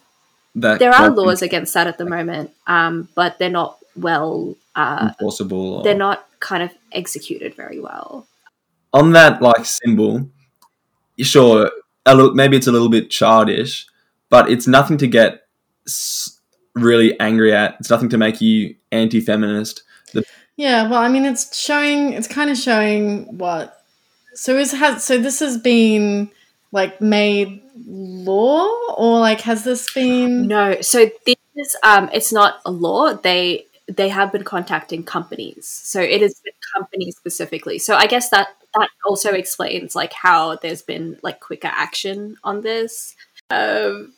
that? 0.56 0.80
There 0.80 0.91
are 0.91 1.10
laws 1.10 1.41
against 1.41 1.73
that 1.75 1.88
at 1.88 1.97
the 1.97 2.06
moment, 2.06 2.51
um, 2.67 3.10
but 3.15 3.38
they're 3.39 3.49
not 3.49 3.80
well. 3.95 4.56
Uh, 4.75 5.10
enforceable. 5.10 5.75
Or, 5.75 5.84
they're 5.84 5.95
not 5.95 6.28
kind 6.39 6.62
of 6.63 6.71
executed 6.91 7.56
very 7.56 7.80
well. 7.80 8.28
on 8.93 9.12
that 9.12 9.41
like 9.41 9.65
symbol. 9.65 10.28
Sure, 11.19 11.69
a 12.06 12.15
little, 12.15 12.34
maybe 12.34 12.58
it's 12.58 12.68
a 12.68 12.72
little 12.72 12.89
bit 12.89 13.10
childish, 13.10 13.88
but 14.30 14.50
it's 14.50 14.68
nothing 14.68 14.98
to 14.98 15.08
get 15.08 15.48
really 16.74 17.20
angry 17.20 17.54
at. 17.54 17.78
It's 17.80 17.89
nothing 17.89 18.10
to 18.10 18.18
make 18.18 18.41
you 18.41 18.76
anti-feminist. 18.91 19.84
Yeah, 20.58 20.88
well, 20.89 21.02
I 21.02 21.10
mean, 21.10 21.26
it's 21.26 21.58
showing. 21.58 22.13
It's 22.13 22.28
kind 22.28 22.50
of 22.50 22.58
showing 22.58 23.38
what. 23.38 23.84
So 24.36 24.58
is 24.58 24.72
has 24.72 25.04
so 25.04 25.18
this 25.18 25.39
has 25.39 25.58
been 25.58 26.30
like 26.72 27.02
made 27.02 27.62
law 27.86 28.70
or 28.98 29.20
like 29.20 29.41
has 29.41 29.63
this 29.63 29.94
been? 29.94 30.48
No, 30.48 30.80
so 30.82 31.10
this 31.26 31.36
is 31.56 31.76
um, 31.84 32.10
it's 32.13 32.32
not 32.32 32.60
a 32.65 32.72
law. 32.72 33.13
They 33.13 33.65
they 33.88 34.10
have 34.10 34.32
been 34.32 34.44
contacting 34.44 35.04
companies, 35.04 35.68
so 35.68 36.00
it 36.00 36.22
is 36.22 36.41
companies 36.74 37.18
specifically. 37.18 37.78
So 37.78 37.96
I 37.96 38.08
guess 38.08 38.30
that 38.30 38.48
that 38.76 38.90
also 39.06 39.32
explains 39.32 39.96
like 39.96 40.14
how 40.14 40.56
there's 40.58 40.82
been 40.82 41.18
like 41.22 41.40
quicker 41.40 41.72
action 41.72 42.38
on 42.44 42.62
this. 42.62 43.16
Um, 43.50 44.14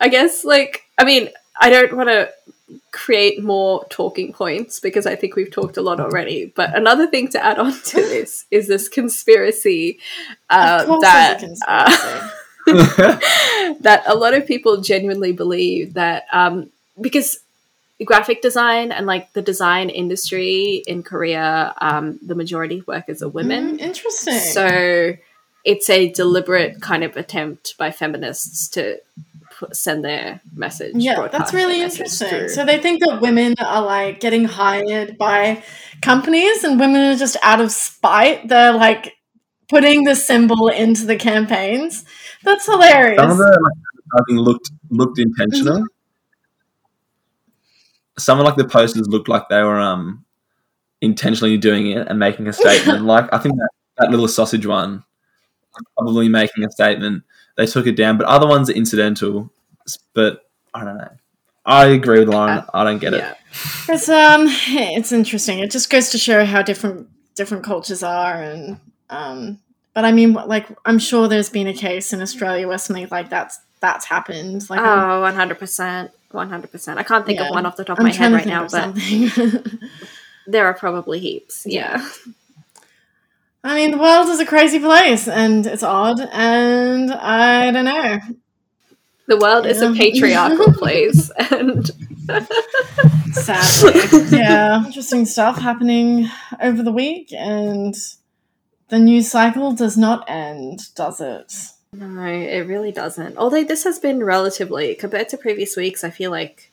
I 0.00 0.08
guess 0.08 0.44
like 0.44 0.84
I 0.98 1.04
mean 1.04 1.30
I 1.60 1.70
don't 1.70 1.96
want 1.96 2.08
to 2.08 2.32
create 2.90 3.42
more 3.42 3.84
talking 3.90 4.32
points 4.32 4.80
because 4.80 5.06
I 5.06 5.16
think 5.16 5.36
we've 5.36 5.50
talked 5.50 5.76
a 5.76 5.82
lot 5.82 6.00
already. 6.00 6.52
But 6.54 6.76
another 6.76 7.06
thing 7.06 7.28
to 7.28 7.44
add 7.44 7.58
on 7.58 7.72
to 7.72 7.96
this 7.96 8.46
is 8.50 8.68
this 8.68 8.88
conspiracy 8.88 9.98
uh, 10.50 10.84
that. 11.00 11.44
uh, 11.66 12.30
that 13.80 14.04
a 14.06 14.14
lot 14.14 14.34
of 14.34 14.46
people 14.46 14.80
genuinely 14.80 15.32
believe 15.32 15.94
that 15.94 16.26
um, 16.32 16.70
because 17.00 17.40
graphic 18.04 18.42
design 18.42 18.92
and 18.92 19.06
like 19.06 19.32
the 19.32 19.42
design 19.42 19.90
industry 19.90 20.82
in 20.86 21.02
Korea, 21.02 21.74
um, 21.80 22.18
the 22.24 22.34
majority 22.34 22.78
of 22.78 22.86
workers 22.86 23.22
are 23.22 23.28
women. 23.28 23.78
Mm, 23.78 23.80
interesting. 23.80 24.38
So 24.38 25.14
it's 25.64 25.88
a 25.88 26.10
deliberate 26.10 26.80
kind 26.80 27.04
of 27.04 27.16
attempt 27.16 27.76
by 27.78 27.90
feminists 27.90 28.68
to 28.70 28.98
put, 29.62 29.76
send 29.76 30.04
their 30.04 30.40
message. 30.54 30.94
yeah, 30.96 31.28
that's 31.28 31.54
really 31.54 31.82
interesting. 31.82 32.28
through. 32.28 32.48
So 32.48 32.64
they 32.64 32.78
think 32.78 33.00
that 33.04 33.20
women 33.20 33.54
are 33.58 33.82
like 33.82 34.20
getting 34.20 34.44
hired 34.44 35.18
by 35.18 35.62
companies, 36.00 36.64
and 36.64 36.80
women 36.80 37.12
are 37.12 37.16
just 37.16 37.36
out 37.42 37.60
of 37.60 37.70
spite. 37.70 38.48
They're 38.48 38.72
like 38.72 39.14
putting 39.68 40.04
the 40.04 40.16
symbol 40.16 40.68
into 40.68 41.06
the 41.06 41.16
campaigns. 41.16 42.04
That's 42.42 42.66
hilarious. 42.66 43.18
Some 43.18 43.30
of 43.30 43.38
the 43.38 43.70
like, 44.14 44.28
looked 44.28 44.70
looked 44.90 45.18
intentional. 45.18 45.78
Mm-hmm. 45.78 46.01
Some 48.18 48.38
of 48.38 48.44
like 48.44 48.56
the 48.56 48.64
posters 48.64 49.08
looked 49.08 49.28
like 49.28 49.48
they 49.48 49.62
were 49.62 49.80
um 49.80 50.24
intentionally 51.00 51.56
doing 51.58 51.88
it 51.88 52.06
and 52.08 52.18
making 52.18 52.46
a 52.48 52.52
statement. 52.52 53.04
like 53.04 53.32
I 53.32 53.38
think 53.38 53.56
that, 53.56 53.70
that 53.98 54.10
little 54.10 54.28
sausage 54.28 54.66
one 54.66 55.04
probably 55.96 56.28
making 56.28 56.64
a 56.64 56.70
statement. 56.70 57.24
They 57.56 57.66
took 57.66 57.86
it 57.86 57.96
down, 57.96 58.18
but 58.18 58.26
other 58.26 58.46
ones 58.46 58.70
are 58.70 58.74
incidental. 58.74 59.50
But 60.14 60.48
I 60.74 60.84
don't 60.84 60.98
know. 60.98 61.10
I 61.64 61.86
agree 61.86 62.20
with 62.20 62.28
Loren. 62.28 62.64
I 62.74 62.84
don't 62.84 62.98
get 62.98 63.12
yeah. 63.12 63.32
it. 63.32 63.36
It's 63.88 64.08
um, 64.08 64.46
it's 64.48 65.12
interesting. 65.12 65.58
It 65.60 65.70
just 65.70 65.90
goes 65.90 66.10
to 66.10 66.18
show 66.18 66.44
how 66.44 66.62
different 66.62 67.08
different 67.34 67.64
cultures 67.64 68.02
are, 68.02 68.42
and 68.42 68.80
um, 69.10 69.58
but 69.94 70.04
I 70.04 70.12
mean, 70.12 70.32
like, 70.32 70.66
I'm 70.84 70.98
sure 70.98 71.28
there's 71.28 71.50
been 71.50 71.66
a 71.66 71.74
case 71.74 72.12
in 72.12 72.20
Australia 72.22 72.66
where 72.66 72.78
something 72.78 73.08
like 73.10 73.28
that's 73.28 73.60
that's 73.80 74.06
happened. 74.06 74.68
Like, 74.70 74.80
Oh, 74.80 75.22
100%. 75.24 76.10
100%. 76.32 76.96
I 76.96 77.02
can't 77.02 77.26
think 77.26 77.38
yeah. 77.38 77.46
of 77.46 77.50
one 77.50 77.66
off 77.66 77.76
the 77.76 77.84
top 77.84 77.98
of 77.98 78.04
I'm 78.04 78.10
my 78.10 78.14
head 78.14 78.32
right 78.32 78.46
now, 78.46 78.66
but 78.68 78.94
there 80.46 80.66
are 80.66 80.74
probably 80.74 81.18
heaps. 81.18 81.64
Yeah. 81.66 82.06
I 83.64 83.76
mean, 83.76 83.92
the 83.92 83.98
world 83.98 84.28
is 84.28 84.40
a 84.40 84.46
crazy 84.46 84.80
place, 84.80 85.28
and 85.28 85.66
it's 85.66 85.84
odd, 85.84 86.20
and 86.20 87.12
I 87.12 87.70
don't 87.70 87.84
know. 87.84 88.18
The 89.28 89.36
world 89.36 89.66
is 89.66 89.80
a 89.80 89.92
patriarchal 89.92 90.72
place, 90.78 91.30
and 91.50 91.88
Sadly, 93.32 94.36
yeah, 94.36 94.84
interesting 94.84 95.24
stuff 95.26 95.58
happening 95.58 96.28
over 96.60 96.82
the 96.82 96.92
week, 96.92 97.32
and 97.32 97.94
the 98.88 98.98
news 98.98 99.30
cycle 99.30 99.72
does 99.72 99.96
not 99.96 100.24
end, 100.28 100.80
does 100.94 101.20
it? 101.20 101.52
No, 101.92 102.24
it 102.24 102.66
really 102.66 102.92
doesn't. 102.92 103.36
Although 103.36 103.64
this 103.64 103.84
has 103.84 103.98
been 103.98 104.24
relatively, 104.24 104.94
compared 104.94 105.28
to 105.30 105.36
previous 105.36 105.76
weeks, 105.76 106.02
I 106.04 106.10
feel 106.10 106.30
like 106.30 106.70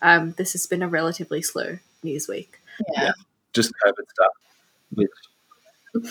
um, 0.00 0.32
this 0.32 0.52
has 0.52 0.66
been 0.66 0.82
a 0.82 0.88
relatively 0.88 1.42
slow 1.42 1.78
news 2.02 2.28
week. 2.28 2.60
Yeah. 2.94 3.12
Just 3.52 3.72
COVID 3.84 4.08
stuff, 4.10 4.32
which 4.94 5.10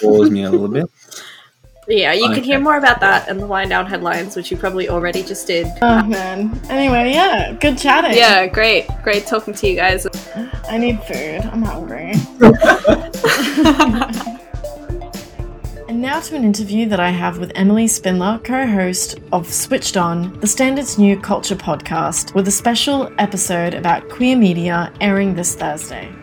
bores 0.01 0.29
me 0.29 0.43
a 0.43 0.51
little 0.51 0.67
bit. 0.67 0.89
Yeah, 1.85 2.13
you 2.13 2.29
can 2.29 2.45
hear 2.45 2.61
more 2.61 2.77
about 2.77 3.01
that 3.01 3.27
in 3.27 3.39
the 3.39 3.45
wind 3.45 3.71
down 3.71 3.87
headlines, 3.87 4.37
which 4.37 4.49
you 4.49 4.55
probably 4.55 4.87
already 4.87 5.21
just 5.21 5.47
did. 5.47 5.67
Oh 5.81 6.01
man. 6.05 6.57
Anyway, 6.69 7.11
yeah, 7.11 7.51
good 7.59 7.77
chatting. 7.77 8.17
Yeah, 8.17 8.47
great. 8.47 8.87
Great 9.03 9.27
talking 9.27 9.53
to 9.53 9.67
you 9.67 9.75
guys. 9.75 10.07
I 10.69 10.77
need 10.77 11.03
food. 11.03 11.41
I'm 11.41 11.61
hungry. 11.61 12.13
now 16.03 16.19
to 16.19 16.35
an 16.35 16.43
interview 16.43 16.85
that 16.85 16.99
I 16.99 17.11
have 17.11 17.39
with 17.39 17.53
Emily 17.55 17.87
Spindler, 17.87 18.37
co 18.43 18.67
host 18.67 19.21
of 19.31 19.49
Switched 19.49 19.95
On, 19.95 20.37
the 20.41 20.47
Standards 20.47 20.97
New 20.97 21.17
Culture 21.17 21.55
podcast, 21.55 22.35
with 22.35 22.45
a 22.45 22.51
special 22.51 23.09
episode 23.19 23.73
about 23.73 24.09
queer 24.09 24.35
media 24.35 24.91
airing 24.99 25.33
this 25.33 25.55
Thursday. 25.55 26.13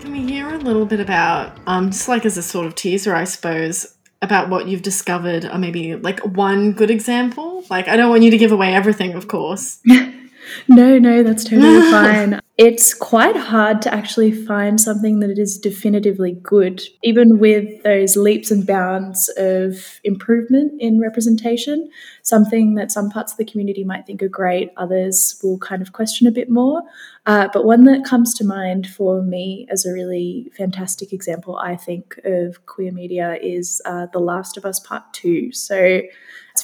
Can 0.00 0.12
we 0.12 0.20
hear 0.20 0.50
a 0.50 0.58
little 0.58 0.84
bit 0.84 1.00
about, 1.00 1.56
um, 1.66 1.90
just 1.90 2.08
like 2.08 2.26
as 2.26 2.36
a 2.36 2.42
sort 2.42 2.66
of 2.66 2.74
teaser, 2.74 3.14
I 3.14 3.24
suppose, 3.24 3.96
about 4.20 4.50
what 4.50 4.68
you've 4.68 4.82
discovered, 4.82 5.46
or 5.46 5.56
maybe 5.56 5.96
like 5.96 6.20
one 6.20 6.72
good 6.72 6.90
example? 6.90 7.64
Like, 7.70 7.88
I 7.88 7.96
don't 7.96 8.10
want 8.10 8.22
you 8.22 8.30
to 8.30 8.36
give 8.36 8.52
away 8.52 8.74
everything, 8.74 9.14
of 9.14 9.28
course. 9.28 9.80
No, 10.68 10.98
no, 10.98 11.22
that's 11.22 11.44
totally 11.44 11.80
fine. 11.90 12.40
It's 12.56 12.92
quite 12.92 13.36
hard 13.36 13.80
to 13.82 13.94
actually 13.94 14.32
find 14.32 14.78
something 14.78 15.20
that 15.20 15.38
is 15.38 15.56
definitively 15.56 16.32
good, 16.42 16.82
even 17.02 17.38
with 17.38 17.82
those 17.84 18.18
leaps 18.18 18.50
and 18.50 18.66
bounds 18.66 19.30
of 19.38 19.98
improvement 20.04 20.72
in 20.78 21.00
representation. 21.00 21.88
Something 22.22 22.74
that 22.74 22.92
some 22.92 23.08
parts 23.08 23.32
of 23.32 23.38
the 23.38 23.46
community 23.46 23.82
might 23.82 24.06
think 24.06 24.22
are 24.22 24.28
great, 24.28 24.72
others 24.76 25.40
will 25.42 25.58
kind 25.58 25.80
of 25.80 25.92
question 25.92 26.26
a 26.26 26.30
bit 26.30 26.50
more. 26.50 26.82
Uh, 27.24 27.48
but 27.52 27.64
one 27.64 27.84
that 27.84 28.04
comes 28.04 28.34
to 28.34 28.44
mind 28.44 28.86
for 28.86 29.22
me 29.22 29.66
as 29.70 29.86
a 29.86 29.92
really 29.92 30.50
fantastic 30.54 31.14
example, 31.14 31.56
I 31.56 31.76
think, 31.76 32.20
of 32.24 32.66
queer 32.66 32.92
media 32.92 33.38
is 33.42 33.80
uh, 33.86 34.06
The 34.12 34.20
Last 34.20 34.56
of 34.56 34.66
Us 34.66 34.80
Part 34.80 35.04
2. 35.14 35.52
So, 35.52 36.02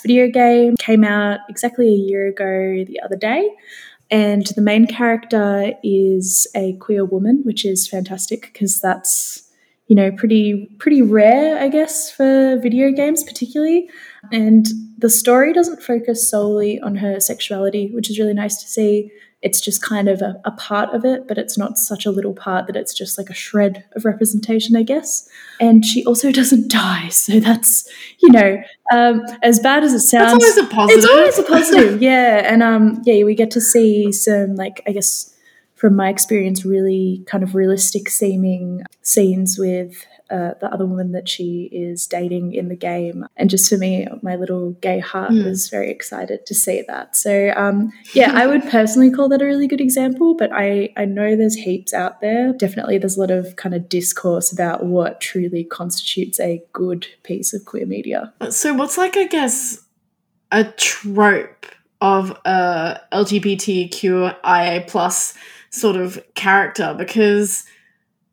video 0.06 0.28
game, 0.28 0.76
came 0.76 1.02
out 1.04 1.40
exactly 1.48 1.88
a 1.88 1.98
year 2.10 2.28
ago 2.28 2.84
the 2.84 3.00
other 3.04 3.16
day. 3.16 3.50
And 4.08 4.46
the 4.54 4.62
main 4.62 4.86
character 4.86 5.72
is 5.82 6.46
a 6.54 6.74
queer 6.74 7.04
woman, 7.04 7.42
which 7.44 7.64
is 7.64 7.88
fantastic 7.88 8.50
because 8.52 8.80
that's, 8.80 9.50
you 9.88 9.96
know, 9.96 10.12
pretty 10.12 10.68
pretty 10.78 11.02
rare, 11.02 11.58
I 11.58 11.68
guess, 11.68 12.10
for 12.10 12.56
video 12.62 12.92
games 12.92 13.24
particularly. 13.24 13.90
And 14.30 14.66
the 14.98 15.10
story 15.10 15.52
doesn't 15.52 15.82
focus 15.82 16.30
solely 16.30 16.80
on 16.80 16.96
her 16.96 17.18
sexuality, 17.18 17.90
which 17.92 18.08
is 18.08 18.18
really 18.18 18.34
nice 18.34 18.62
to 18.62 18.68
see. 18.68 19.10
It's 19.42 19.60
just 19.60 19.82
kind 19.82 20.08
of 20.08 20.22
a, 20.22 20.40
a 20.44 20.50
part 20.50 20.94
of 20.94 21.04
it, 21.04 21.28
but 21.28 21.38
it's 21.38 21.56
not 21.58 21.78
such 21.78 22.06
a 22.06 22.10
little 22.10 22.32
part 22.32 22.66
that 22.66 22.76
it's 22.76 22.94
just 22.94 23.18
like 23.18 23.28
a 23.30 23.34
shred 23.34 23.84
of 23.94 24.04
representation, 24.04 24.74
I 24.76 24.82
guess. 24.82 25.28
And 25.60 25.84
she 25.84 26.04
also 26.04 26.32
doesn't 26.40 26.70
die, 26.70 27.08
so 27.08 27.38
that's 27.40 27.88
you 28.20 28.32
know, 28.32 28.62
um, 28.92 29.22
as 29.42 29.60
bad 29.60 29.84
as 29.84 29.92
it 29.92 30.00
sounds, 30.00 30.32
That's 30.42 30.58
always 30.58 30.70
a 30.70 30.74
positive. 30.74 31.04
it's 31.04 31.12
always 31.12 31.38
a 31.38 31.42
positive, 31.54 32.02
yeah. 32.02 32.50
And 32.52 32.62
um, 32.62 33.02
yeah, 33.04 33.22
we 33.24 33.34
get 33.34 33.50
to 33.52 33.60
see 33.60 34.10
some 34.12 34.56
like 34.56 34.82
I 34.86 34.92
guess 34.92 35.34
from 35.74 35.94
my 35.94 36.08
experience, 36.08 36.64
really 36.64 37.22
kind 37.26 37.44
of 37.44 37.54
realistic 37.54 38.08
seeming 38.08 38.82
scenes 39.02 39.58
with 39.58 40.06
uh, 40.30 40.52
the 40.60 40.70
other 40.72 40.86
woman 40.86 41.12
that 41.12 41.28
she 41.28 41.68
is 41.72 42.06
dating 42.06 42.52
in 42.54 42.68
the 42.68 42.76
game. 42.76 43.24
And 43.36 43.48
just 43.48 43.68
for 43.70 43.76
me, 43.76 44.06
my 44.22 44.36
little 44.36 44.72
gay 44.80 44.98
heart 44.98 45.30
Mm. 45.30 45.44
was 45.44 45.68
very 45.68 45.90
excited 45.90 46.46
to 46.46 46.54
see 46.54 46.82
that. 46.88 47.14
So 47.16 47.52
um, 47.56 47.92
yeah, 48.14 48.32
I 48.34 48.46
would 48.46 48.62
personally 48.68 49.10
call 49.10 49.28
that 49.30 49.42
a 49.42 49.44
really 49.44 49.66
good 49.66 49.80
example. 49.80 50.34
But 50.34 50.50
I 50.52 50.90
I 50.96 51.04
know 51.04 51.36
there's 51.36 51.54
heaps 51.54 51.92
out 51.94 52.20
there. 52.20 52.52
Definitely, 52.52 52.98
there's 52.98 53.16
a 53.16 53.20
lot 53.20 53.30
of 53.30 53.56
kind 53.56 53.74
of 53.74 53.88
discourse 53.88 54.52
about 54.52 54.84
what 54.86 55.20
truly 55.20 55.64
constitutes 55.64 56.38
a 56.40 56.62
good 56.72 57.06
piece 57.22 57.52
of 57.54 57.64
queer 57.64 57.86
media. 57.86 58.32
So, 58.50 58.74
what's 58.74 58.98
like, 58.98 59.16
I 59.16 59.26
guess, 59.26 59.82
a 60.52 60.64
trope 60.64 61.66
of 62.00 62.30
a 62.44 63.00
LGBTQIA 63.12 64.86
plus 64.86 65.34
sort 65.70 65.96
of 65.96 66.18
character? 66.34 66.94
Because 66.96 67.64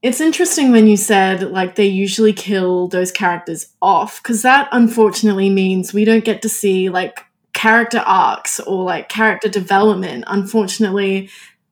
it's 0.04 0.20
interesting 0.20 0.72
when 0.72 0.86
you 0.86 0.98
said 0.98 1.50
like 1.50 1.76
they 1.76 1.88
usually 1.88 2.34
kill 2.34 2.89
those 2.89 3.12
characters 3.12 3.70
off, 3.82 4.22
because 4.22 4.42
that 4.42 4.68
unfortunately 4.74 5.50
means 5.50 5.94
we 5.94 6.04
don't 6.06 6.26
get 6.26 6.42
to 6.42 6.50
see 6.50 6.89
like 6.89 7.26
character 7.54 8.00
arcs 8.00 8.60
or 8.60 8.84
like 8.84 9.08
character 9.08 9.48
development. 9.48 10.26
Unfortunately, 10.28 11.30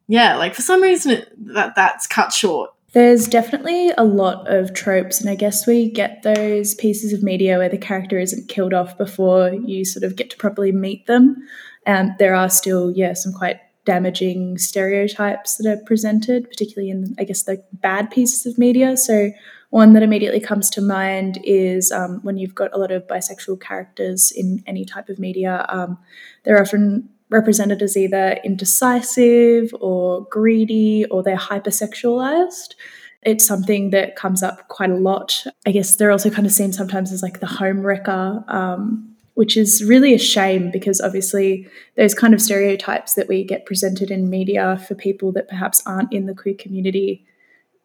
yeah, 0.08 0.38
like 0.38 0.56
for 0.56 0.62
some 0.62 0.82
reason 0.82 1.12
it, 1.12 1.54
that 1.54 1.76
that's 1.76 2.08
cut 2.08 2.32
short. 2.32 2.72
There's 2.94 3.28
definitely 3.28 3.91
a 3.98 4.04
lot 4.04 4.50
of 4.50 4.74
tropes, 4.74 5.20
and 5.22 5.30
I 5.30 5.36
guess 5.36 5.67
we 5.67 5.91
get 5.91 6.24
those 6.24 6.74
pieces 6.76 7.13
of 7.13 7.24
media 7.24 7.58
where 7.58 7.70
the 7.70 7.78
character 7.78 8.17
isn't 8.17 8.48
killed 8.50 8.74
off 8.74 8.98
before 8.98 9.54
you 9.54 9.84
sort 9.86 10.04
of 10.04 10.15
get 10.15 10.30
to 10.30 10.38
properly 10.38 10.72
meet 10.72 11.06
them. 11.06 11.38
And 11.86 12.12
there 12.20 12.36
are 12.36 12.50
still, 12.50 12.91
yeah, 12.91 13.13
some 13.13 13.34
quite 13.34 13.60
damaging 13.86 14.58
stereotypes 14.58 15.58
that 15.58 15.67
are 15.67 15.82
presented, 15.86 16.50
particularly 16.50 16.89
in, 16.89 17.15
I 17.17 17.24
guess, 17.24 17.44
the 17.44 17.63
bad 17.74 18.12
pieces 18.12 18.46
of 18.46 18.58
media. 18.58 18.98
So, 18.98 19.32
one 19.70 19.94
that 19.94 20.04
immediately 20.04 20.41
comes 20.41 20.70
to 20.72 20.82
mind 20.82 21.39
is 21.46 21.94
um, 21.94 22.20
when 22.24 22.38
you've 22.38 22.54
got 22.54 22.74
a 22.74 22.78
lot 22.78 22.91
of 22.91 23.08
bisexual 23.08 23.62
characters 23.62 24.30
in 24.30 24.62
any 24.67 24.84
type 24.84 25.08
of 25.08 25.17
media, 25.17 25.65
um, 25.70 25.98
they're 26.44 26.62
often 26.62 27.08
represented 27.30 27.82
as 27.82 27.96
either 27.96 28.38
indecisive 28.44 29.74
or 29.80 30.28
greedy 30.30 31.06
or 31.06 31.24
they're 31.24 31.38
hypersexualized. 31.38 32.76
It's 33.24 33.46
something 33.46 33.91
that 33.91 34.15
comes 34.15 34.44
up 34.44 34.67
quite 34.67 34.89
a 34.89 34.96
lot. 34.96 35.46
I 35.65 35.72
guess 35.72 35.96
they're 35.96 36.12
also 36.12 36.30
kind 36.30 36.46
of 36.46 36.52
seen 36.52 36.74
sometimes 36.74 37.12
as 37.13 37.24
like 37.24 37.39
the 37.39 37.48
home 37.48 37.82
wrecker, 37.82 38.44
um, 38.50 39.11
which 39.34 39.56
is 39.56 39.84
really 39.84 40.13
a 40.13 40.20
shame 40.20 40.72
because 40.72 41.00
obviously 41.02 41.67
those 41.96 42.13
kind 42.13 42.34
of 42.34 42.41
stereotypes 42.41 43.13
that 43.15 43.28
we 43.28 43.44
get 43.44 43.65
presented 43.65 44.12
in 44.12 44.30
media 44.30 44.78
for 44.88 44.96
people 44.96 45.32
that 45.32 45.48
perhaps 45.48 45.82
aren't 45.86 46.12
in 46.12 46.26
the 46.26 46.36
queer 46.36 46.56
community, 46.56 47.26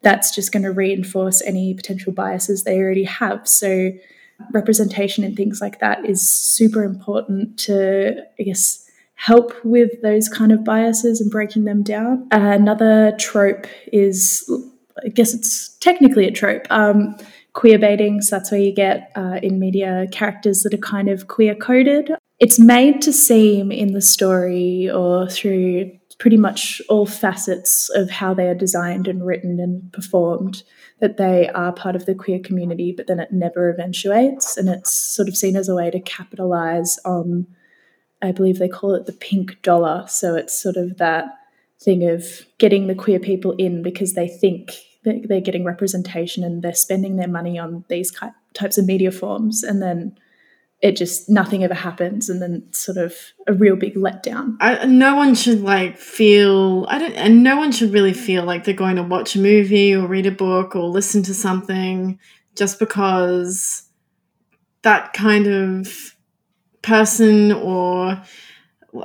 that's 0.01 0.33
just 0.35 0.51
going 0.51 0.63
to 0.63 0.71
reinforce 0.71 1.41
any 1.41 1.73
potential 1.73 2.11
biases 2.11 2.63
they 2.63 2.77
already 2.77 3.05
have. 3.05 3.47
So 3.47 3.91
representation 4.51 5.23
and 5.23 5.35
things 5.35 5.61
like 5.61 5.79
that 5.79 6.05
is 6.05 6.27
super 6.27 6.83
important 6.83 7.57
to, 7.59 8.23
I 8.39 8.43
guess, 8.43 8.83
help 9.15 9.53
with 9.65 10.01
those 10.03 10.29
kind 10.29 10.51
of 10.51 10.63
biases 10.63 11.19
and 11.19 11.31
breaking 11.31 11.65
them 11.65 11.81
down. 11.81 12.27
Another 12.31 13.13
trope 13.17 13.65
is, 13.91 14.47
I 15.03 15.09
guess 15.09 15.33
it's 15.33 15.69
technically 15.79 16.27
a 16.27 16.31
trope, 16.31 16.67
um, 16.69 17.17
queer 17.57 17.79
baiting. 17.79 18.21
So 18.21 18.35
that's 18.35 18.51
where 18.51 18.61
you 18.61 18.71
get 18.71 19.11
uh, 19.15 19.39
in 19.41 19.59
media 19.59 20.05
characters 20.11 20.61
that 20.61 20.75
are 20.75 20.77
kind 20.77 21.09
of 21.09 21.27
queer 21.27 21.55
coded. 21.55 22.11
It's 22.39 22.59
made 22.59 23.01
to 23.01 23.11
seem 23.11 23.71
in 23.71 23.93
the 23.93 24.01
story 24.01 24.87
or 24.91 25.27
through 25.27 25.91
pretty 26.19 26.37
much 26.37 26.83
all 26.87 27.07
facets 27.07 27.89
of 27.89 28.11
how 28.11 28.35
they 28.35 28.47
are 28.47 28.55
designed 28.55 29.07
and 29.07 29.25
written 29.25 29.59
and 29.59 29.91
performed 29.91 30.61
that 30.99 31.17
they 31.17 31.49
are 31.49 31.73
part 31.73 31.95
of 31.95 32.05
the 32.05 32.13
queer 32.13 32.39
community, 32.39 32.93
but 32.95 33.07
then 33.07 33.19
it 33.19 33.31
never 33.31 33.71
eventuates. 33.71 34.55
And 34.55 34.69
it's 34.69 34.91
sort 34.91 35.27
of 35.27 35.35
seen 35.35 35.55
as 35.55 35.67
a 35.67 35.75
way 35.75 35.89
to 35.89 35.99
capitalize 35.99 36.99
on 37.05 37.47
I 38.21 38.31
believe 38.31 38.59
they 38.59 38.69
call 38.69 38.93
it 38.95 39.05
the 39.05 39.13
pink 39.13 39.61
dollar. 39.63 40.05
So 40.07 40.35
it's 40.35 40.59
sort 40.59 40.75
of 40.75 40.97
that 40.97 41.25
thing 41.79 42.07
of 42.07 42.23
getting 42.59 42.87
the 42.87 42.95
queer 42.95 43.19
people 43.19 43.53
in 43.53 43.81
because 43.83 44.13
they 44.13 44.27
think 44.27 44.71
they're 45.27 45.41
getting 45.41 45.63
representation 45.63 46.43
and 46.43 46.61
they're 46.61 46.73
spending 46.73 47.15
their 47.15 47.27
money 47.27 47.57
on 47.57 47.85
these 47.87 48.11
types 48.53 48.77
of 48.77 48.85
media 48.85 49.11
forms. 49.11 49.63
And 49.63 49.81
then 49.81 50.17
it 50.81 50.95
just, 50.95 51.29
nothing 51.29 51.63
ever 51.63 51.73
happens. 51.73 52.29
And 52.29 52.41
then 52.41 52.71
sort 52.71 52.97
of 52.97 53.15
a 53.47 53.53
real 53.53 53.75
big 53.75 53.95
letdown. 53.95 54.57
I, 54.59 54.85
no 54.85 55.15
one 55.15 55.35
should 55.35 55.61
like 55.61 55.97
feel 55.97 56.85
I 56.89 56.99
don't 56.99 57.13
and 57.13 57.43
no 57.43 57.57
one 57.57 57.71
should 57.71 57.93
really 57.93 58.13
feel 58.13 58.43
like 58.43 58.63
they're 58.63 58.73
going 58.73 58.97
to 58.97 59.03
watch 59.03 59.35
a 59.35 59.39
movie 59.39 59.95
or 59.95 60.07
read 60.07 60.25
a 60.25 60.31
book 60.31 60.75
or 60.75 60.83
listen 60.83 61.23
to 61.23 61.33
something 61.33 62.19
just 62.55 62.79
because 62.79 63.83
that 64.83 65.13
kind 65.13 65.47
of 65.47 66.15
person 66.81 67.51
or 67.51 68.21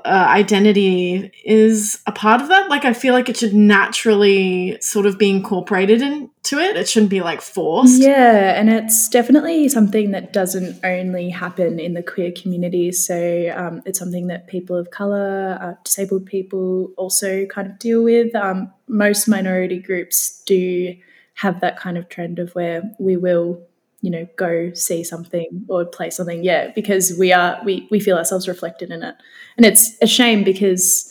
uh, 0.05 0.27
identity 0.29 1.31
is 1.45 2.01
a 2.07 2.13
part 2.13 2.41
of 2.41 2.49
that 2.49 2.69
like 2.69 2.85
i 2.85 2.93
feel 2.93 3.15
like 3.15 3.29
it 3.29 3.37
should 3.37 3.55
naturally 3.55 4.79
sort 4.81 5.07
of 5.07 5.19
be 5.19 5.31
incorporated 5.31 6.03
into 6.03 6.59
it 6.59 6.77
it 6.77 6.89
shouldn't 6.89 7.11
be 7.11 7.21
like 7.21 7.41
forced 7.41 8.01
Yeah, 8.01 8.59
and 8.59 8.69
it's 8.69 9.09
definitely 9.09 9.69
something 9.69 10.11
that 10.11 10.33
doesn't 10.33 10.85
only 10.85 11.31
happen 11.31 11.79
in 11.79 11.95
the 11.95 12.03
queer 12.03 12.33
community. 12.33 12.93
So 12.93 13.53
um, 13.55 13.83
it's 13.87 13.99
something 13.99 14.27
that 14.27 14.47
people 14.47 14.77
of 14.77 14.91
color, 14.91 15.59
uh, 15.61 15.75
disabled 15.85 16.27
people 16.27 16.93
also 16.97 17.47
kind 17.47 17.69
of 17.69 17.79
deal 17.79 18.03
with. 18.03 18.35
Um, 18.35 18.73
most 18.89 19.29
minority 19.29 19.79
groups 19.79 20.43
do 20.47 20.95
have 21.35 21.61
that 21.61 21.79
kind 21.79 21.97
of 21.97 22.09
trend 22.09 22.39
of 22.39 22.55
where 22.55 22.83
we 22.99 23.17
will, 23.17 23.61
you 24.03 24.11
know, 24.11 24.29
go 24.37 24.73
see 24.75 25.03
something 25.03 25.65
or 25.69 25.85
play 25.85 26.11
something. 26.11 26.45
Yeah, 26.45 26.71
because 26.75 27.17
we 27.19 27.33
are 27.33 27.61
we 27.65 27.89
we 27.91 28.01
feel 28.01 28.19
ourselves 28.19 28.47
reflected 28.47 28.91
in 28.91 29.03
it, 29.03 29.15
and 29.57 29.65
it's 29.65 29.97
a 30.03 30.07
shame 30.07 30.45
because 30.45 31.09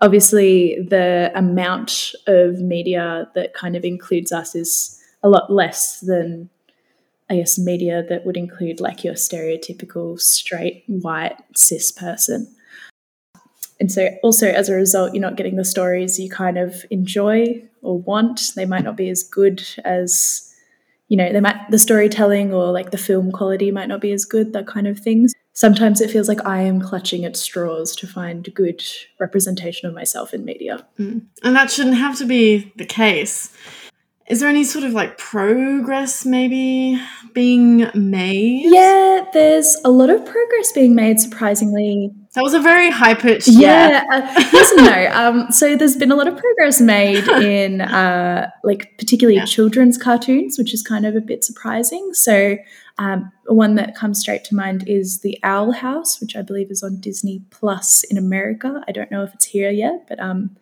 obviously 0.00 0.80
the 0.88 1.32
amount 1.34 2.12
of 2.26 2.60
media 2.60 3.28
that 3.34 3.54
kind 3.54 3.74
of 3.74 3.84
includes 3.84 4.30
us 4.30 4.54
is 4.54 5.02
a 5.22 5.28
lot 5.28 5.50
less 5.50 6.00
than 6.00 6.50
I 7.30 7.36
guess, 7.36 7.58
media 7.58 8.04
that 8.08 8.26
would 8.26 8.36
include 8.36 8.80
like 8.80 9.02
your 9.02 9.14
stereotypical 9.14 10.20
straight 10.20 10.84
white 10.86 11.36
cis 11.56 11.90
person. 11.90 12.54
And 13.80 13.90
so, 13.90 14.10
also 14.22 14.48
as 14.48 14.68
a 14.68 14.74
result, 14.74 15.14
you're 15.14 15.22
not 15.22 15.36
getting 15.36 15.56
the 15.56 15.64
stories 15.64 16.18
you 16.18 16.30
kind 16.30 16.58
of 16.58 16.84
enjoy 16.90 17.62
or 17.82 17.98
want. 17.98 18.52
They 18.54 18.66
might 18.66 18.84
not 18.84 18.96
be 18.96 19.08
as 19.08 19.22
good 19.22 19.62
as, 19.84 20.53
you 21.14 21.18
know, 21.18 21.32
they 21.32 21.38
might 21.38 21.70
the 21.70 21.78
storytelling 21.78 22.52
or 22.52 22.72
like 22.72 22.90
the 22.90 22.98
film 22.98 23.30
quality 23.30 23.70
might 23.70 23.86
not 23.86 24.00
be 24.00 24.10
as 24.10 24.24
good. 24.24 24.52
That 24.52 24.66
kind 24.66 24.88
of 24.88 24.98
things. 24.98 25.32
Sometimes 25.52 26.00
it 26.00 26.10
feels 26.10 26.26
like 26.26 26.44
I 26.44 26.62
am 26.62 26.80
clutching 26.80 27.24
at 27.24 27.36
straws 27.36 27.94
to 27.96 28.08
find 28.08 28.52
good 28.52 28.82
representation 29.20 29.88
of 29.88 29.94
myself 29.94 30.34
in 30.34 30.44
media. 30.44 30.84
Mm. 30.98 31.26
And 31.44 31.54
that 31.54 31.70
shouldn't 31.70 31.98
have 31.98 32.18
to 32.18 32.26
be 32.26 32.72
the 32.74 32.84
case. 32.84 33.56
Is 34.26 34.40
there 34.40 34.48
any 34.48 34.64
sort 34.64 34.84
of 34.84 34.92
like 34.92 35.18
progress 35.18 36.24
maybe 36.24 36.98
being 37.34 37.90
made? 37.94 38.62
Yeah, 38.72 39.26
there's 39.34 39.76
a 39.84 39.90
lot 39.90 40.08
of 40.08 40.24
progress 40.24 40.72
being 40.72 40.94
made, 40.94 41.20
surprisingly. 41.20 42.10
That 42.34 42.42
was 42.42 42.54
a 42.54 42.60
very 42.60 42.90
high 42.90 43.12
pitched. 43.14 43.48
Yeah, 43.48 44.02
uh, 44.10 44.20
yes 44.52 44.72
and 44.72 44.86
no. 44.86 45.10
Um, 45.12 45.52
so 45.52 45.76
there's 45.76 45.96
been 45.96 46.10
a 46.10 46.16
lot 46.16 46.26
of 46.26 46.38
progress 46.38 46.80
made 46.80 47.28
in 47.42 47.82
uh, 47.82 48.50
like 48.64 48.96
particularly 48.98 49.36
Yeah. 49.36 49.44
children's 49.44 49.98
cartoons, 49.98 50.56
which 50.58 50.72
is 50.72 50.82
kind 50.82 51.04
of 51.04 51.14
a 51.14 51.20
bit 51.20 51.44
surprising. 51.44 52.14
So 52.14 52.56
um, 52.98 53.30
one 53.46 53.74
that 53.74 53.94
comes 53.94 54.20
straight 54.20 54.44
to 54.44 54.54
mind 54.54 54.88
is 54.88 55.20
the 55.20 55.38
Owl 55.42 55.72
House, 55.72 56.18
which 56.20 56.34
I 56.34 56.40
believe 56.40 56.70
is 56.70 56.82
on 56.82 56.98
Disney 56.98 57.42
Plus 57.50 58.02
in 58.04 58.16
America. 58.16 58.82
I 58.88 58.92
don't 58.92 59.10
know 59.10 59.22
if 59.22 59.34
it's 59.34 59.44
here 59.44 59.70
yet, 59.70 60.06
but 60.08 60.18
um, 60.18 60.56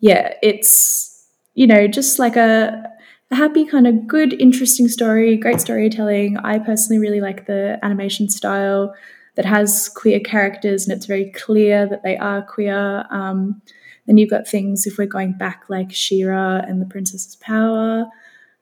yeah, 0.00 0.34
it's 0.42 1.26
you 1.54 1.66
know 1.66 1.88
just 1.88 2.18
like 2.18 2.36
a 2.36 2.92
a 3.30 3.34
happy, 3.34 3.64
kind 3.64 3.86
of 3.86 4.06
good, 4.06 4.32
interesting 4.40 4.88
story, 4.88 5.36
great 5.36 5.60
storytelling. 5.60 6.36
I 6.38 6.58
personally 6.58 6.98
really 6.98 7.20
like 7.20 7.46
the 7.46 7.78
animation 7.82 8.28
style 8.28 8.94
that 9.34 9.44
has 9.44 9.88
queer 9.88 10.20
characters 10.20 10.86
and 10.86 10.96
it's 10.96 11.06
very 11.06 11.30
clear 11.32 11.86
that 11.88 12.02
they 12.02 12.16
are 12.16 12.42
queer. 12.42 13.04
Um, 13.10 13.60
then 14.06 14.18
you've 14.18 14.30
got 14.30 14.46
things, 14.46 14.86
if 14.86 14.98
we're 14.98 15.06
going 15.06 15.32
back, 15.32 15.64
like 15.68 15.92
She-Ra 15.92 16.58
and 16.58 16.80
the 16.80 16.86
Princess's 16.86 17.36
Power. 17.36 18.06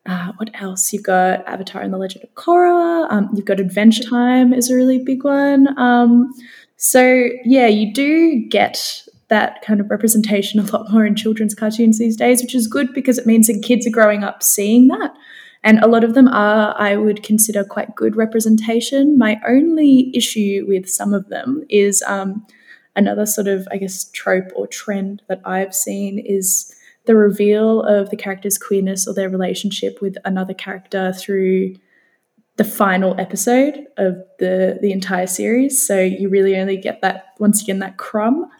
Uh, 0.06 0.32
what 0.36 0.50
else? 0.54 0.92
You've 0.92 1.02
got 1.02 1.46
Avatar 1.46 1.82
and 1.82 1.92
the 1.92 1.98
Legend 1.98 2.24
of 2.24 2.34
Korra. 2.34 3.10
Um, 3.10 3.30
you've 3.34 3.44
got 3.44 3.60
Adventure 3.60 4.02
Time 4.02 4.52
is 4.52 4.70
a 4.70 4.74
really 4.74 4.98
big 4.98 5.24
one. 5.24 5.78
Um, 5.78 6.32
so 6.76 7.28
yeah, 7.44 7.66
you 7.66 7.92
do 7.92 8.46
get 8.48 9.06
that 9.34 9.60
kind 9.62 9.80
of 9.80 9.90
representation 9.90 10.60
a 10.60 10.62
lot 10.64 10.90
more 10.90 11.04
in 11.04 11.16
children's 11.16 11.54
cartoons 11.54 11.98
these 11.98 12.16
days, 12.16 12.40
which 12.40 12.54
is 12.54 12.68
good 12.68 12.94
because 12.94 13.18
it 13.18 13.26
means 13.26 13.48
that 13.48 13.62
kids 13.62 13.86
are 13.86 13.90
growing 13.90 14.22
up 14.22 14.42
seeing 14.42 14.86
that. 14.88 15.12
And 15.64 15.80
a 15.80 15.88
lot 15.88 16.04
of 16.04 16.14
them 16.14 16.28
are, 16.28 16.74
I 16.78 16.96
would 16.96 17.22
consider, 17.22 17.64
quite 17.64 17.96
good 17.96 18.16
representation. 18.16 19.18
My 19.18 19.40
only 19.48 20.12
issue 20.14 20.64
with 20.68 20.88
some 20.88 21.12
of 21.12 21.28
them 21.30 21.64
is 21.68 22.02
um, 22.02 22.46
another 22.94 23.26
sort 23.26 23.48
of, 23.48 23.66
I 23.72 23.78
guess, 23.78 24.10
trope 24.12 24.50
or 24.54 24.66
trend 24.66 25.22
that 25.28 25.40
I've 25.44 25.74
seen 25.74 26.18
is 26.18 26.72
the 27.06 27.16
reveal 27.16 27.82
of 27.82 28.10
the 28.10 28.16
character's 28.16 28.58
queerness 28.58 29.08
or 29.08 29.14
their 29.14 29.28
relationship 29.28 30.00
with 30.00 30.16
another 30.24 30.54
character 30.54 31.12
through 31.12 31.74
the 32.56 32.64
final 32.64 33.18
episode 33.18 33.86
of 33.96 34.16
the 34.38 34.78
the 34.80 34.92
entire 34.92 35.26
series. 35.26 35.84
So 35.84 36.00
you 36.00 36.28
really 36.28 36.56
only 36.56 36.76
get 36.76 37.00
that 37.02 37.26
once 37.38 37.62
again 37.62 37.80
that 37.80 37.96
crumb, 37.96 38.50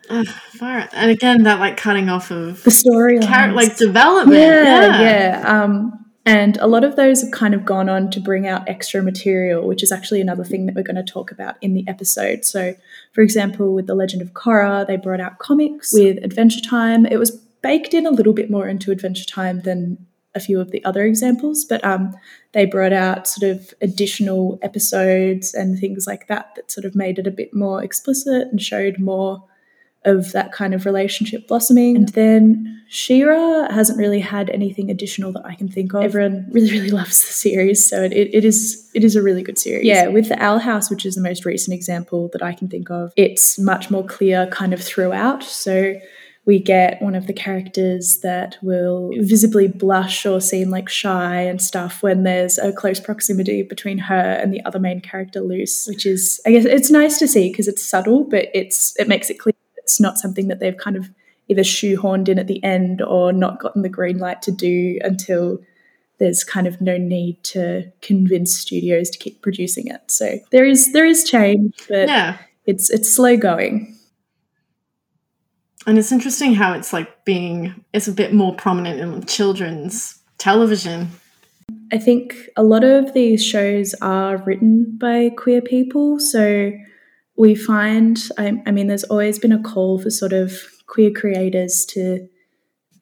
far. 0.58 0.88
And 0.92 1.10
again, 1.10 1.44
that 1.44 1.60
like 1.60 1.76
cutting 1.76 2.08
off 2.08 2.30
of 2.30 2.62
the 2.64 2.70
story, 2.70 3.20
like 3.20 3.76
development. 3.76 4.40
yeah, 4.40 5.00
yeah. 5.00 5.62
Um, 5.62 6.04
and 6.26 6.56
a 6.56 6.66
lot 6.66 6.84
of 6.84 6.96
those 6.96 7.20
have 7.20 7.32
kind 7.32 7.54
of 7.54 7.64
gone 7.66 7.88
on 7.88 8.10
to 8.12 8.20
bring 8.20 8.46
out 8.46 8.66
extra 8.66 9.02
material, 9.02 9.66
which 9.66 9.82
is 9.82 9.92
actually 9.92 10.22
another 10.22 10.44
thing 10.44 10.64
that 10.66 10.74
we're 10.74 10.82
going 10.82 10.96
to 10.96 11.02
talk 11.02 11.30
about 11.30 11.56
in 11.60 11.74
the 11.74 11.84
episode. 11.86 12.46
So, 12.46 12.74
for 13.12 13.20
example, 13.20 13.74
with 13.74 13.86
The 13.86 13.94
Legend 13.94 14.22
of 14.22 14.32
Korra, 14.32 14.86
they 14.86 14.96
brought 14.96 15.20
out 15.20 15.38
comics. 15.38 15.92
With 15.92 16.24
Adventure 16.24 16.62
Time, 16.62 17.04
it 17.04 17.18
was 17.18 17.30
baked 17.62 17.92
in 17.92 18.06
a 18.06 18.10
little 18.10 18.32
bit 18.32 18.50
more 18.50 18.66
into 18.66 18.90
Adventure 18.90 19.26
Time 19.26 19.60
than 19.60 20.06
a 20.34 20.40
few 20.40 20.60
of 20.60 20.70
the 20.70 20.84
other 20.84 21.04
examples, 21.04 21.64
but 21.64 21.84
um, 21.84 22.14
they 22.52 22.66
brought 22.66 22.92
out 22.92 23.26
sort 23.26 23.50
of 23.50 23.72
additional 23.80 24.58
episodes 24.62 25.54
and 25.54 25.78
things 25.78 26.06
like 26.06 26.26
that 26.28 26.54
that 26.56 26.70
sort 26.70 26.84
of 26.84 26.94
made 26.94 27.18
it 27.18 27.26
a 27.26 27.30
bit 27.30 27.54
more 27.54 27.82
explicit 27.82 28.48
and 28.50 28.60
showed 28.60 28.98
more 28.98 29.44
of 30.04 30.32
that 30.32 30.52
kind 30.52 30.74
of 30.74 30.84
relationship 30.84 31.48
blossoming. 31.48 31.96
And 31.96 32.08
then 32.10 32.82
She-Ra 32.88 33.72
hasn't 33.72 33.98
really 33.98 34.20
had 34.20 34.50
anything 34.50 34.90
additional 34.90 35.32
that 35.32 35.46
I 35.46 35.54
can 35.54 35.68
think 35.68 35.94
of. 35.94 36.02
Everyone 36.02 36.46
really, 36.50 36.70
really 36.70 36.90
loves 36.90 37.26
the 37.26 37.32
series, 37.32 37.88
so 37.88 38.02
it, 38.02 38.12
it 38.12 38.44
is 38.44 38.90
it 38.94 39.02
is 39.02 39.16
a 39.16 39.22
really 39.22 39.42
good 39.42 39.58
series. 39.58 39.86
Yeah, 39.86 40.08
with 40.08 40.28
the 40.28 40.40
Owl 40.42 40.58
House, 40.58 40.90
which 40.90 41.06
is 41.06 41.14
the 41.14 41.22
most 41.22 41.44
recent 41.44 41.74
example 41.74 42.28
that 42.32 42.42
I 42.42 42.52
can 42.52 42.68
think 42.68 42.90
of, 42.90 43.12
it's 43.16 43.58
much 43.58 43.90
more 43.90 44.04
clear 44.04 44.46
kind 44.48 44.74
of 44.74 44.82
throughout. 44.82 45.42
So 45.42 45.94
we 46.46 46.58
get 46.58 47.00
one 47.00 47.14
of 47.14 47.26
the 47.26 47.32
characters 47.32 48.18
that 48.18 48.58
will 48.62 49.10
visibly 49.20 49.66
blush 49.66 50.26
or 50.26 50.40
seem 50.40 50.68
like 50.70 50.88
shy 50.90 51.40
and 51.40 51.60
stuff 51.62 52.02
when 52.02 52.22
there's 52.22 52.58
a 52.58 52.70
close 52.72 53.00
proximity 53.00 53.62
between 53.62 53.96
her 53.98 54.14
and 54.14 54.52
the 54.52 54.62
other 54.66 54.78
main 54.78 55.00
character 55.00 55.40
Luz, 55.40 55.86
which 55.88 56.04
is 56.04 56.40
I 56.46 56.50
guess 56.52 56.64
it's 56.66 56.90
nice 56.90 57.18
to 57.18 57.28
see 57.28 57.50
because 57.50 57.66
it's 57.68 57.82
subtle, 57.82 58.24
but 58.24 58.48
it's 58.52 58.94
it 58.98 59.08
makes 59.08 59.30
it 59.30 59.38
clear 59.38 59.54
it's 59.78 60.00
not 60.00 60.18
something 60.18 60.48
that 60.48 60.60
they've 60.60 60.76
kind 60.76 60.96
of 60.96 61.10
either 61.48 61.62
shoehorned 61.62 62.28
in 62.28 62.38
at 62.38 62.46
the 62.46 62.62
end 62.64 63.02
or 63.02 63.32
not 63.32 63.60
gotten 63.60 63.82
the 63.82 63.88
green 63.88 64.18
light 64.18 64.40
to 64.42 64.50
do 64.52 64.98
until 65.02 65.58
there's 66.18 66.44
kind 66.44 66.66
of 66.66 66.80
no 66.80 66.96
need 66.96 67.42
to 67.44 67.90
convince 68.00 68.54
studios 68.56 69.10
to 69.10 69.18
keep 69.18 69.42
producing 69.42 69.88
it. 69.88 70.00
So 70.10 70.38
there 70.52 70.64
is 70.64 70.92
there 70.92 71.06
is 71.06 71.24
change, 71.24 71.74
but 71.88 72.08
Yeah. 72.08 72.36
it's 72.66 72.90
it's 72.90 73.10
slow 73.10 73.36
going. 73.36 73.96
And 75.86 75.98
it's 75.98 76.12
interesting 76.12 76.54
how 76.54 76.72
it's 76.72 76.92
like 76.92 77.24
being, 77.24 77.84
it's 77.92 78.08
a 78.08 78.12
bit 78.12 78.32
more 78.32 78.54
prominent 78.54 79.00
in 79.00 79.24
children's 79.26 80.18
television. 80.38 81.08
I 81.92 81.98
think 81.98 82.34
a 82.56 82.62
lot 82.62 82.84
of 82.84 83.12
these 83.12 83.44
shows 83.44 83.94
are 84.00 84.38
written 84.38 84.96
by 84.98 85.30
queer 85.36 85.60
people. 85.60 86.18
So 86.18 86.72
we 87.36 87.54
find, 87.54 88.18
I, 88.38 88.62
I 88.66 88.70
mean, 88.70 88.86
there's 88.86 89.04
always 89.04 89.38
been 89.38 89.52
a 89.52 89.62
call 89.62 89.98
for 89.98 90.10
sort 90.10 90.32
of 90.32 90.52
queer 90.86 91.10
creators 91.10 91.84
to 91.90 92.28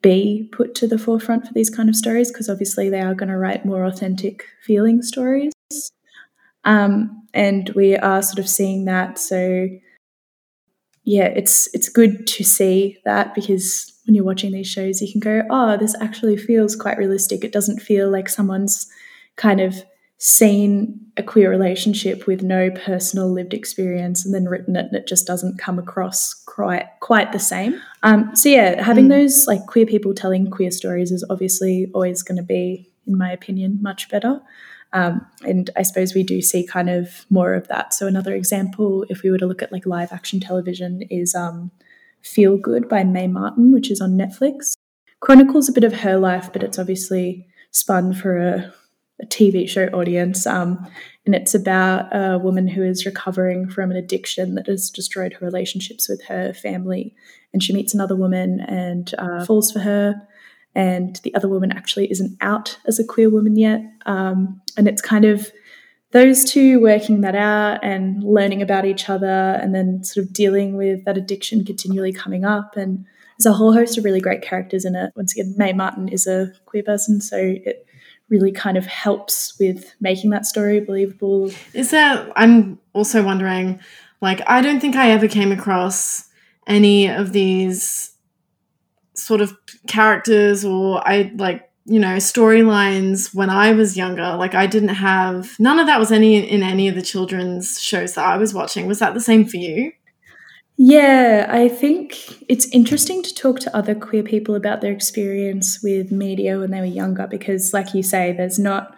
be 0.02 0.48
put 0.52 0.74
to 0.74 0.86
the 0.88 0.98
forefront 0.98 1.46
for 1.46 1.52
these 1.52 1.70
kind 1.70 1.88
of 1.88 1.94
stories 1.94 2.30
because 2.30 2.48
obviously 2.48 2.90
they 2.90 3.00
are 3.00 3.14
going 3.14 3.28
to 3.28 3.38
write 3.38 3.64
more 3.64 3.84
authentic 3.84 4.44
feeling 4.64 5.02
stories. 5.02 5.52
Um, 6.64 7.26
and 7.32 7.70
we 7.70 7.96
are 7.96 8.22
sort 8.22 8.38
of 8.40 8.48
seeing 8.48 8.84
that. 8.86 9.18
So 9.18 9.68
yeah, 11.04 11.26
it's 11.26 11.68
it's 11.74 11.88
good 11.88 12.26
to 12.28 12.44
see 12.44 12.98
that 13.04 13.34
because 13.34 13.92
when 14.04 14.14
you're 14.14 14.24
watching 14.24 14.52
these 14.52 14.68
shows, 14.68 15.00
you 15.00 15.10
can 15.10 15.20
go, 15.20 15.42
oh, 15.50 15.76
this 15.76 15.94
actually 16.00 16.36
feels 16.36 16.76
quite 16.76 16.98
realistic. 16.98 17.44
It 17.44 17.52
doesn't 17.52 17.80
feel 17.80 18.10
like 18.10 18.28
someone's 18.28 18.90
kind 19.36 19.60
of 19.60 19.82
seen 20.18 21.00
a 21.16 21.22
queer 21.22 21.50
relationship 21.50 22.28
with 22.28 22.42
no 22.42 22.70
personal 22.70 23.28
lived 23.32 23.52
experience 23.52 24.24
and 24.24 24.32
then 24.32 24.44
written 24.44 24.76
it 24.76 24.86
and 24.86 24.94
it 24.94 25.06
just 25.08 25.26
doesn't 25.26 25.58
come 25.58 25.80
across 25.80 26.32
quite 26.46 26.86
quite 27.00 27.32
the 27.32 27.40
same. 27.40 27.80
Um, 28.04 28.34
so 28.36 28.48
yeah, 28.48 28.80
having 28.82 29.08
those 29.08 29.46
like 29.48 29.66
queer 29.66 29.84
people 29.84 30.14
telling 30.14 30.48
queer 30.48 30.70
stories 30.70 31.10
is 31.10 31.24
obviously 31.28 31.90
always 31.92 32.22
going 32.22 32.36
to 32.36 32.44
be, 32.44 32.88
in 33.06 33.18
my 33.18 33.32
opinion, 33.32 33.80
much 33.82 34.08
better. 34.08 34.40
Um, 34.92 35.26
and 35.46 35.70
I 35.76 35.82
suppose 35.82 36.14
we 36.14 36.22
do 36.22 36.42
see 36.42 36.66
kind 36.66 36.90
of 36.90 37.24
more 37.30 37.54
of 37.54 37.68
that. 37.68 37.94
So 37.94 38.06
another 38.06 38.34
example, 38.34 39.06
if 39.08 39.22
we 39.22 39.30
were 39.30 39.38
to 39.38 39.46
look 39.46 39.62
at 39.62 39.72
like 39.72 39.86
live 39.86 40.12
action 40.12 40.38
television, 40.40 41.02
is 41.10 41.34
um, 41.34 41.70
Feel 42.22 42.56
Good 42.56 42.88
by 42.88 43.04
Mae 43.04 43.26
Martin, 43.26 43.72
which 43.72 43.90
is 43.90 44.00
on 44.00 44.12
Netflix. 44.12 44.76
Chronicles 45.20 45.68
a 45.68 45.72
bit 45.72 45.84
of 45.84 46.00
her 46.00 46.18
life, 46.18 46.52
but 46.52 46.62
it's 46.62 46.78
obviously 46.78 47.46
spun 47.70 48.12
for 48.12 48.36
a, 48.36 48.74
a 49.20 49.26
TV 49.26 49.68
show 49.68 49.86
audience. 49.86 50.46
Um, 50.46 50.86
and 51.24 51.34
it's 51.34 51.54
about 51.54 52.14
a 52.14 52.38
woman 52.38 52.66
who 52.66 52.82
is 52.82 53.06
recovering 53.06 53.68
from 53.68 53.90
an 53.90 53.96
addiction 53.96 54.56
that 54.56 54.66
has 54.66 54.90
destroyed 54.90 55.34
her 55.34 55.46
relationships 55.46 56.08
with 56.08 56.24
her 56.24 56.52
family. 56.52 57.14
And 57.52 57.62
she 57.62 57.72
meets 57.72 57.94
another 57.94 58.16
woman 58.16 58.60
and 58.60 59.14
uh, 59.18 59.44
falls 59.44 59.70
for 59.70 59.80
her 59.80 60.20
and 60.74 61.16
the 61.22 61.34
other 61.34 61.48
woman 61.48 61.72
actually 61.72 62.10
isn't 62.10 62.36
out 62.40 62.78
as 62.86 62.98
a 62.98 63.04
queer 63.04 63.28
woman 63.28 63.56
yet. 63.56 63.82
Um, 64.06 64.60
and 64.76 64.88
it's 64.88 65.02
kind 65.02 65.24
of 65.24 65.52
those 66.12 66.44
two 66.44 66.80
working 66.80 67.22
that 67.22 67.34
out 67.34 67.82
and 67.82 68.22
learning 68.22 68.62
about 68.62 68.84
each 68.84 69.08
other 69.08 69.26
and 69.62 69.74
then 69.74 70.04
sort 70.04 70.26
of 70.26 70.32
dealing 70.32 70.76
with 70.76 71.04
that 71.04 71.16
addiction 71.16 71.64
continually 71.64 72.12
coming 72.12 72.44
up. 72.44 72.76
And 72.76 73.04
there's 73.38 73.46
a 73.46 73.56
whole 73.56 73.72
host 73.72 73.98
of 73.98 74.04
really 74.04 74.20
great 74.20 74.42
characters 74.42 74.84
in 74.84 74.94
it. 74.94 75.12
Once 75.16 75.32
again, 75.32 75.54
Mae 75.56 75.72
Martin 75.72 76.08
is 76.08 76.26
a 76.26 76.52
queer 76.66 76.82
person, 76.82 77.20
so 77.20 77.36
it 77.36 77.86
really 78.28 78.52
kind 78.52 78.76
of 78.76 78.86
helps 78.86 79.58
with 79.58 79.94
making 80.00 80.30
that 80.30 80.46
story 80.46 80.80
believable. 80.80 81.50
Is 81.74 81.90
there, 81.90 82.30
I'm 82.36 82.78
also 82.92 83.22
wondering, 83.22 83.80
like, 84.20 84.40
I 84.46 84.60
don't 84.60 84.80
think 84.80 84.96
I 84.96 85.10
ever 85.10 85.28
came 85.28 85.50
across 85.50 86.28
any 86.66 87.08
of 87.08 87.32
these 87.32 88.11
sort 89.14 89.40
of 89.40 89.56
characters 89.86 90.64
or 90.64 91.06
I 91.06 91.32
like 91.36 91.68
you 91.84 91.98
know 91.98 92.16
storylines 92.16 93.34
when 93.34 93.50
I 93.50 93.72
was 93.72 93.96
younger. 93.96 94.36
Like 94.36 94.54
I 94.54 94.66
didn't 94.66 94.90
have 94.90 95.58
none 95.58 95.78
of 95.78 95.86
that 95.86 95.98
was 95.98 96.12
any 96.12 96.36
in 96.36 96.62
any 96.62 96.88
of 96.88 96.94
the 96.94 97.02
children's 97.02 97.80
shows 97.80 98.14
that 98.14 98.24
I 98.24 98.36
was 98.36 98.54
watching. 98.54 98.86
Was 98.86 99.00
that 99.00 99.14
the 99.14 99.20
same 99.20 99.44
for 99.44 99.56
you? 99.56 99.92
Yeah, 100.76 101.46
I 101.50 101.68
think 101.68 102.42
it's 102.48 102.66
interesting 102.72 103.22
to 103.22 103.34
talk 103.34 103.60
to 103.60 103.76
other 103.76 103.94
queer 103.94 104.22
people 104.22 104.54
about 104.54 104.80
their 104.80 104.92
experience 104.92 105.80
with 105.82 106.10
media 106.10 106.58
when 106.58 106.70
they 106.70 106.80
were 106.80 106.86
younger 106.86 107.26
because, 107.26 107.72
like 107.72 107.94
you 107.94 108.02
say, 108.02 108.32
there's 108.32 108.58
not 108.58 108.96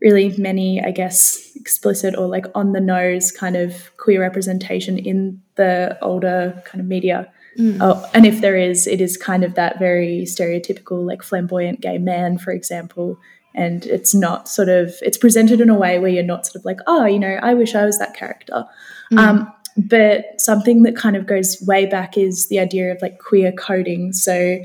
really 0.00 0.36
many, 0.36 0.82
I 0.82 0.90
guess, 0.90 1.52
explicit 1.54 2.16
or 2.16 2.26
like 2.26 2.46
on 2.54 2.72
the 2.72 2.80
nose 2.80 3.30
kind 3.30 3.56
of 3.56 3.96
queer 3.96 4.20
representation 4.20 4.98
in 4.98 5.40
the 5.54 5.96
older 6.02 6.60
kind 6.66 6.80
of 6.80 6.86
media. 6.86 7.32
Mm. 7.58 7.78
Oh, 7.80 8.08
and 8.14 8.26
if 8.26 8.40
there 8.40 8.56
is, 8.56 8.86
it 8.86 9.00
is 9.00 9.16
kind 9.16 9.44
of 9.44 9.54
that 9.54 9.78
very 9.78 10.22
stereotypical, 10.22 11.06
like 11.06 11.22
flamboyant 11.22 11.80
gay 11.80 11.98
man, 11.98 12.38
for 12.38 12.52
example. 12.52 13.18
And 13.54 13.84
it's 13.86 14.14
not 14.14 14.48
sort 14.48 14.68
of, 14.68 14.94
it's 15.02 15.18
presented 15.18 15.60
in 15.60 15.68
a 15.68 15.74
way 15.74 15.98
where 15.98 16.10
you're 16.10 16.22
not 16.22 16.46
sort 16.46 16.56
of 16.56 16.64
like, 16.64 16.78
oh, 16.86 17.04
you 17.04 17.18
know, 17.18 17.38
I 17.42 17.54
wish 17.54 17.74
I 17.74 17.84
was 17.84 17.98
that 17.98 18.14
character. 18.14 18.64
Mm. 19.12 19.18
Um, 19.18 19.52
but 19.76 20.40
something 20.40 20.82
that 20.84 20.96
kind 20.96 21.16
of 21.16 21.26
goes 21.26 21.62
way 21.66 21.86
back 21.86 22.16
is 22.16 22.48
the 22.48 22.58
idea 22.58 22.92
of 22.92 23.02
like 23.02 23.18
queer 23.18 23.52
coding. 23.52 24.12
So, 24.12 24.58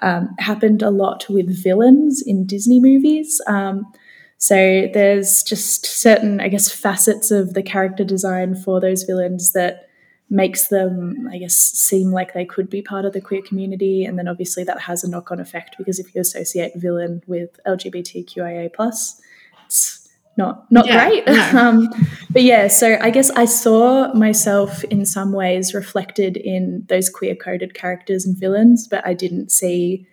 um, 0.00 0.34
happened 0.38 0.82
a 0.82 0.90
lot 0.90 1.26
with 1.28 1.62
villains 1.62 2.22
in 2.26 2.46
Disney 2.46 2.80
movies. 2.80 3.40
Um, 3.46 3.90
so 4.38 4.90
there's 4.92 5.42
just 5.42 5.86
certain, 5.86 6.40
I 6.40 6.48
guess, 6.48 6.70
facets 6.70 7.30
of 7.30 7.54
the 7.54 7.62
character 7.62 8.04
design 8.04 8.54
for 8.54 8.80
those 8.80 9.04
villains 9.04 9.52
that 9.52 9.83
makes 10.30 10.68
them, 10.68 11.28
I 11.30 11.38
guess, 11.38 11.54
seem 11.54 12.10
like 12.10 12.32
they 12.32 12.44
could 12.44 12.70
be 12.70 12.82
part 12.82 13.04
of 13.04 13.12
the 13.12 13.20
queer 13.20 13.42
community. 13.42 14.04
And 14.04 14.18
then 14.18 14.28
obviously 14.28 14.64
that 14.64 14.80
has 14.80 15.04
a 15.04 15.10
knock-on 15.10 15.38
effect 15.38 15.76
because 15.78 15.98
if 15.98 16.14
you 16.14 16.20
associate 16.20 16.72
villain 16.76 17.22
with 17.26 17.60
LGBTQIA 17.66 18.72
plus, 18.72 19.20
it's 19.66 20.08
not 20.36 20.70
not 20.70 20.86
yeah, 20.86 21.08
great. 21.08 21.26
No. 21.26 21.34
Um, 21.54 21.88
but 22.30 22.42
yeah, 22.42 22.68
so 22.68 22.98
I 23.00 23.10
guess 23.10 23.30
I 23.30 23.44
saw 23.44 24.12
myself 24.14 24.82
in 24.84 25.06
some 25.06 25.32
ways 25.32 25.74
reflected 25.74 26.36
in 26.36 26.84
those 26.88 27.08
queer 27.08 27.36
coded 27.36 27.74
characters 27.74 28.26
and 28.26 28.36
villains, 28.36 28.88
but 28.88 29.06
I 29.06 29.14
didn't 29.14 29.52
see, 29.52 30.06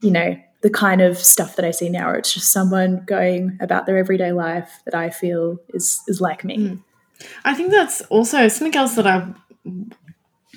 you 0.00 0.10
know, 0.10 0.36
the 0.62 0.70
kind 0.70 1.02
of 1.02 1.18
stuff 1.18 1.56
that 1.56 1.64
I 1.64 1.70
see 1.70 1.90
now. 1.90 2.06
Where 2.06 2.16
it's 2.16 2.32
just 2.32 2.50
someone 2.50 3.04
going 3.04 3.58
about 3.60 3.84
their 3.84 3.98
everyday 3.98 4.32
life 4.32 4.80
that 4.86 4.94
I 4.94 5.10
feel 5.10 5.58
is 5.74 6.00
is 6.08 6.20
like 6.20 6.44
me. 6.44 6.56
Mm. 6.56 6.82
I 7.44 7.54
think 7.54 7.70
that's 7.70 8.00
also 8.02 8.48
something 8.48 8.76
else 8.76 8.94
that 8.96 9.06
I 9.06 9.32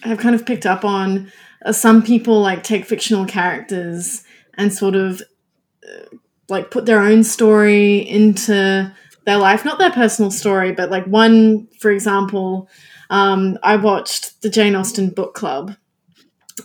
have 0.03 0.20
kind 0.20 0.36
of 0.36 0.45
picked 0.45 0.66
up 0.66 0.86
on. 0.86 1.32
Uh, 1.66 1.72
some 1.72 2.01
people 2.01 2.39
like 2.41 2.64
take 2.64 2.86
fictional 2.86 3.26
characters 3.26 4.24
and 4.55 4.74
sort 4.74 4.95
of 4.95 5.22
uh, 5.86 6.18
like 6.47 6.72
put 6.72 6.86
their 6.86 7.01
own 7.01 7.24
story 7.24 7.97
into 7.97 8.93
their 9.26 9.38
life, 9.38 9.66
not 9.66 9.78
their 9.78 9.91
personal 9.91 10.32
story, 10.32 10.72
but 10.72 10.89
like 10.89 11.05
one, 11.05 11.68
for 11.80 11.91
example, 11.91 12.70
um, 13.10 13.57
I 13.64 13.76
watched 13.76 14.41
the 14.41 14.49
Jane 14.49 14.76
Austen 14.76 15.10
book 15.10 15.34
club, 15.34 15.76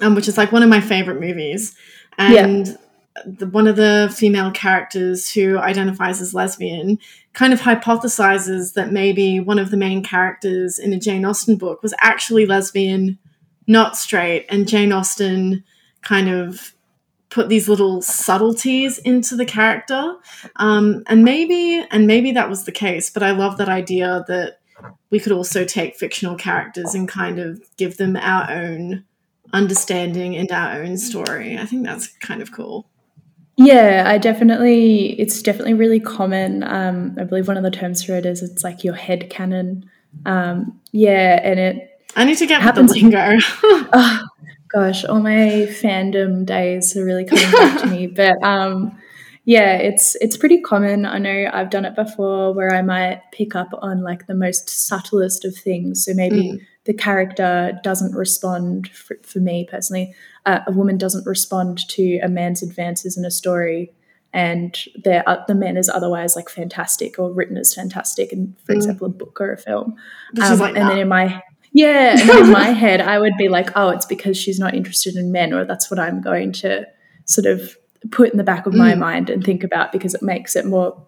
um, 0.00 0.14
which 0.14 0.28
is 0.28 0.38
like 0.38 0.52
one 0.52 0.62
of 0.62 0.68
my 0.68 0.80
favorite 0.80 1.20
movies, 1.20 1.74
and. 2.18 2.68
Yeah. 2.68 2.76
The, 3.24 3.46
one 3.46 3.68
of 3.68 3.76
the 3.76 4.12
female 4.14 4.50
characters 4.50 5.30
who 5.30 5.58
identifies 5.58 6.20
as 6.20 6.34
lesbian 6.34 6.98
kind 7.32 7.52
of 7.52 7.60
hypothesizes 7.60 8.74
that 8.74 8.92
maybe 8.92 9.38
one 9.38 9.58
of 9.58 9.70
the 9.70 9.76
main 9.76 10.02
characters 10.02 10.78
in 10.78 10.92
a 10.92 10.98
Jane 10.98 11.24
Austen 11.24 11.56
book 11.56 11.82
was 11.82 11.94
actually 11.98 12.44
lesbian, 12.44 13.18
not 13.66 13.96
straight, 13.96 14.46
and 14.48 14.68
Jane 14.68 14.92
Austen 14.92 15.62
kind 16.02 16.28
of 16.28 16.74
put 17.30 17.48
these 17.48 17.68
little 17.68 18.02
subtleties 18.02 18.98
into 18.98 19.36
the 19.36 19.44
character. 19.44 20.16
Um, 20.56 21.02
and 21.06 21.24
maybe 21.24 21.84
and 21.90 22.06
maybe 22.06 22.32
that 22.32 22.48
was 22.48 22.64
the 22.64 22.72
case 22.72 23.10
but 23.10 23.22
i 23.24 23.32
love 23.32 23.56
that 23.56 23.68
idea 23.68 24.24
that 24.28 24.58
we 25.10 25.20
could 25.20 25.32
also 25.32 25.64
take 25.64 25.96
fictional 25.96 26.36
characters 26.36 26.94
and 26.94 27.08
kind 27.08 27.38
of 27.38 27.62
give 27.76 27.96
them 27.96 28.16
our 28.16 28.50
own 28.50 29.04
understanding 29.52 30.36
and 30.36 30.50
our 30.50 30.82
own 30.82 30.96
story. 30.96 31.56
I 31.56 31.66
think 31.66 31.84
that's 31.84 32.08
kind 32.18 32.42
of 32.42 32.52
cool 32.52 32.86
yeah 33.56 34.04
i 34.06 34.18
definitely 34.18 35.18
it's 35.20 35.42
definitely 35.42 35.74
really 35.74 36.00
common 36.00 36.62
um, 36.64 37.16
i 37.18 37.24
believe 37.24 37.46
one 37.46 37.56
of 37.56 37.62
the 37.62 37.70
terms 37.70 38.02
for 38.02 38.14
it 38.14 38.26
is 38.26 38.42
it's 38.42 38.64
like 38.64 38.82
your 38.82 38.94
head 38.94 39.30
canon 39.30 39.88
um, 40.26 40.80
yeah 40.92 41.40
and 41.42 41.58
it 41.58 41.94
I 42.16 42.24
need 42.24 42.38
to 42.38 42.46
get 42.46 42.62
happens. 42.62 42.92
the 42.92 43.00
lingo. 43.00 43.38
oh, 43.92 44.20
gosh, 44.68 45.04
all 45.04 45.20
my 45.20 45.66
fandom 45.70 46.46
days 46.46 46.96
are 46.96 47.04
really 47.04 47.24
coming 47.24 47.50
back 47.50 47.80
to 47.80 47.86
me. 47.86 48.06
But 48.14 48.42
um, 48.42 48.96
yeah, 49.44 49.76
it's 49.76 50.14
it's 50.16 50.36
pretty 50.36 50.60
common. 50.60 51.06
I 51.06 51.18
know 51.18 51.50
I've 51.52 51.70
done 51.70 51.84
it 51.84 51.96
before 51.96 52.54
where 52.54 52.74
I 52.74 52.82
might 52.82 53.22
pick 53.32 53.54
up 53.54 53.68
on 53.82 54.02
like 54.02 54.26
the 54.26 54.34
most 54.34 54.68
subtlest 54.68 55.44
of 55.44 55.56
things. 55.56 56.04
So 56.04 56.14
maybe 56.14 56.52
mm. 56.52 56.60
the 56.84 56.94
character 56.94 57.78
doesn't 57.82 58.14
respond 58.14 58.88
for, 58.88 59.16
for 59.22 59.40
me 59.40 59.66
personally. 59.68 60.14
Uh, 60.46 60.60
a 60.66 60.72
woman 60.72 60.98
doesn't 60.98 61.26
respond 61.26 61.88
to 61.88 62.18
a 62.18 62.28
man's 62.28 62.62
advances 62.62 63.16
in 63.16 63.24
a 63.24 63.30
story 63.30 63.92
and 64.32 64.84
the 65.04 65.26
uh, 65.28 65.42
the 65.46 65.54
man 65.54 65.76
is 65.76 65.88
otherwise 65.88 66.36
like 66.36 66.50
fantastic 66.50 67.18
or 67.18 67.32
written 67.32 67.56
as 67.56 67.72
fantastic 67.72 68.32
in 68.32 68.54
for 68.64 68.74
mm. 68.74 68.76
example 68.76 69.06
a 69.06 69.10
book 69.10 69.40
or 69.40 69.52
a 69.52 69.56
film 69.56 69.94
um, 70.42 70.58
like 70.58 70.76
and 70.76 70.90
then 70.90 70.98
in 70.98 71.08
my 71.08 71.42
yeah. 71.74 72.16
In 72.38 72.52
my 72.52 72.68
head, 72.70 73.02
I 73.02 73.18
would 73.18 73.36
be 73.36 73.48
like, 73.48 73.70
oh, 73.76 73.90
it's 73.90 74.06
because 74.06 74.38
she's 74.38 74.58
not 74.58 74.74
interested 74.74 75.16
in 75.16 75.32
men, 75.32 75.52
or 75.52 75.66
that's 75.66 75.90
what 75.90 76.00
I'm 76.00 76.22
going 76.22 76.52
to 76.52 76.86
sort 77.26 77.46
of 77.46 77.76
put 78.10 78.30
in 78.30 78.38
the 78.38 78.44
back 78.44 78.66
of 78.66 78.74
my 78.74 78.94
mm. 78.94 78.98
mind 78.98 79.28
and 79.28 79.44
think 79.44 79.64
about 79.64 79.92
because 79.92 80.14
it 80.14 80.22
makes 80.22 80.56
it 80.56 80.64
more 80.64 81.04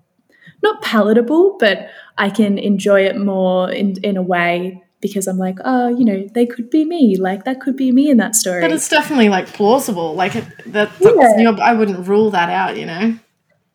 not 0.63 0.83
palatable, 0.83 1.57
but 1.59 1.89
I 2.19 2.31
can 2.31 2.59
enjoy 2.59 3.03
it 3.03 3.17
more 3.17 3.71
in, 3.71 3.97
in 4.03 4.17
a 4.17 4.23
way 4.23 4.83
because 5.07 5.27
I'm 5.27 5.39
like, 5.39 5.59
oh, 5.65 5.89
you 5.89 6.05
know, 6.05 6.27
they 6.35 6.47
could 6.47 6.71
be 6.71 6.85
me. 6.85 7.17
Like 7.17 7.45
that 7.45 7.61
could 7.61 7.77
be 7.77 7.93
me 7.93 8.11
in 8.11 8.17
that 8.19 8.35
story. 8.35 8.61
But 8.61 8.73
it's 8.73 8.89
definitely 8.89 9.29
like 9.29 9.47
plausible. 9.49 10.15
Like 10.15 10.37
it, 10.37 10.45
that, 10.67 10.91
yeah. 11.01 11.51
I 11.63 11.75
wouldn't 11.75 12.07
rule 12.07 12.31
that 12.31 12.49
out, 12.49 12.77
you 12.77 12.87
know. 12.87 13.19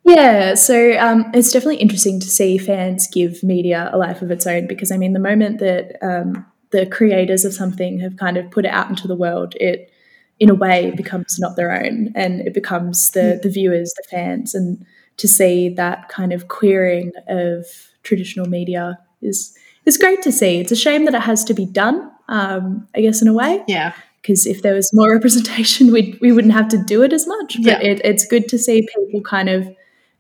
Yeah, 0.03 0.55
so 0.55 0.97
um, 0.97 1.29
it's 1.33 1.51
definitely 1.51 1.77
interesting 1.77 2.19
to 2.19 2.27
see 2.27 2.57
fans 2.57 3.07
give 3.11 3.43
media 3.43 3.89
a 3.93 3.97
life 3.97 4.21
of 4.21 4.31
its 4.31 4.47
own 4.47 4.67
because 4.67 4.91
I 4.91 4.97
mean, 4.97 5.13
the 5.13 5.19
moment 5.19 5.59
that 5.59 5.97
um, 6.01 6.45
the 6.71 6.85
creators 6.85 7.45
of 7.45 7.53
something 7.53 7.99
have 7.99 8.17
kind 8.17 8.37
of 8.37 8.49
put 8.49 8.65
it 8.65 8.71
out 8.71 8.89
into 8.89 9.07
the 9.07 9.15
world, 9.15 9.53
it 9.59 9.91
in 10.39 10.49
a 10.49 10.55
way 10.55 10.91
becomes 10.97 11.37
not 11.37 11.55
their 11.55 11.71
own 11.71 12.11
and 12.15 12.41
it 12.41 12.53
becomes 12.53 13.11
the 13.11 13.39
the 13.41 13.49
viewers, 13.49 13.93
the 13.95 14.03
fans, 14.09 14.55
and 14.55 14.83
to 15.17 15.27
see 15.27 15.69
that 15.69 16.09
kind 16.09 16.33
of 16.33 16.47
queering 16.47 17.11
of 17.27 17.65
traditional 18.01 18.47
media 18.47 18.97
is 19.21 19.55
is 19.85 19.97
great 19.97 20.21
to 20.23 20.31
see. 20.31 20.59
It's 20.59 20.71
a 20.71 20.75
shame 20.75 21.05
that 21.05 21.13
it 21.13 21.21
has 21.21 21.43
to 21.45 21.53
be 21.53 21.65
done, 21.65 22.11
um, 22.27 22.87
I 22.95 23.01
guess, 23.01 23.21
in 23.21 23.27
a 23.27 23.33
way. 23.33 23.63
Yeah. 23.67 23.93
Because 24.21 24.45
if 24.45 24.61
there 24.61 24.75
was 24.75 24.89
more 24.93 25.11
representation, 25.15 25.91
we 25.91 26.17
we 26.21 26.31
wouldn't 26.31 26.53
have 26.53 26.69
to 26.69 26.83
do 26.83 27.01
it 27.03 27.13
as 27.13 27.27
much. 27.27 27.57
But 27.63 27.83
yeah. 27.83 27.91
it, 27.91 28.01
it's 28.03 28.25
good 28.25 28.47
to 28.49 28.57
see 28.57 28.87
people 28.95 29.21
kind 29.21 29.49
of 29.49 29.67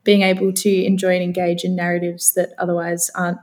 being 0.03 0.23
able 0.23 0.51
to 0.51 0.83
enjoy 0.83 1.13
and 1.13 1.23
engage 1.23 1.63
in 1.63 1.75
narratives 1.75 2.33
that 2.33 2.53
otherwise 2.57 3.11
aren't 3.13 3.37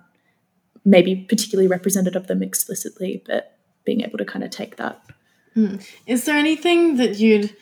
maybe 0.85 1.15
particularly 1.29 1.69
represented 1.69 2.17
of 2.17 2.27
them 2.27 2.43
explicitly, 2.43 3.23
but 3.27 3.57
being 3.85 4.01
able 4.01 4.19
to 4.19 4.25
kind 4.25 4.45
of 4.45 4.51
take 4.51 4.77
that. 4.77 5.01
Mm. 5.57 5.87
Is 6.07 6.25
there 6.25 6.37
anything 6.37 6.97
that 6.97 7.19
you'd 7.19 7.55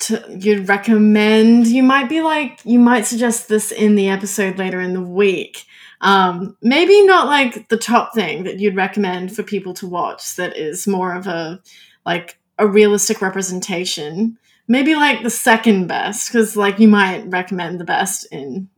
to, 0.00 0.24
you'd 0.38 0.68
recommend? 0.68 1.66
You 1.66 1.82
might 1.82 2.08
be 2.08 2.20
like 2.20 2.60
you 2.64 2.78
might 2.78 3.06
suggest 3.06 3.48
this 3.48 3.72
in 3.72 3.94
the 3.94 4.08
episode 4.08 4.58
later 4.58 4.80
in 4.80 4.94
the 4.94 5.02
week. 5.02 5.66
Um, 6.02 6.56
maybe 6.60 7.06
not 7.06 7.28
like 7.28 7.68
the 7.68 7.76
top 7.76 8.12
thing 8.14 8.42
that 8.44 8.58
you'd 8.58 8.76
recommend 8.76 9.34
for 9.34 9.44
people 9.44 9.72
to 9.74 9.86
watch 9.86 10.34
that 10.36 10.56
is 10.56 10.86
more 10.86 11.14
of 11.14 11.26
a 11.28 11.62
like 12.04 12.38
a 12.58 12.66
realistic 12.66 13.22
representation. 13.22 14.36
Maybe 14.66 14.94
like 14.94 15.22
the 15.22 15.30
second 15.30 15.86
best 15.86 16.28
because 16.28 16.56
like 16.56 16.80
you 16.80 16.88
might 16.88 17.30
recommend 17.30 17.78
the 17.78 17.84
best 17.84 18.26
in 18.32 18.68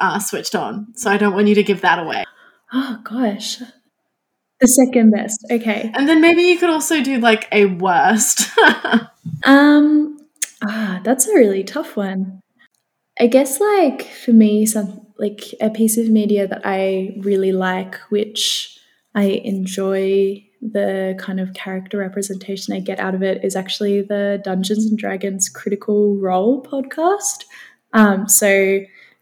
uh, 0.00 0.18
switched 0.18 0.54
on. 0.54 0.94
So 0.96 1.10
I 1.10 1.16
don't 1.16 1.34
want 1.34 1.46
you 1.46 1.54
to 1.54 1.62
give 1.62 1.80
that 1.82 2.00
away. 2.00 2.24
Oh 2.72 2.98
gosh. 3.04 3.58
The 4.60 4.66
second 4.66 5.12
best. 5.12 5.46
Okay. 5.50 5.92
And 5.94 6.08
then 6.08 6.20
maybe 6.20 6.42
you 6.42 6.58
could 6.58 6.70
also 6.70 7.02
do 7.02 7.18
like 7.18 7.46
a 7.52 7.66
worst. 7.66 8.48
um 9.44 10.18
ah, 10.62 11.00
that's 11.04 11.28
a 11.28 11.34
really 11.34 11.62
tough 11.62 11.96
one. 11.96 12.40
I 13.18 13.28
guess 13.28 13.60
like 13.60 14.02
for 14.02 14.32
me 14.32 14.66
some 14.66 15.03
like 15.18 15.54
a 15.60 15.70
piece 15.70 15.96
of 15.96 16.08
media 16.08 16.46
that 16.46 16.62
I 16.64 17.14
really 17.20 17.52
like 17.52 17.96
which 18.08 18.78
I 19.14 19.24
enjoy 19.44 20.44
the 20.60 21.14
kind 21.18 21.40
of 21.40 21.52
character 21.52 21.98
representation 21.98 22.74
I 22.74 22.80
get 22.80 22.98
out 22.98 23.14
of 23.14 23.22
it 23.22 23.44
is 23.44 23.54
actually 23.54 24.00
the 24.00 24.40
Dungeons 24.42 24.86
and 24.86 24.98
Dragons 24.98 25.48
Critical 25.48 26.16
Role 26.16 26.62
podcast. 26.62 27.44
Um, 27.92 28.28
so 28.28 28.80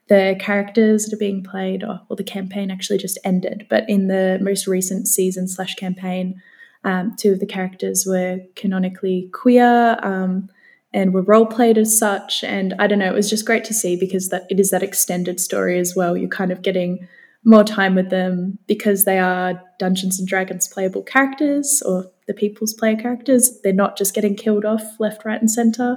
the 0.08 0.36
characters 0.38 1.04
that 1.04 1.14
are 1.14 1.18
being 1.18 1.42
played, 1.42 1.82
or, 1.82 2.00
or, 2.08 2.16
the 2.16 2.24
campaign 2.24 2.70
actually 2.70 2.98
just 2.98 3.18
ended, 3.24 3.66
but 3.68 3.88
in 3.88 4.08
the 4.08 4.38
most 4.40 4.66
recent 4.66 5.08
season 5.08 5.48
slash 5.48 5.74
campaign, 5.74 6.40
um, 6.84 7.14
two 7.16 7.32
of 7.32 7.40
the 7.40 7.46
characters 7.46 8.04
were 8.06 8.40
canonically 8.56 9.28
queer. 9.32 9.98
Um, 10.02 10.48
and 10.94 11.14
were 11.14 11.22
role 11.22 11.46
played 11.46 11.78
as 11.78 11.96
such. 11.98 12.44
And 12.44 12.74
I 12.78 12.86
don't 12.86 12.98
know, 12.98 13.10
it 13.10 13.14
was 13.14 13.30
just 13.30 13.46
great 13.46 13.64
to 13.64 13.74
see 13.74 13.96
because 13.96 14.28
that 14.28 14.46
it 14.50 14.60
is 14.60 14.70
that 14.70 14.82
extended 14.82 15.40
story 15.40 15.78
as 15.78 15.94
well. 15.96 16.16
You're 16.16 16.28
kind 16.28 16.52
of 16.52 16.62
getting 16.62 17.08
more 17.44 17.64
time 17.64 17.94
with 17.94 18.10
them 18.10 18.58
because 18.66 19.04
they 19.04 19.18
are 19.18 19.60
Dungeons 19.78 20.18
and 20.18 20.28
Dragons 20.28 20.68
playable 20.68 21.02
characters 21.02 21.82
or 21.84 22.10
the 22.28 22.34
people's 22.34 22.74
player 22.74 22.96
characters. 22.96 23.60
They're 23.62 23.72
not 23.72 23.96
just 23.96 24.14
getting 24.14 24.36
killed 24.36 24.64
off 24.64 24.82
left, 25.00 25.24
right, 25.24 25.40
and 25.40 25.50
center. 25.50 25.96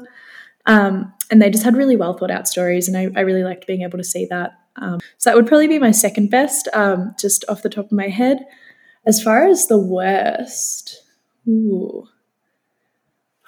Um, 0.65 1.13
and 1.29 1.41
they 1.41 1.51
just 1.51 1.63
had 1.63 1.75
really 1.75 1.95
well 1.95 2.17
thought 2.17 2.31
out 2.31 2.47
stories, 2.47 2.87
and 2.87 2.97
I, 2.97 3.19
I 3.19 3.21
really 3.21 3.43
liked 3.43 3.67
being 3.67 3.83
able 3.83 3.99
to 3.99 4.03
see 4.03 4.25
that. 4.31 4.53
Um, 4.77 4.99
so 5.17 5.29
that 5.29 5.35
would 5.35 5.47
probably 5.47 5.67
be 5.67 5.79
my 5.79 5.91
second 5.91 6.31
best, 6.31 6.67
um, 6.73 7.15
just 7.19 7.45
off 7.47 7.61
the 7.61 7.69
top 7.69 7.85
of 7.85 7.91
my 7.91 8.09
head. 8.09 8.39
As 9.05 9.21
far 9.21 9.45
as 9.45 9.67
the 9.67 9.77
worst, 9.77 11.03
ooh, 11.47 12.07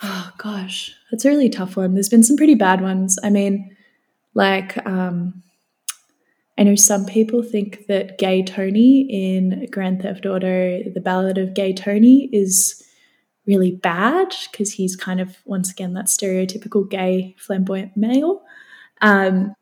oh 0.03 0.31
gosh, 0.37 0.95
that's 1.11 1.25
a 1.25 1.29
really 1.29 1.49
tough 1.49 1.75
one. 1.75 1.93
There's 1.93 2.09
been 2.09 2.23
some 2.23 2.37
pretty 2.37 2.55
bad 2.55 2.81
ones. 2.81 3.17
I 3.23 3.29
mean, 3.29 3.75
like 4.33 4.77
um, 4.85 5.43
I 6.57 6.63
know 6.63 6.75
some 6.75 7.05
people 7.05 7.43
think 7.43 7.85
that 7.87 8.17
Gay 8.17 8.43
Tony 8.43 9.01
in 9.01 9.67
Grand 9.71 10.01
Theft 10.01 10.25
Auto, 10.25 10.81
The 10.83 11.01
Ballad 11.01 11.37
of 11.37 11.53
Gay 11.53 11.73
Tony, 11.73 12.29
is 12.33 12.83
really 13.45 13.71
bad 13.71 14.33
because 14.51 14.73
he's 14.73 14.95
kind 14.95 15.21
of, 15.21 15.37
once 15.45 15.71
again, 15.71 15.93
that 15.93 16.05
stereotypical 16.05 16.89
gay 16.89 17.35
flamboyant 17.37 17.95
male. 17.95 18.41
Um, 19.01 19.53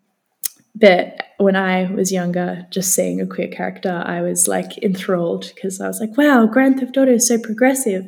but 0.73 1.21
when 1.37 1.55
I 1.55 1.91
was 1.91 2.11
younger, 2.11 2.65
just 2.69 2.93
seeing 2.93 3.19
a 3.19 3.27
queer 3.27 3.49
character, 3.49 4.01
I 4.05 4.21
was 4.21 4.47
like 4.47 4.77
enthralled 4.81 5.51
because 5.53 5.81
I 5.81 5.87
was 5.87 5.99
like, 5.99 6.17
wow, 6.17 6.45
Grand 6.45 6.79
Theft 6.79 6.97
Auto 6.97 7.11
is 7.11 7.27
so 7.27 7.37
progressive. 7.37 8.07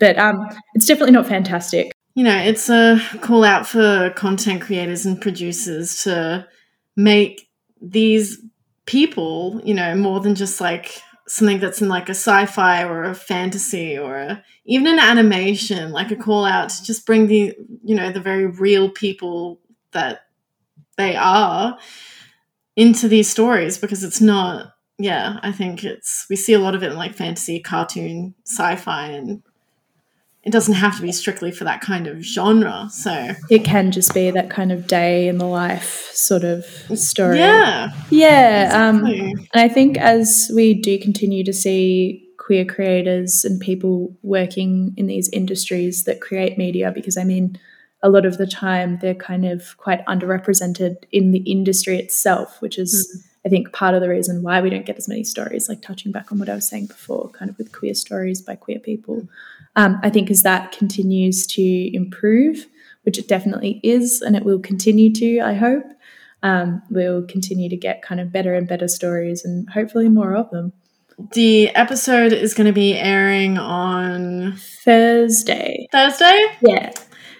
But 0.00 0.18
um, 0.18 0.48
it's 0.74 0.86
definitely 0.86 1.12
not 1.12 1.26
fantastic. 1.26 1.92
You 2.14 2.24
know, 2.24 2.36
it's 2.36 2.68
a 2.68 3.00
call 3.20 3.44
out 3.44 3.66
for 3.66 4.10
content 4.16 4.62
creators 4.62 5.06
and 5.06 5.20
producers 5.20 6.02
to 6.02 6.48
make 6.96 7.48
these 7.80 8.38
people, 8.86 9.60
you 9.64 9.74
know, 9.74 9.94
more 9.94 10.18
than 10.20 10.34
just 10.34 10.60
like 10.60 11.00
something 11.28 11.60
that's 11.60 11.80
in 11.80 11.88
like 11.88 12.08
a 12.08 12.14
sci-fi 12.14 12.82
or 12.82 13.04
a 13.04 13.14
fantasy 13.14 13.96
or 13.96 14.16
a, 14.16 14.44
even 14.64 14.88
an 14.88 14.98
animation, 14.98 15.92
like 15.92 16.10
a 16.10 16.16
call 16.16 16.44
out 16.44 16.70
to 16.70 16.82
just 16.82 17.06
bring 17.06 17.28
the, 17.28 17.54
you 17.84 17.94
know, 17.94 18.10
the 18.10 18.20
very 18.20 18.46
real 18.46 18.90
people 18.90 19.60
that 19.92 20.22
they 20.96 21.14
are 21.14 21.78
into 22.76 23.08
these 23.08 23.28
stories 23.28 23.78
because 23.78 24.04
it's 24.04 24.20
not 24.20 24.72
yeah 24.98 25.38
i 25.42 25.50
think 25.50 25.82
it's 25.82 26.26
we 26.30 26.36
see 26.36 26.52
a 26.52 26.58
lot 26.58 26.74
of 26.74 26.82
it 26.82 26.92
in 26.92 26.96
like 26.96 27.14
fantasy 27.14 27.58
cartoon 27.60 28.34
sci-fi 28.46 29.06
and 29.06 29.42
it 30.42 30.52
doesn't 30.52 30.74
have 30.74 30.96
to 30.96 31.02
be 31.02 31.12
strictly 31.12 31.50
for 31.50 31.64
that 31.64 31.82
kind 31.82 32.06
of 32.06 32.22
genre. 32.22 32.88
So 32.90 33.34
it 33.50 33.62
can 33.64 33.92
just 33.92 34.14
be 34.14 34.30
that 34.30 34.48
kind 34.48 34.72
of 34.72 34.86
day 34.86 35.28
in 35.28 35.36
the 35.38 35.46
life 35.46 36.10
sort 36.14 36.44
of 36.44 36.64
story. 36.94 37.38
Yeah. 37.38 37.92
Yeah. 38.08 38.70
Um, 38.72 39.06
exactly. 39.06 39.32
Um, 39.32 39.48
and 39.52 39.62
I 39.62 39.68
think 39.68 39.98
as 39.98 40.50
we 40.54 40.74
do 40.74 40.98
continue 40.98 41.44
to 41.44 41.52
see 41.52 42.26
queer 42.38 42.64
creators 42.64 43.44
and 43.44 43.60
people 43.60 44.16
working 44.22 44.94
in 44.96 45.06
these 45.06 45.28
industries 45.28 46.04
that 46.04 46.22
create 46.22 46.56
media, 46.56 46.90
because 46.90 47.18
I 47.18 47.24
mean, 47.24 47.58
a 48.02 48.08
lot 48.08 48.24
of 48.24 48.38
the 48.38 48.46
time 48.46 48.98
they're 49.02 49.14
kind 49.14 49.44
of 49.44 49.76
quite 49.76 50.04
underrepresented 50.06 50.96
in 51.12 51.32
the 51.32 51.40
industry 51.40 51.98
itself, 51.98 52.60
which 52.62 52.78
is. 52.78 53.08
Mm. 53.14 53.26
I 53.42 53.48
think 53.48 53.72
part 53.72 53.94
of 53.94 54.02
the 54.02 54.08
reason 54.10 54.42
why 54.42 54.60
we 54.60 54.68
don't 54.68 54.84
get 54.84 54.98
as 54.98 55.08
many 55.08 55.24
stories, 55.24 55.66
like 55.66 55.80
touching 55.80 56.12
back 56.12 56.30
on 56.30 56.38
what 56.38 56.50
I 56.50 56.54
was 56.54 56.68
saying 56.68 56.88
before, 56.88 57.30
kind 57.30 57.50
of 57.50 57.56
with 57.56 57.72
queer 57.72 57.94
stories 57.94 58.42
by 58.42 58.54
queer 58.54 58.78
people, 58.78 59.26
um, 59.80 59.98
I 60.02 60.10
think 60.10 60.30
as 60.30 60.42
that 60.42 60.72
continues 60.72 61.46
to 61.46 61.96
improve, 61.96 62.66
which 63.04 63.18
it 63.18 63.26
definitely 63.26 63.80
is, 63.82 64.20
and 64.20 64.36
it 64.36 64.44
will 64.44 64.58
continue 64.58 65.10
to, 65.14 65.40
I 65.40 65.54
hope, 65.54 65.84
um, 66.42 66.82
we'll 66.90 67.26
continue 67.26 67.70
to 67.70 67.78
get 67.78 68.02
kind 68.02 68.20
of 68.20 68.30
better 68.30 68.54
and 68.54 68.68
better 68.68 68.88
stories 68.88 69.42
and 69.42 69.68
hopefully 69.70 70.10
more 70.10 70.36
of 70.36 70.50
them. 70.50 70.74
The 71.32 71.70
episode 71.70 72.34
is 72.34 72.52
going 72.52 72.66
to 72.66 72.74
be 72.74 72.94
airing 72.94 73.56
on 73.56 74.56
Thursday. 74.84 75.88
Thursday? 75.90 76.38
Yeah. 76.60 76.92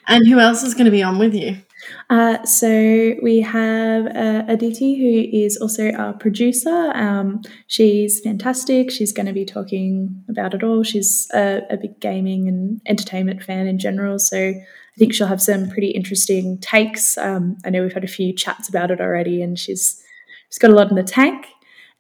And 0.09 0.27
who 0.27 0.39
else 0.39 0.63
is 0.63 0.73
going 0.73 0.87
to 0.87 0.91
be 0.91 1.03
on 1.03 1.19
with 1.19 1.35
you? 1.35 1.59
Uh, 2.09 2.43
so 2.45 3.15
we 3.23 3.41
have 3.41 4.07
uh, 4.07 4.45
Aditi, 4.49 4.95
who 4.95 5.39
is 5.39 5.57
also 5.57 5.93
our 5.93 6.13
producer. 6.13 6.91
Um, 6.95 7.43
she's 7.67 8.21
fantastic. 8.21 8.91
She's 8.91 9.13
going 9.13 9.27
to 9.27 9.33
be 9.33 9.45
talking 9.45 10.25
about 10.29 10.55
it 10.55 10.63
all. 10.63 10.83
She's 10.83 11.29
a, 11.33 11.63
a, 11.71 11.77
big 11.77 12.01
gaming 12.01 12.49
and 12.49 12.81
entertainment 12.87 13.43
fan 13.43 13.67
in 13.67 13.79
general. 13.79 14.19
So 14.19 14.37
I 14.37 14.99
think 14.99 15.15
she'll 15.15 15.27
have 15.27 15.43
some 15.43 15.71
pretty 15.71 15.91
interesting 15.91 16.59
takes. 16.59 17.17
Um, 17.17 17.57
I 17.65 17.71
know 17.71 17.83
we've 17.83 17.93
had 17.93 18.05
a 18.05 18.09
few 18.09 18.35
chats 18.35 18.69
about 18.69 18.91
it 18.91 19.01
already, 19.01 19.43
and 19.43 19.59
she's 19.59 20.03
she's 20.49 20.59
got 20.59 20.71
a 20.71 20.75
lot 20.75 20.91
in 20.91 20.97
the 20.97 21.03
tank. 21.03 21.47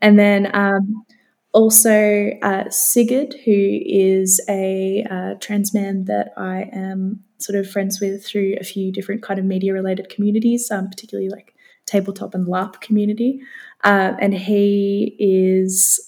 And 0.02 0.18
then 0.18 0.50
um, 0.54 1.04
also 1.52 2.30
uh, 2.42 2.64
Sigurd, 2.70 3.34
who 3.44 3.80
is 3.84 4.40
a 4.48 5.06
uh, 5.10 5.34
trans 5.40 5.72
man 5.72 6.04
that 6.06 6.32
I 6.36 6.68
am 6.72 7.22
sort 7.42 7.58
of 7.58 7.70
friends 7.70 8.00
with 8.00 8.24
through 8.24 8.56
a 8.60 8.64
few 8.64 8.92
different 8.92 9.22
kind 9.22 9.38
of 9.38 9.44
media 9.44 9.72
related 9.72 10.08
communities, 10.08 10.70
um, 10.70 10.88
particularly 10.88 11.28
like 11.28 11.54
tabletop 11.86 12.34
and 12.34 12.46
LARP 12.46 12.80
community. 12.80 13.40
Uh, 13.84 14.12
and 14.20 14.34
he 14.34 15.16
is 15.18 15.98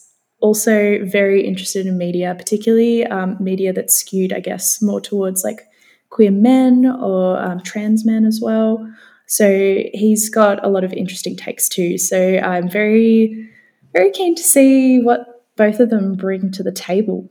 also 0.40 1.04
very 1.04 1.46
interested 1.46 1.86
in 1.86 1.96
media, 1.96 2.34
particularly 2.36 3.06
um, 3.06 3.36
media 3.40 3.72
that's 3.72 3.94
skewed, 3.94 4.32
I 4.32 4.40
guess, 4.40 4.82
more 4.82 5.00
towards 5.00 5.44
like 5.44 5.62
queer 6.10 6.30
men 6.30 6.86
or 6.86 7.38
um, 7.38 7.60
trans 7.60 8.04
men 8.04 8.24
as 8.24 8.40
well. 8.42 8.86
So 9.26 9.48
he's 9.94 10.28
got 10.28 10.62
a 10.64 10.68
lot 10.68 10.84
of 10.84 10.92
interesting 10.92 11.36
takes 11.36 11.68
too. 11.68 11.96
So 11.96 12.38
I'm 12.38 12.68
very, 12.68 13.48
very 13.92 14.10
keen 14.10 14.34
to 14.34 14.42
see 14.42 15.00
what 15.00 15.46
both 15.56 15.80
of 15.80 15.90
them 15.90 16.14
bring 16.14 16.50
to 16.52 16.62
the 16.62 16.72
table. 16.72 17.30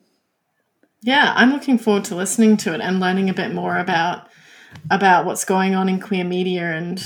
Yeah, 1.04 1.34
I'm 1.36 1.52
looking 1.52 1.78
forward 1.78 2.04
to 2.06 2.16
listening 2.16 2.58
to 2.58 2.74
it 2.74 2.82
and 2.82 2.99
learning 2.99 3.30
a 3.30 3.34
bit 3.34 3.54
more 3.54 3.78
about 3.78 4.28
about 4.89 5.26
what's 5.26 5.43
going 5.43 5.76
on 5.76 5.89
in 5.89 5.99
queer 5.99 6.24
media 6.24 6.72
and 6.72 7.04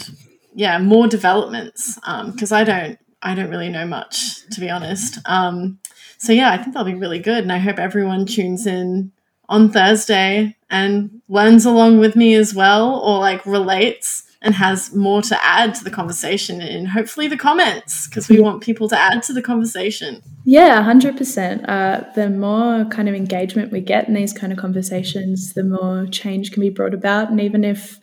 yeah, 0.53 0.77
more 0.77 1.07
developments 1.07 1.95
because 1.95 2.51
um, 2.51 2.57
I 2.57 2.63
don't 2.63 2.99
I 3.21 3.35
don't 3.35 3.49
really 3.49 3.69
know 3.69 3.85
much 3.85 4.45
to 4.51 4.59
be 4.59 4.69
honest. 4.69 5.19
Um, 5.25 5.79
so 6.17 6.33
yeah, 6.33 6.51
I 6.51 6.57
think 6.57 6.73
that'll 6.73 6.85
be 6.85 6.95
really 6.95 7.19
good, 7.19 7.43
and 7.43 7.51
I 7.51 7.57
hope 7.57 7.79
everyone 7.79 8.25
tunes 8.25 8.67
in 8.67 9.11
on 9.47 9.71
Thursday 9.71 10.55
and 10.69 11.21
learns 11.29 11.65
along 11.65 11.99
with 11.99 12.15
me 12.15 12.33
as 12.35 12.53
well, 12.53 12.99
or 12.99 13.19
like 13.19 13.45
relates 13.45 14.23
and 14.41 14.53
has 14.53 14.93
more 14.93 15.21
to 15.23 15.43
add 15.43 15.73
to 15.75 15.83
the 15.83 15.89
conversation 15.89 16.61
in 16.61 16.85
hopefully 16.85 17.27
the 17.27 17.37
comments 17.37 18.07
because 18.07 18.29
we 18.29 18.39
want 18.39 18.61
people 18.61 18.87
to 18.89 18.97
add 18.97 19.23
to 19.23 19.33
the 19.33 19.41
conversation. 19.41 20.21
Yeah, 20.43 20.83
100%. 20.83 21.67
Uh, 21.67 22.03
the 22.13 22.29
more 22.29 22.85
kind 22.85 23.09
of 23.09 23.15
engagement 23.15 23.71
we 23.71 23.81
get 23.81 24.07
in 24.07 24.13
these 24.13 24.33
kind 24.33 24.53
of 24.53 24.59
conversations, 24.59 25.53
the 25.53 25.63
more 25.63 26.05
change 26.07 26.51
can 26.51 26.61
be 26.61 26.69
brought 26.69 26.93
about. 26.93 27.29
And 27.29 27.41
even 27.41 27.63
if 27.63 27.99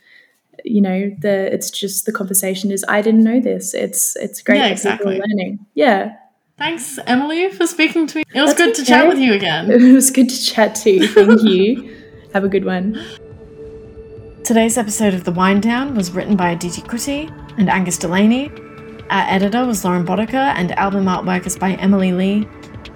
you 0.65 0.81
know 0.81 1.11
the 1.19 1.53
it's 1.53 1.71
just 1.71 2.07
the 2.07 2.13
conversation 2.13 2.71
is 2.71 2.85
I 2.89 3.03
didn't 3.03 3.25
know 3.25 3.41
this. 3.41 3.75
It's 3.75 4.17
it's 4.17 4.43
great 4.43 4.59
yeah, 4.59 4.69
exactly. 4.69 5.21
learning. 5.21 5.67
Yeah. 5.75 6.17
Thanks, 6.59 6.99
Emily, 7.07 7.51
for 7.51 7.67
speaking 7.67 8.07
to 8.09 8.19
me. 8.19 8.25
It 8.35 8.41
was 8.41 8.51
That's 8.51 8.59
good 8.59 8.71
okay. 8.71 8.79
to 8.81 8.85
chat 8.85 9.09
with 9.09 9.19
you 9.19 9.33
again. 9.33 9.71
It 9.71 9.93
was 9.93 10.11
good 10.11 10.29
to 10.29 10.45
chat 10.45 10.75
too. 10.75 11.07
Thank 11.09 11.43
you. 11.43 11.97
Have 12.35 12.45
a 12.45 12.49
good 12.49 12.65
one. 12.65 13.03
Today's 14.45 14.77
episode 14.77 15.15
of 15.15 15.23
The 15.23 15.31
Wind 15.31 15.63
Down 15.63 15.95
was 15.95 16.11
written 16.11 16.35
by 16.35 16.51
Aditi 16.51 16.83
Kutty 16.83 17.31
and 17.59 17.71
Angus 17.71 17.97
Delaney. 17.97 18.51
Our 19.09 19.25
editor 19.29 19.65
was 19.65 19.85
Loren 19.85 20.05
Botica, 20.05 20.53
and 20.57 20.73
album 20.73 21.05
artwork 21.05 21.47
is 21.47 21.57
by 21.57 21.75
Emily 21.75 22.11
Lee. 22.11 22.49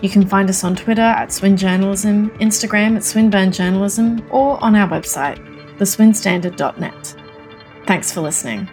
You 0.03 0.11
can 0.11 0.27
find 0.27 0.51
us 0.51 0.65
on 0.65 0.75
Twitter 0.75 1.03
at 1.03 1.33
Swin 1.33 1.57
Journalism, 1.57 2.31
Instagram 2.41 2.97
at 2.97 3.05
Swinburne 3.05 3.53
Journalism, 3.53 4.27
or 4.31 4.63
on 4.63 4.75
our 4.75 4.89
website, 4.89 5.39
theswinstandard.net. 5.79 7.17
Thanks 7.87 8.11
for 8.11 8.23
listening. 8.23 8.69